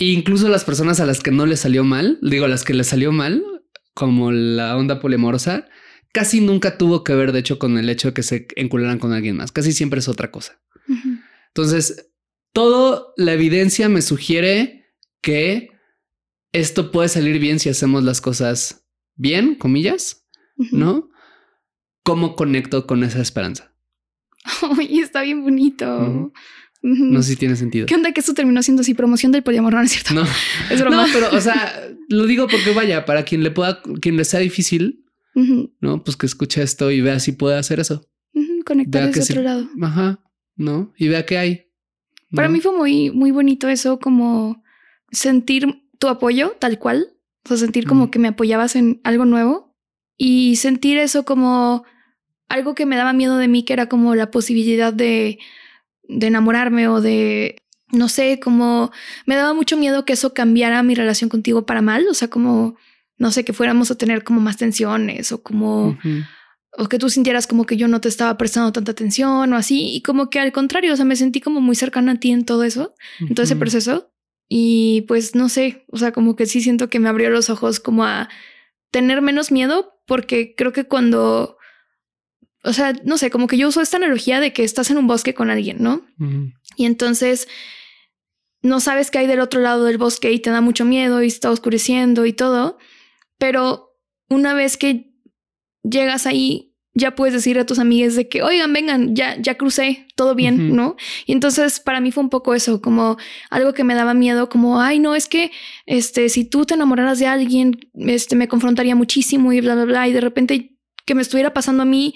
E 0.00 0.06
incluso 0.06 0.48
las 0.48 0.64
personas 0.64 0.98
a 0.98 1.06
las 1.06 1.20
que 1.20 1.30
no 1.30 1.46
les 1.46 1.60
salió 1.60 1.84
mal, 1.84 2.18
digo, 2.20 2.46
a 2.46 2.48
las 2.48 2.64
que 2.64 2.74
les 2.74 2.88
salió 2.88 3.12
mal, 3.12 3.44
como 3.94 4.32
la 4.32 4.76
onda 4.76 4.98
polimorosa, 4.98 5.68
casi 6.12 6.40
nunca 6.40 6.78
tuvo 6.78 7.04
que 7.04 7.14
ver, 7.14 7.30
de 7.30 7.38
hecho, 7.38 7.60
con 7.60 7.78
el 7.78 7.88
hecho 7.88 8.08
de 8.08 8.14
que 8.14 8.24
se 8.24 8.48
encularan 8.56 8.98
con 8.98 9.12
alguien 9.12 9.36
más. 9.36 9.52
Casi 9.52 9.70
siempre 9.70 10.00
es 10.00 10.08
otra 10.08 10.32
cosa. 10.32 10.60
Entonces, 11.54 12.10
todo 12.52 13.14
la 13.16 13.34
evidencia 13.34 13.88
me 13.88 14.02
sugiere 14.02 14.86
que 15.22 15.77
esto 16.52 16.90
puede 16.90 17.08
salir 17.08 17.38
bien 17.38 17.58
si 17.58 17.68
hacemos 17.68 18.04
las 18.04 18.20
cosas 18.20 18.86
bien, 19.14 19.54
comillas, 19.54 20.26
¿no? 20.72 21.10
¿Cómo 22.02 22.36
conecto 22.36 22.86
con 22.86 23.04
esa 23.04 23.20
esperanza? 23.20 23.74
Y 24.88 25.00
está 25.00 25.22
bien 25.22 25.42
bonito. 25.42 26.32
No 26.80 27.22
sé 27.22 27.30
si 27.30 27.36
tiene 27.36 27.56
sentido. 27.56 27.86
¿Qué 27.86 27.94
onda 27.94 28.12
que 28.12 28.20
esto 28.20 28.34
terminó 28.34 28.62
siendo 28.62 28.82
así 28.82 28.94
promoción 28.94 29.32
del 29.32 29.42
poliamor? 29.42 29.74
No 29.74 29.82
es 29.82 29.90
cierto. 29.90 30.14
No, 30.14 30.24
es 30.70 30.80
broma. 30.80 31.06
No, 31.06 31.12
pero 31.12 31.36
o 31.36 31.40
sea, 31.40 31.88
lo 32.08 32.26
digo 32.26 32.46
porque 32.46 32.72
vaya, 32.72 33.04
para 33.04 33.24
quien 33.24 33.42
le 33.42 33.50
pueda, 33.50 33.82
quien 34.00 34.16
le 34.16 34.24
sea 34.24 34.40
difícil, 34.40 35.04
no, 35.80 36.02
pues 36.02 36.16
que 36.16 36.26
escuche 36.26 36.62
esto 36.62 36.90
y 36.90 37.00
vea 37.00 37.20
si 37.20 37.32
puede 37.32 37.58
hacer 37.58 37.78
eso. 37.78 38.08
Conectar 38.64 39.12
desde 39.12 39.32
otro 39.34 39.42
lado. 39.42 39.68
Ajá, 39.80 40.20
no, 40.56 40.92
y 40.96 41.08
vea 41.08 41.24
qué 41.24 41.38
hay. 41.38 41.64
Para 42.32 42.48
mí 42.48 42.60
fue 42.60 42.76
muy, 42.76 43.10
muy 43.10 43.30
bonito 43.30 43.68
eso, 43.68 43.98
como 43.98 44.62
sentir 45.10 45.87
tu 45.98 46.08
apoyo 46.08 46.56
tal 46.58 46.78
cual, 46.78 47.14
o 47.44 47.48
sea, 47.48 47.56
sentir 47.56 47.86
como 47.86 48.10
que 48.10 48.18
me 48.18 48.28
apoyabas 48.28 48.76
en 48.76 49.00
algo 49.04 49.24
nuevo 49.24 49.76
y 50.16 50.56
sentir 50.56 50.98
eso 50.98 51.24
como 51.24 51.84
algo 52.48 52.74
que 52.74 52.86
me 52.86 52.96
daba 52.96 53.12
miedo 53.12 53.36
de 53.38 53.48
mí, 53.48 53.64
que 53.64 53.72
era 53.72 53.88
como 53.88 54.14
la 54.14 54.30
posibilidad 54.30 54.92
de 54.92 55.38
de 56.08 56.26
enamorarme 56.26 56.88
o 56.88 57.00
de, 57.00 57.62
no 57.92 58.08
sé, 58.08 58.40
como 58.40 58.90
me 59.26 59.36
daba 59.36 59.54
mucho 59.54 59.76
miedo 59.76 60.04
que 60.04 60.14
eso 60.14 60.34
cambiara 60.34 60.82
mi 60.82 60.94
relación 60.94 61.30
contigo 61.30 61.66
para 61.66 61.82
mal, 61.82 62.06
o 62.08 62.14
sea, 62.14 62.28
como, 62.28 62.76
no 63.18 63.30
sé, 63.30 63.44
que 63.44 63.52
fuéramos 63.52 63.90
a 63.90 63.94
tener 63.94 64.24
como 64.24 64.40
más 64.40 64.56
tensiones 64.56 65.30
o 65.30 65.42
como... 65.42 65.96
O 66.80 66.86
que 66.86 66.98
tú 66.98 67.08
sintieras 67.08 67.46
como 67.46 67.64
que 67.64 67.78
yo 67.78 67.88
no 67.88 68.00
te 68.00 68.08
estaba 68.08 68.36
prestando 68.36 68.70
tanta 68.72 68.92
atención 68.92 69.52
o 69.52 69.56
así. 69.56 69.96
Y 69.96 70.02
como 70.02 70.28
que 70.30 70.38
al 70.38 70.52
contrario, 70.52 70.92
o 70.92 70.96
sea, 70.96 71.06
me 71.06 71.16
sentí 71.16 71.40
como 71.40 71.60
muy 71.60 71.74
cercana 71.74 72.12
a 72.12 72.14
ti 72.16 72.30
en 72.30 72.44
todo 72.44 72.62
eso, 72.62 72.94
en 73.18 73.34
todo 73.34 73.42
ese 73.42 73.56
proceso. 73.56 74.12
Y 74.48 75.02
pues 75.08 75.34
no 75.34 75.48
sé, 75.48 75.84
o 75.90 75.98
sea, 75.98 76.12
como 76.12 76.36
que 76.36 76.46
sí 76.46 76.60
siento 76.60 76.88
que 76.88 77.00
me 77.00 77.08
abrió 77.08 77.30
los 77.30 77.50
ojos 77.50 77.80
como 77.80 78.04
a 78.04 78.28
tener 78.90 79.20
menos 79.20 79.52
miedo, 79.52 80.00
porque 80.06 80.54
creo 80.56 80.72
que 80.72 80.84
cuando 80.84 81.58
o 82.64 82.72
sea, 82.72 82.92
no 83.04 83.18
sé, 83.18 83.30
como 83.30 83.46
que 83.46 83.56
yo 83.56 83.68
uso 83.68 83.80
esta 83.80 83.96
analogía 83.96 84.40
de 84.40 84.52
que 84.52 84.64
estás 84.64 84.90
en 84.90 84.98
un 84.98 85.06
bosque 85.06 85.32
con 85.32 85.50
alguien, 85.50 85.78
¿no? 85.80 86.04
Y 86.76 86.86
entonces 86.86 87.48
no 88.62 88.80
sabes 88.80 89.10
qué 89.10 89.18
hay 89.18 89.26
del 89.26 89.40
otro 89.40 89.60
lado 89.60 89.84
del 89.84 89.98
bosque 89.98 90.32
y 90.32 90.40
te 90.40 90.50
da 90.50 90.60
mucho 90.60 90.84
miedo 90.84 91.22
y 91.22 91.28
está 91.28 91.50
oscureciendo 91.50 92.26
y 92.26 92.32
todo, 92.32 92.78
pero 93.38 93.96
una 94.28 94.54
vez 94.54 94.76
que 94.76 95.14
llegas 95.82 96.26
ahí, 96.26 96.74
ya 96.94 97.14
puedes 97.14 97.34
decir 97.34 97.58
a 97.58 97.66
tus 97.66 97.78
amigas 97.78 98.16
de 98.16 98.28
que, 98.28 98.42
oigan, 98.42 98.72
vengan, 98.72 99.14
ya, 99.14 99.36
ya 99.40 99.56
crucé, 99.56 100.06
todo 100.16 100.34
bien, 100.34 100.74
¿no? 100.74 100.96
Y 101.26 101.32
entonces 101.32 101.80
para 101.80 102.00
mí 102.00 102.10
fue 102.10 102.24
un 102.24 102.30
poco 102.30 102.54
eso, 102.54 102.80
como 102.80 103.18
algo 103.50 103.72
que 103.72 103.84
me 103.84 103.94
daba 103.94 104.14
miedo, 104.14 104.48
como, 104.48 104.80
ay, 104.80 104.98
no, 104.98 105.14
es 105.14 105.28
que, 105.28 105.50
este, 105.86 106.28
si 106.28 106.44
tú 106.44 106.64
te 106.64 106.74
enamoraras 106.74 107.18
de 107.18 107.26
alguien, 107.26 107.78
este, 107.94 108.36
me 108.36 108.48
confrontaría 108.48 108.96
muchísimo 108.96 109.52
y 109.52 109.60
bla, 109.60 109.74
bla, 109.74 109.84
bla, 109.84 110.08
y 110.08 110.12
de 110.12 110.20
repente 110.20 110.78
que 111.04 111.14
me 111.14 111.22
estuviera 111.22 111.54
pasando 111.54 111.82
a 111.82 111.86
mí 111.86 112.14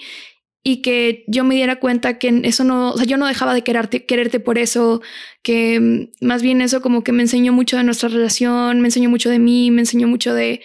y 0.63 0.81
que 0.81 1.25
yo 1.27 1.43
me 1.43 1.55
diera 1.55 1.79
cuenta 1.79 2.17
que 2.17 2.41
eso 2.43 2.63
no, 2.63 2.91
o 2.91 2.97
sea, 2.97 3.05
yo 3.05 3.17
no 3.17 3.27
dejaba 3.27 3.53
de 3.53 3.63
quererte, 3.63 4.05
quererte 4.05 4.39
por 4.39 4.57
eso, 4.57 5.01
que 5.43 5.79
mm, 5.79 6.25
más 6.25 6.41
bien 6.41 6.61
eso 6.61 6.81
como 6.81 7.03
que 7.03 7.11
me 7.11 7.21
enseñó 7.21 7.53
mucho 7.53 7.77
de 7.77 7.83
nuestra 7.83 8.09
relación, 8.09 8.81
me 8.81 8.87
enseñó 8.87 9.09
mucho 9.09 9.29
de 9.29 9.39
mí, 9.39 9.71
me 9.71 9.81
enseñó 9.81 10.07
mucho 10.07 10.33
de, 10.33 10.61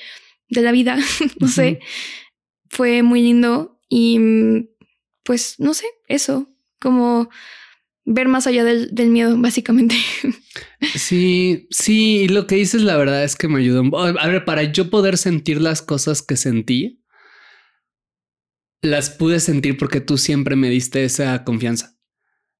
de 0.48 0.62
la 0.62 0.72
vida, 0.72 0.96
no 1.40 1.48
sé, 1.48 1.80
fue 2.68 3.02
muy 3.02 3.22
lindo 3.22 3.77
y 3.88 4.18
mm, 4.18 4.68
pues 5.24 5.56
no 5.58 5.74
sé, 5.74 5.86
eso, 6.08 6.48
como 6.80 7.28
ver 8.04 8.26
más 8.28 8.46
allá 8.46 8.64
del, 8.64 9.10
miedo, 9.10 9.36
básicamente. 9.38 9.96
Sí, 10.94 11.66
sí, 11.70 12.28
lo 12.28 12.46
que 12.46 12.54
dices 12.54 12.82
la 12.82 12.96
verdad 12.96 13.24
es 13.24 13.36
que 13.36 13.48
me 13.48 13.60
ayudó. 13.60 13.96
A 13.96 14.26
ver, 14.28 14.44
para 14.44 14.62
yo 14.64 14.90
poder 14.90 15.16
sentir 15.16 15.60
las 15.60 15.82
cosas 15.82 16.22
que 16.22 16.36
sentí, 16.36 17.04
las 18.80 19.10
pude 19.10 19.40
sentir 19.40 19.76
porque 19.76 20.00
tú 20.00 20.18
siempre 20.18 20.56
me 20.56 20.70
diste 20.70 21.04
esa 21.04 21.44
confianza. 21.44 21.96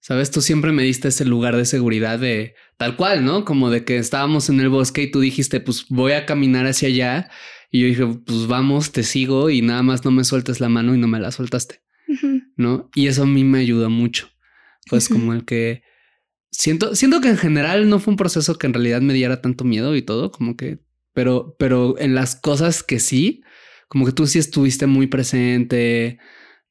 Sabes, 0.01 0.31
tú 0.31 0.43
siempre 0.43 0.73
me 0.73 0.83
diste 0.83 1.09
ese 1.09 1.25
lugar 1.25 1.57
de 1.57 1.65
seguridad 1.65 2.19
de 2.19 2.55
tal 2.77 2.97
cual, 2.97 3.25
¿no? 3.25 3.45
Como 3.45 3.71
de 3.71 3.85
que 3.85 3.99
estábamos 3.99 4.49
en 4.49 4.61
el 4.61 4.69
bosque 4.69 5.03
y 5.03 5.11
tú 5.11 5.21
dijiste, 5.21 5.61
pues 5.61 5.87
voy 5.89 6.13
a 6.13 6.27
caminar 6.27 6.67
hacia 6.67 6.89
allá. 6.89 7.31
Y 7.71 7.81
yo 7.81 7.87
dije, 7.87 8.07
pues 8.25 8.47
vamos, 8.47 8.93
te 8.93 9.03
sigo 9.03 9.51
y 9.51 9.63
nada 9.63 9.83
más 9.83 10.05
no 10.05 10.11
me 10.11 10.25
sueltes 10.25 10.61
la 10.61 10.69
mano 10.69 10.95
y 10.95 10.99
no 10.99 11.07
me 11.07 11.21
la 11.21 11.31
soltaste, 11.31 11.83
¿no? 12.57 12.89
Y 12.95 13.09
eso 13.09 13.25
a 13.25 13.27
mí 13.27 13.45
me 13.45 13.59
ayudó 13.59 13.91
mucho. 13.91 14.29
Pues 14.89 15.09
como 15.09 15.35
el 15.35 15.45
que 15.45 15.83
siento, 16.51 16.95
siento 16.95 17.21
que 17.21 17.29
en 17.29 17.37
general 17.37 17.89
no 17.91 17.99
fue 17.99 18.13
un 18.13 18.17
proceso 18.17 18.57
que 18.57 18.67
en 18.67 18.75
realidad 18.75 19.03
me 19.03 19.13
diera 19.13 19.43
tanto 19.43 19.65
miedo 19.65 19.95
y 19.97 20.03
todo, 20.03 20.31
como 20.31 20.57
que, 20.57 20.81
pero, 21.13 21.57
pero 21.59 21.99
en 21.99 22.15
las 22.15 22.37
cosas 22.37 22.83
que 22.83 23.01
sí, 23.01 23.43
como 23.89 24.07
que 24.07 24.13
tú 24.13 24.27
sí 24.27 24.39
estuviste 24.39 24.87
muy 24.87 25.07
presente, 25.07 26.19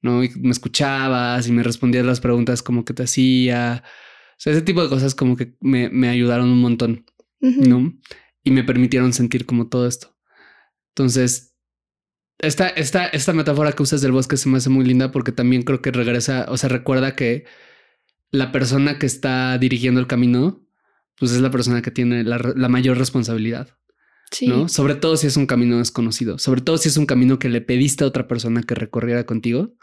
¿no? 0.01 0.23
Y 0.23 0.29
me 0.39 0.51
escuchabas 0.51 1.47
y 1.47 1.51
me 1.51 1.63
respondías 1.63 2.05
las 2.05 2.21
preguntas 2.21 2.63
como 2.63 2.85
que 2.85 2.93
te 2.93 3.03
hacía. 3.03 3.83
O 4.31 4.39
sea, 4.39 4.53
ese 4.53 4.61
tipo 4.61 4.83
de 4.83 4.89
cosas 4.89 5.15
como 5.15 5.35
que 5.35 5.55
me, 5.59 5.89
me 5.89 6.09
ayudaron 6.09 6.49
un 6.49 6.59
montón, 6.59 7.05
¿no? 7.39 7.93
Y 8.43 8.51
me 8.51 8.63
permitieron 8.63 9.13
sentir 9.13 9.45
como 9.45 9.67
todo 9.67 9.87
esto. 9.87 10.16
Entonces, 10.97 11.55
esta, 12.39 12.69
esta, 12.69 13.05
esta 13.05 13.31
metáfora 13.33 13.71
que 13.73 13.83
usas 13.83 14.01
del 14.01 14.11
bosque 14.11 14.35
se 14.35 14.49
me 14.49 14.57
hace 14.57 14.71
muy 14.71 14.83
linda 14.83 15.11
porque 15.11 15.31
también 15.31 15.61
creo 15.61 15.79
que 15.79 15.91
regresa, 15.91 16.47
o 16.49 16.57
sea, 16.57 16.69
recuerda 16.69 17.15
que 17.15 17.45
la 18.31 18.51
persona 18.51 18.97
que 18.97 19.05
está 19.05 19.59
dirigiendo 19.59 19.99
el 19.99 20.07
camino, 20.07 20.65
pues 21.19 21.33
es 21.33 21.41
la 21.41 21.51
persona 21.51 21.83
que 21.83 21.91
tiene 21.91 22.23
la, 22.23 22.39
la 22.55 22.67
mayor 22.67 22.97
responsabilidad. 22.97 23.77
¿no? 24.47 24.67
Sobre 24.67 24.95
todo 24.95 25.17
si 25.17 25.27
es 25.27 25.37
un 25.37 25.45
camino 25.45 25.77
desconocido, 25.77 26.39
sobre 26.39 26.61
todo 26.61 26.79
si 26.79 26.89
es 26.89 26.97
un 26.97 27.05
camino 27.05 27.37
que 27.37 27.49
le 27.49 27.61
pediste 27.61 28.03
a 28.03 28.07
otra 28.07 28.27
persona 28.27 28.63
que 28.63 28.73
recorriera 28.73 29.25
contigo. 29.25 29.75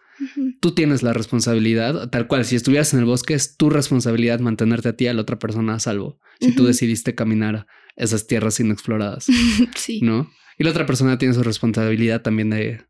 Tú 0.61 0.75
tienes 0.75 1.05
la 1.05 1.12
responsabilidad, 1.12 2.11
tal 2.11 2.27
cual, 2.27 2.45
si 2.45 2.57
estuvieras 2.57 2.93
en 2.93 3.01
el 3.01 3.05
bosque 3.05 3.35
es 3.35 3.57
tu 3.57 3.71
responsabilidad 3.71 4.41
mantenerte 4.41 4.89
a 4.89 4.97
ti 4.97 5.07
a 5.07 5.15
la 5.15 5.23
otra 5.23 5.39
persona 5.39 5.75
a 5.75 5.81
salvo, 5.81 6.21
si 6.41 6.55
tú 6.55 6.67
decidiste 6.67 7.15
caminar 7.15 7.67
esas 7.97 8.27
tierras 8.27 8.61
inexploradas, 8.61 9.27
sí. 9.77 10.01
¿no? 10.03 10.31
Y 10.59 10.65
la 10.65 10.71
otra 10.71 10.87
persona 10.87 11.19
tiene 11.19 11.35
su 11.35 11.43
responsabilidad 11.43 12.23
también 12.23 12.51
de 12.51 12.85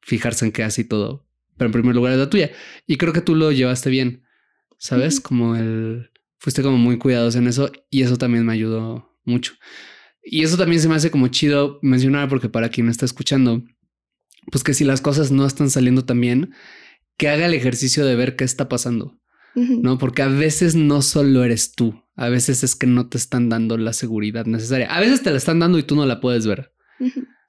fijarse 0.00 0.44
en 0.44 0.52
qué 0.52 0.62
hace 0.62 0.82
y 0.82 0.84
todo, 0.84 1.26
pero 1.56 1.66
en 1.66 1.72
primer 1.72 1.94
lugar 1.94 2.12
es 2.12 2.18
la 2.18 2.30
tuya. 2.30 2.50
Y 2.86 2.96
creo 2.96 3.12
que 3.12 3.20
tú 3.20 3.34
lo 3.34 3.52
llevaste 3.52 3.90
bien, 3.90 4.24
¿sabes? 4.78 5.20
Como 5.20 5.56
el... 5.56 6.10
Fuiste 6.38 6.62
como 6.62 6.76
muy 6.76 6.98
cuidadoso 6.98 7.38
en 7.38 7.48
eso 7.48 7.72
y 7.90 8.02
eso 8.02 8.18
también 8.18 8.44
me 8.44 8.52
ayudó 8.52 9.18
mucho. 9.24 9.54
Y 10.22 10.42
eso 10.44 10.56
también 10.56 10.82
se 10.82 10.88
me 10.88 10.94
hace 10.94 11.10
como 11.10 11.28
chido 11.28 11.78
mencionar 11.82 12.28
porque 12.28 12.48
para 12.48 12.68
quien 12.68 12.88
está 12.88 13.04
escuchando, 13.06 13.64
pues 14.52 14.62
que 14.62 14.74
si 14.74 14.84
las 14.84 15.00
cosas 15.00 15.30
no 15.30 15.46
están 15.46 15.70
saliendo 15.70 16.04
tan 16.04 16.20
bien, 16.20 16.52
que 17.16 17.28
haga 17.28 17.46
el 17.46 17.54
ejercicio 17.54 18.04
de 18.04 18.16
ver 18.16 18.36
qué 18.36 18.44
está 18.44 18.68
pasando. 18.68 19.18
No, 19.54 19.96
porque 19.96 20.20
a 20.20 20.28
veces 20.28 20.74
no 20.74 21.00
solo 21.00 21.42
eres 21.42 21.72
tú, 21.72 22.04
a 22.14 22.28
veces 22.28 22.62
es 22.62 22.74
que 22.76 22.86
no 22.86 23.08
te 23.08 23.16
están 23.16 23.48
dando 23.48 23.78
la 23.78 23.94
seguridad 23.94 24.44
necesaria. 24.44 24.94
A 24.94 25.00
veces 25.00 25.22
te 25.22 25.30
la 25.30 25.38
están 25.38 25.60
dando 25.60 25.78
y 25.78 25.82
tú 25.82 25.96
no 25.96 26.04
la 26.04 26.20
puedes 26.20 26.46
ver, 26.46 26.74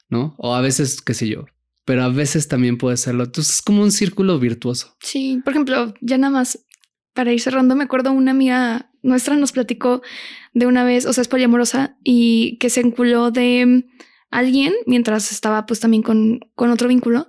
no? 0.09 0.35
O 0.37 0.55
a 0.55 0.61
veces, 0.61 1.01
qué 1.01 1.13
sé 1.13 1.27
yo, 1.27 1.45
pero 1.85 2.03
a 2.03 2.09
veces 2.09 2.47
también 2.47 2.77
puede 2.77 2.97
serlo. 2.97 3.25
Entonces 3.25 3.55
es 3.55 3.61
como 3.61 3.81
un 3.81 3.91
círculo 3.91 4.39
virtuoso. 4.39 4.95
Sí, 4.99 5.41
por 5.43 5.53
ejemplo, 5.53 5.93
ya 6.01 6.17
nada 6.17 6.31
más 6.31 6.65
para 7.13 7.33
ir 7.33 7.41
cerrando, 7.41 7.75
me 7.75 7.83
acuerdo 7.83 8.11
una 8.11 8.31
amiga 8.31 8.91
nuestra 9.01 9.35
nos 9.35 9.51
platicó 9.51 10.03
de 10.53 10.67
una 10.67 10.83
vez, 10.83 11.05
o 11.05 11.13
sea, 11.13 11.23
es 11.23 11.27
poliamorosa 11.27 11.97
y 12.03 12.57
que 12.59 12.69
se 12.69 12.81
enculó 12.81 13.31
de 13.31 13.85
alguien 14.29 14.73
mientras 14.85 15.31
estaba 15.31 15.65
pues 15.65 15.79
también 15.79 16.03
con, 16.03 16.41
con 16.55 16.69
otro 16.69 16.87
vínculo, 16.87 17.27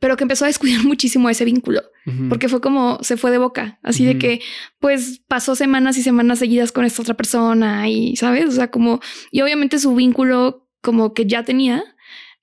pero 0.00 0.16
que 0.16 0.24
empezó 0.24 0.44
a 0.44 0.48
descuidar 0.48 0.82
muchísimo 0.84 1.30
ese 1.30 1.44
vínculo, 1.44 1.82
porque 2.28 2.48
fue 2.48 2.60
como 2.60 2.98
se 3.02 3.16
fue 3.16 3.30
de 3.30 3.38
boca, 3.38 3.78
así 3.84 4.04
de 4.04 4.18
que 4.18 4.40
pues 4.80 5.22
pasó 5.28 5.54
semanas 5.54 5.96
y 5.96 6.02
semanas 6.02 6.40
seguidas 6.40 6.72
con 6.72 6.84
esta 6.84 7.02
otra 7.02 7.14
persona 7.14 7.88
y, 7.88 8.16
¿sabes? 8.16 8.46
O 8.46 8.50
sea, 8.50 8.72
como, 8.72 9.00
y 9.30 9.42
obviamente 9.42 9.78
su 9.78 9.94
vínculo 9.94 10.61
como 10.82 11.14
que 11.14 11.26
ya 11.26 11.44
tenía, 11.44 11.84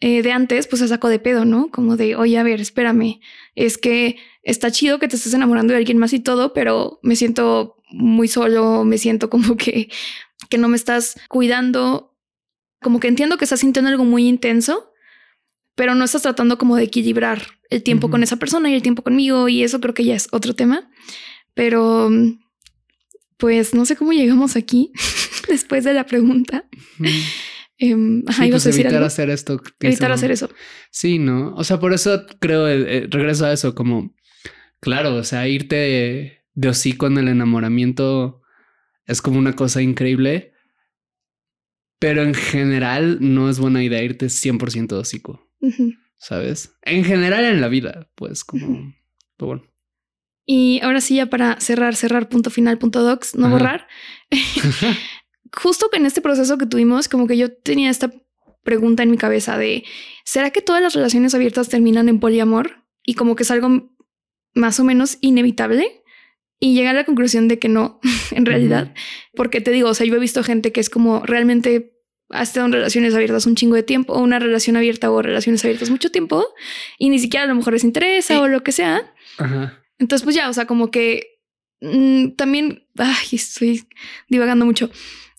eh, 0.02 0.24
de 0.24 0.32
antes, 0.32 0.68
pues 0.68 0.80
se 0.80 0.88
sacó 0.88 1.10
de 1.10 1.20
pedo, 1.20 1.44
¿no? 1.44 1.70
Como 1.72 1.98
de, 1.98 2.16
oye, 2.16 2.38
a 2.38 2.44
ver, 2.44 2.62
espérame, 2.62 3.20
es 3.56 3.78
que 3.78 4.18
está 4.44 4.72
chido 4.72 4.98
que 4.98 5.10
te 5.10 5.18
estés 5.18 5.34
enamorando 5.34 5.74
de 5.74 5.78
alguien 5.78 5.98
más 5.98 6.14
y 6.14 6.20
todo, 6.20 6.54
pero 6.54 7.00
me 7.04 7.18
siento 7.18 7.76
muy 7.92 8.30
solo, 8.30 8.86
me 8.86 8.98
siento 8.98 9.30
como 9.30 9.58
que, 9.58 9.90
que 10.50 10.58
no 10.58 10.70
me 10.70 10.78
estás 10.78 11.20
cuidando, 11.28 12.16
como 12.82 13.00
que 13.00 13.10
entiendo 13.10 13.38
que 13.38 13.44
estás 13.44 13.60
sintiendo 13.60 13.90
algo 13.90 14.06
muy 14.06 14.28
intenso, 14.28 14.94
pero 15.76 15.96
no 15.96 16.06
estás 16.06 16.22
tratando 16.22 16.58
como 16.58 16.78
de 16.78 16.84
equilibrar 16.84 17.42
el 17.70 17.84
tiempo 17.84 18.10
con 18.10 18.24
esa 18.24 18.38
persona 18.38 18.70
y 18.70 18.74
el 18.74 18.82
tiempo 18.82 19.02
conmigo 19.02 19.48
y 19.48 19.64
eso 19.64 19.80
creo 19.80 19.94
que 19.94 20.04
ya 20.04 20.16
es 20.16 20.28
otro 20.32 20.54
tema. 20.54 20.90
Pero 21.54 22.10
pues 23.38 23.74
no 23.74 23.86
sé 23.86 23.96
cómo 23.96 24.12
llegamos 24.12 24.56
aquí 24.56 24.92
después 25.48 25.84
de 25.84 25.94
la 25.94 26.06
pregunta. 26.06 26.66
Eh, 27.80 27.96
sí, 28.30 28.50
pues 28.52 28.66
evitar 28.66 29.02
hacer 29.04 29.30
esto. 29.30 29.62
Evitar 29.80 30.12
hacer 30.12 30.32
eso. 30.32 30.50
Sí, 30.92 31.18
no. 31.18 31.56
O 31.56 31.64
sea, 31.64 31.80
por 31.80 31.94
eso 31.94 32.26
creo, 32.40 32.68
eh, 32.68 32.98
eh, 32.98 33.08
regreso 33.10 33.46
a 33.46 33.54
eso, 33.54 33.74
como, 33.74 34.14
claro, 34.82 35.16
o 35.16 35.24
sea, 35.24 35.48
irte 35.48 35.76
de, 35.76 36.42
de 36.54 36.68
hocico 36.68 37.08
en 37.08 37.18
el 37.18 37.30
enamoramiento 37.30 38.42
es 39.06 39.22
como 39.22 39.40
una 39.40 39.56
cosa 39.56 39.82
increíble, 39.82 40.54
pero 42.00 42.22
en 42.22 42.34
general 42.34 43.18
no 43.22 43.50
es 43.50 43.60
buena 43.60 43.84
idea 43.84 44.04
irte 44.04 44.28
100% 44.28 44.88
de 44.88 45.02
hocico, 45.02 45.50
¿sabes? 46.18 46.76
En 46.82 47.04
general 47.04 47.46
en 47.46 47.62
la 47.62 47.70
vida, 47.70 48.12
pues 48.16 48.44
como, 48.44 48.94
pues 49.38 49.48
bueno. 49.48 49.64
Y 50.46 50.80
ahora 50.84 51.00
sí, 51.00 51.16
ya 51.16 51.28
para 51.28 51.60
cerrar, 51.60 51.96
cerrar, 51.96 52.28
punto 52.28 52.50
final, 52.50 52.78
punto 52.78 53.04
docs, 53.04 53.36
no 53.36 53.50
borrar. 53.50 53.88
justo 55.54 55.89
que 55.89 55.97
en 55.97 56.06
este 56.06 56.22
proceso 56.22 56.58
que 56.58 56.66
tuvimos, 56.66 57.08
como 57.08 57.28
que 57.28 57.38
yo 57.38 57.52
tenía 57.52 57.89
esta 57.89 58.12
pregunta 58.64 59.04
en 59.04 59.12
mi 59.12 59.18
cabeza 59.18 59.58
de, 59.58 59.84
¿será 60.26 60.52
que 60.52 60.62
todas 60.62 60.82
las 60.82 60.93
relaciones 60.93 61.34
abiertas 61.34 61.70
terminan 61.70 62.10
en 62.10 62.20
poliamor? 62.20 62.86
Y 63.04 63.16
como 63.16 63.36
que 63.36 63.43
es 63.43 63.52
algo 63.52 63.89
más 64.54 64.80
o 64.80 64.84
menos 64.84 65.18
inevitable. 65.22 66.04
Y 66.60 66.74
llegué 66.74 66.89
a 66.89 66.93
la 66.93 67.06
conclusión 67.06 67.47
de 67.47 67.58
que 67.58 67.70
no, 67.70 68.00
en 68.32 68.45
realidad, 68.45 68.93
porque 69.34 69.62
te 69.62 69.72
digo, 69.72 69.89
o 69.89 69.93
sea, 69.93 70.06
yo 70.06 70.16
he 70.16 70.20
visto 70.20 70.43
gente 70.43 70.72
que 70.72 70.82
es 70.82 70.89
como 70.89 71.22
realmente 71.26 71.95
ha 72.32 72.43
estado 72.43 72.68
en 72.68 72.74
relaciones 72.74 73.16
abiertas 73.16 73.45
un 73.45 73.56
chingo 73.56 73.76
de 73.76 73.84
tiempo, 73.84 74.14
o 74.14 74.20
una 74.20 74.39
relación 74.39 74.78
abierta 74.78 75.10
o 75.10 75.22
relaciones 75.22 75.64
abiertas 75.66 75.89
mucho 75.89 76.12
tiempo, 76.12 76.45
y 76.97 77.10
ni 77.10 77.20
siquiera 77.20 77.45
a 77.45 77.47
lo 77.47 77.56
mejor 77.56 77.74
les 77.74 77.84
interesa 77.84 78.39
o 78.41 78.47
lo 78.47 78.62
que 78.62 78.72
sea. 78.72 79.14
Entonces, 79.97 80.24
pues 80.24 80.36
ya, 80.36 80.50
o 80.50 80.54
sea, 80.54 80.66
como 80.66 80.91
que 80.91 81.39
mm, 81.82 82.32
también, 82.32 82.88
ay, 82.97 83.28
estoy 83.32 83.88
divagando 84.28 84.66
mucho. 84.66 84.91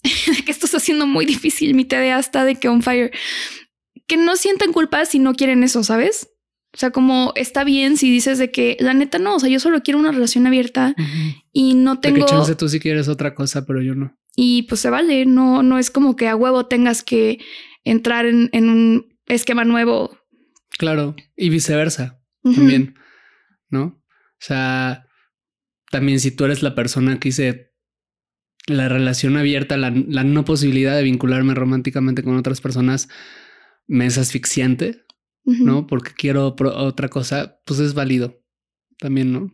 que 0.44 0.50
esto 0.50 0.66
está 0.66 0.78
haciendo 0.78 1.06
muy 1.06 1.26
difícil, 1.26 1.74
mi 1.74 1.84
TDA 1.84 2.18
está 2.18 2.44
de 2.44 2.56
que 2.56 2.68
on 2.68 2.82
fire. 2.82 3.10
Que 4.06 4.16
no 4.16 4.36
sientan 4.36 4.72
culpa 4.72 5.04
si 5.04 5.18
no 5.18 5.34
quieren 5.34 5.62
eso, 5.62 5.84
¿sabes? 5.84 6.28
O 6.72 6.78
sea, 6.78 6.90
como 6.90 7.32
está 7.34 7.64
bien 7.64 7.96
si 7.96 8.10
dices 8.10 8.38
de 8.38 8.52
que 8.52 8.76
la 8.78 8.94
neta 8.94 9.18
no, 9.18 9.36
o 9.36 9.40
sea, 9.40 9.48
yo 9.48 9.58
solo 9.58 9.82
quiero 9.82 9.98
una 9.98 10.12
relación 10.12 10.46
abierta 10.46 10.94
y 11.52 11.74
no 11.74 11.98
tengo. 11.98 12.24
Que 12.24 12.30
chance 12.30 12.54
tú 12.54 12.68
si 12.68 12.78
quieres 12.78 13.08
otra 13.08 13.34
cosa, 13.34 13.66
pero 13.66 13.82
yo 13.82 13.94
no. 13.96 14.16
Y 14.36 14.62
pues 14.62 14.80
se 14.80 14.90
vale, 14.90 15.26
no, 15.26 15.64
no 15.64 15.78
es 15.78 15.90
como 15.90 16.14
que 16.14 16.28
a 16.28 16.36
huevo 16.36 16.66
tengas 16.66 17.02
que 17.02 17.40
entrar 17.82 18.26
en, 18.26 18.48
un 18.52 19.18
esquema 19.26 19.64
nuevo. 19.64 20.16
Claro, 20.78 21.16
y 21.36 21.50
viceversa 21.50 22.22
también, 22.42 22.94
¿no? 23.68 23.82
O 23.82 24.38
sea, 24.38 25.06
también 25.90 26.20
si 26.20 26.30
tú 26.30 26.44
eres 26.44 26.62
la 26.62 26.76
persona 26.76 27.18
que 27.18 27.30
dice 27.30 27.69
la 28.76 28.88
relación 28.88 29.36
abierta, 29.36 29.76
la, 29.76 29.90
no 29.90 30.44
posibilidad 30.44 30.96
de 30.96 31.02
vincularme 31.02 31.54
románticamente 31.54 32.22
con 32.22 32.36
otras 32.36 32.60
personas 32.60 33.08
me 33.86 34.06
es 34.06 34.18
asfixiante, 34.18 35.04
¿no? 35.44 35.86
Porque 35.86 36.12
quiero 36.16 36.54
otra 36.58 37.08
cosa, 37.08 37.60
pues 37.64 37.80
es 37.80 37.94
válido 37.94 38.40
también, 38.98 39.32
¿no? 39.32 39.52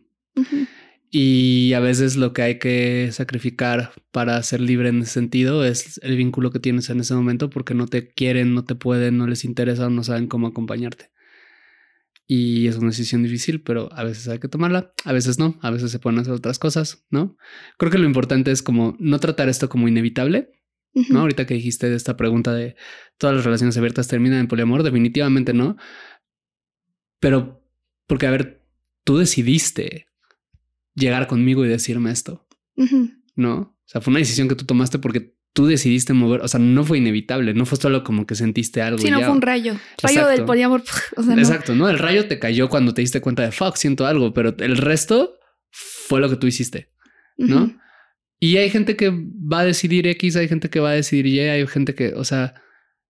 Y 1.09 1.73
a 1.73 1.79
veces 1.79 2.17
lo 2.17 2.33
que 2.33 2.41
hay 2.41 2.59
que 2.59 3.09
sacrificar 3.11 3.93
para 4.11 4.41
ser 4.43 4.61
libre 4.61 4.89
en 4.89 5.01
ese 5.01 5.13
sentido 5.13 5.63
es 5.63 5.99
el 6.03 6.17
vínculo 6.17 6.51
que 6.51 6.59
tienes 6.59 6.89
en 6.89 6.99
ese 6.99 7.15
momento 7.15 7.49
porque 7.49 7.73
no 7.73 7.87
te 7.87 8.09
quieren, 8.09 8.53
no 8.53 8.65
te 8.65 8.75
pueden, 8.75 9.17
no 9.17 9.25
les 9.25 9.45
interesa 9.45 9.87
o 9.87 9.89
no 9.89 10.03
saben 10.03 10.27
cómo 10.27 10.47
acompañarte. 10.47 11.09
Y 12.29 12.67
es 12.67 12.75
una 12.75 12.89
decisión 12.89 13.23
difícil, 13.23 13.61
pero 13.61 13.89
a 13.93 14.03
veces 14.03 14.27
hay 14.27 14.39
que 14.39 14.49
tomarla, 14.49 14.93
a 15.05 15.13
veces 15.13 15.39
no, 15.39 15.57
a 15.61 15.71
veces 15.71 15.91
se 15.91 15.99
pueden 15.99 16.19
hacer 16.19 16.33
otras 16.33 16.59
cosas, 16.59 17.05
¿no? 17.09 17.37
Creo 17.77 17.89
que 17.89 17.97
lo 17.97 18.05
importante 18.05 18.51
es 18.51 18.61
como 18.61 18.97
no 18.99 19.19
tratar 19.19 19.47
esto 19.47 19.69
como 19.69 19.87
inevitable, 19.87 20.51
¿no? 21.09 21.21
Ahorita 21.21 21.45
que 21.45 21.53
dijiste 21.53 21.89
de 21.89 21.95
esta 21.95 22.17
pregunta 22.17 22.53
de 22.53 22.75
todas 23.17 23.35
las 23.35 23.45
relaciones 23.45 23.77
abiertas 23.77 24.07
terminan 24.07 24.39
en 24.39 24.47
poliamor, 24.47 24.83
definitivamente 24.83 25.53
no. 25.53 25.77
Pero 27.19 27.63
porque, 28.07 28.27
a 28.27 28.31
ver, 28.31 28.65
tú 29.03 29.17
decidiste 29.17 30.07
llegar 30.95 31.27
conmigo 31.27 31.63
y 31.65 31.69
decirme 31.69 32.11
esto, 32.11 32.47
¿no? 33.35 33.55
O 33.55 33.85
sea, 33.85 34.01
fue 34.01 34.11
una 34.11 34.19
decisión 34.19 34.49
que 34.49 34.55
tú 34.55 34.65
tomaste 34.65 34.99
porque 34.99 35.36
tú 35.57 35.65
decidiste 35.65 36.13
mover, 36.13 36.41
o 36.41 36.47
sea, 36.47 36.59
no 36.59 36.83
fue 36.83 36.99
inevitable, 36.99 37.55
no 37.55 37.65
fue 37.65 37.79
solo 37.79 38.03
como 38.03 38.27
que 38.27 38.35
sentiste 38.35 38.83
algo. 38.83 38.99
Sí, 38.99 39.09
no 39.09 39.21
fue 39.21 39.31
un 39.31 39.41
rayo. 39.41 39.75
Rayo 40.03 40.27
del 40.27 40.45
poliamor. 40.45 40.83
Exacto, 41.35 41.73
no. 41.73 41.89
El 41.89 41.97
rayo 41.97 42.27
te 42.27 42.37
cayó 42.37 42.69
cuando 42.69 42.93
te 42.93 43.01
diste 43.01 43.21
cuenta 43.21 43.41
de 43.41 43.51
fuck, 43.51 43.75
siento 43.75 44.05
algo, 44.05 44.35
pero 44.35 44.55
el 44.59 44.77
resto 44.77 45.39
fue 45.71 46.21
lo 46.21 46.29
que 46.29 46.35
tú 46.35 46.45
hiciste, 46.45 46.91
¿no? 47.37 47.75
Y 48.39 48.57
hay 48.57 48.69
gente 48.69 48.95
que 48.95 49.09
va 49.09 49.61
a 49.61 49.65
decidir 49.65 50.05
X, 50.05 50.35
hay 50.35 50.47
gente 50.47 50.69
que 50.69 50.79
va 50.79 50.91
a 50.91 50.93
decidir 50.93 51.25
Y, 51.25 51.39
hay 51.39 51.65
gente 51.65 51.95
que, 51.95 52.13
o 52.13 52.23
sea, 52.23 52.53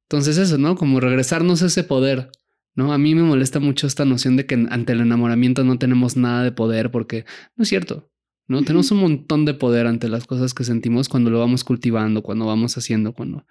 entonces 0.03 0.37
eso, 0.37 0.57
¿no? 0.57 0.77
Como 0.77 1.01
regresarnos 1.01 1.61
ese 1.61 1.83
poder, 1.83 2.31
¿no? 2.75 2.93
A 2.93 2.97
mí 2.97 3.13
me 3.13 3.23
molesta 3.23 3.59
mucho 3.59 3.87
esta 3.87 4.05
noción 4.05 4.37
de 4.37 4.45
que 4.45 4.55
ante 4.69 4.93
el 4.93 5.01
enamoramiento 5.01 5.65
no 5.65 5.77
tenemos 5.79 6.15
nada 6.15 6.45
de 6.45 6.53
poder 6.53 6.91
porque 6.91 7.25
no 7.57 7.63
es 7.63 7.67
cierto. 7.67 8.09
¿No? 8.47 8.61
Tenemos 8.63 8.91
un 8.91 8.99
montón 8.99 9.45
de 9.45 9.53
poder 9.53 9.87
ante 9.87 10.09
las 10.09 10.25
cosas 10.25 10.53
que 10.53 10.63
sentimos 10.63 11.09
cuando 11.09 11.29
lo 11.29 11.39
vamos 11.39 11.63
cultivando, 11.63 12.23
cuando 12.23 12.45
vamos 12.45 12.77
haciendo, 12.77 13.13
cuando, 13.13 13.45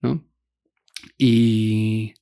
¿no? 0.00 0.24
Y 1.18 2.14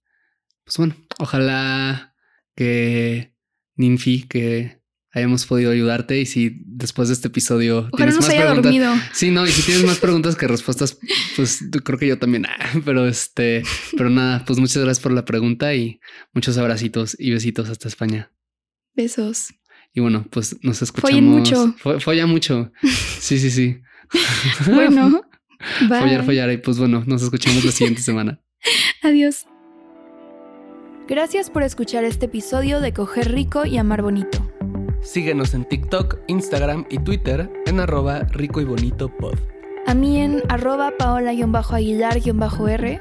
pues 0.65 0.77
bueno, 0.77 0.97
ojalá 1.19 2.15
que 2.55 3.35
Ninfi, 3.77 4.25
que 4.29 4.83
hayamos 5.13 5.45
podido 5.47 5.71
ayudarte 5.71 6.19
y 6.19 6.27
si 6.27 6.63
después 6.65 7.09
de 7.09 7.15
este 7.15 7.29
episodio 7.29 7.91
tienes 7.97 8.17
más 8.17 8.27
preguntas, 8.27 8.63
dormido. 8.63 8.95
sí, 9.13 9.31
no, 9.31 9.47
y 9.47 9.51
si 9.51 9.63
tienes 9.63 9.85
más 9.85 9.99
preguntas 9.99 10.37
que 10.37 10.49
respuestas, 10.49 10.99
pues 11.37 11.61
creo 11.85 11.99
que 11.99 12.07
yo 12.07 12.19
también, 12.19 12.47
pero 12.85 13.07
este, 13.07 13.63
pero 13.97 14.11
nada, 14.11 14.45
pues 14.45 14.59
muchas 14.59 14.83
gracias 14.83 15.03
por 15.03 15.13
la 15.13 15.25
pregunta 15.25 15.75
y 15.75 16.01
muchos 16.33 16.57
abracitos 16.57 17.17
y 17.19 17.31
besitos 17.31 17.69
hasta 17.69 17.89
España. 17.89 18.33
Besos. 18.95 19.55
Y 19.95 20.01
bueno, 20.01 20.25
pues 20.31 20.57
nos 20.63 20.83
escuchamos. 20.83 21.11
Follen 21.11 21.29
mucho. 21.29 21.75
Folla 22.01 22.27
mucho. 22.27 22.73
Sí, 22.83 23.39
sí, 23.39 23.51
sí. 23.51 23.81
bueno. 24.67 25.23
Bye. 25.81 25.89
Follar, 26.01 26.25
follar. 26.25 26.51
Y 26.51 26.59
pues 26.59 26.79
bueno, 26.79 27.03
nos 27.07 27.23
escuchamos 27.23 27.65
la 27.65 27.73
siguiente 27.73 28.03
semana. 28.03 28.41
Adiós. 29.03 29.47
Gracias 31.09 31.51
por 31.51 31.63
escuchar 31.63 32.05
este 32.05 32.27
episodio 32.27 32.81
de 32.81 32.93
Coger 32.93 33.33
Rico 33.33 33.67
y 33.67 33.77
Amar 33.77 34.03
Bonito. 34.03 34.39
Síguenos 35.03 35.53
en 35.55 35.69
TikTok, 35.69 36.19
Instagram 36.29 36.87
y 36.89 36.99
Twitter 36.99 37.51
en 37.67 37.81
arroba 37.81 38.21
rico 38.31 38.61
y 38.61 38.65
bonito 38.65 39.09
pod. 39.09 39.35
A 39.87 39.95
mí 39.95 40.21
en 40.21 40.41
arroba 40.49 40.93
paola-aguilar-r 40.97 43.01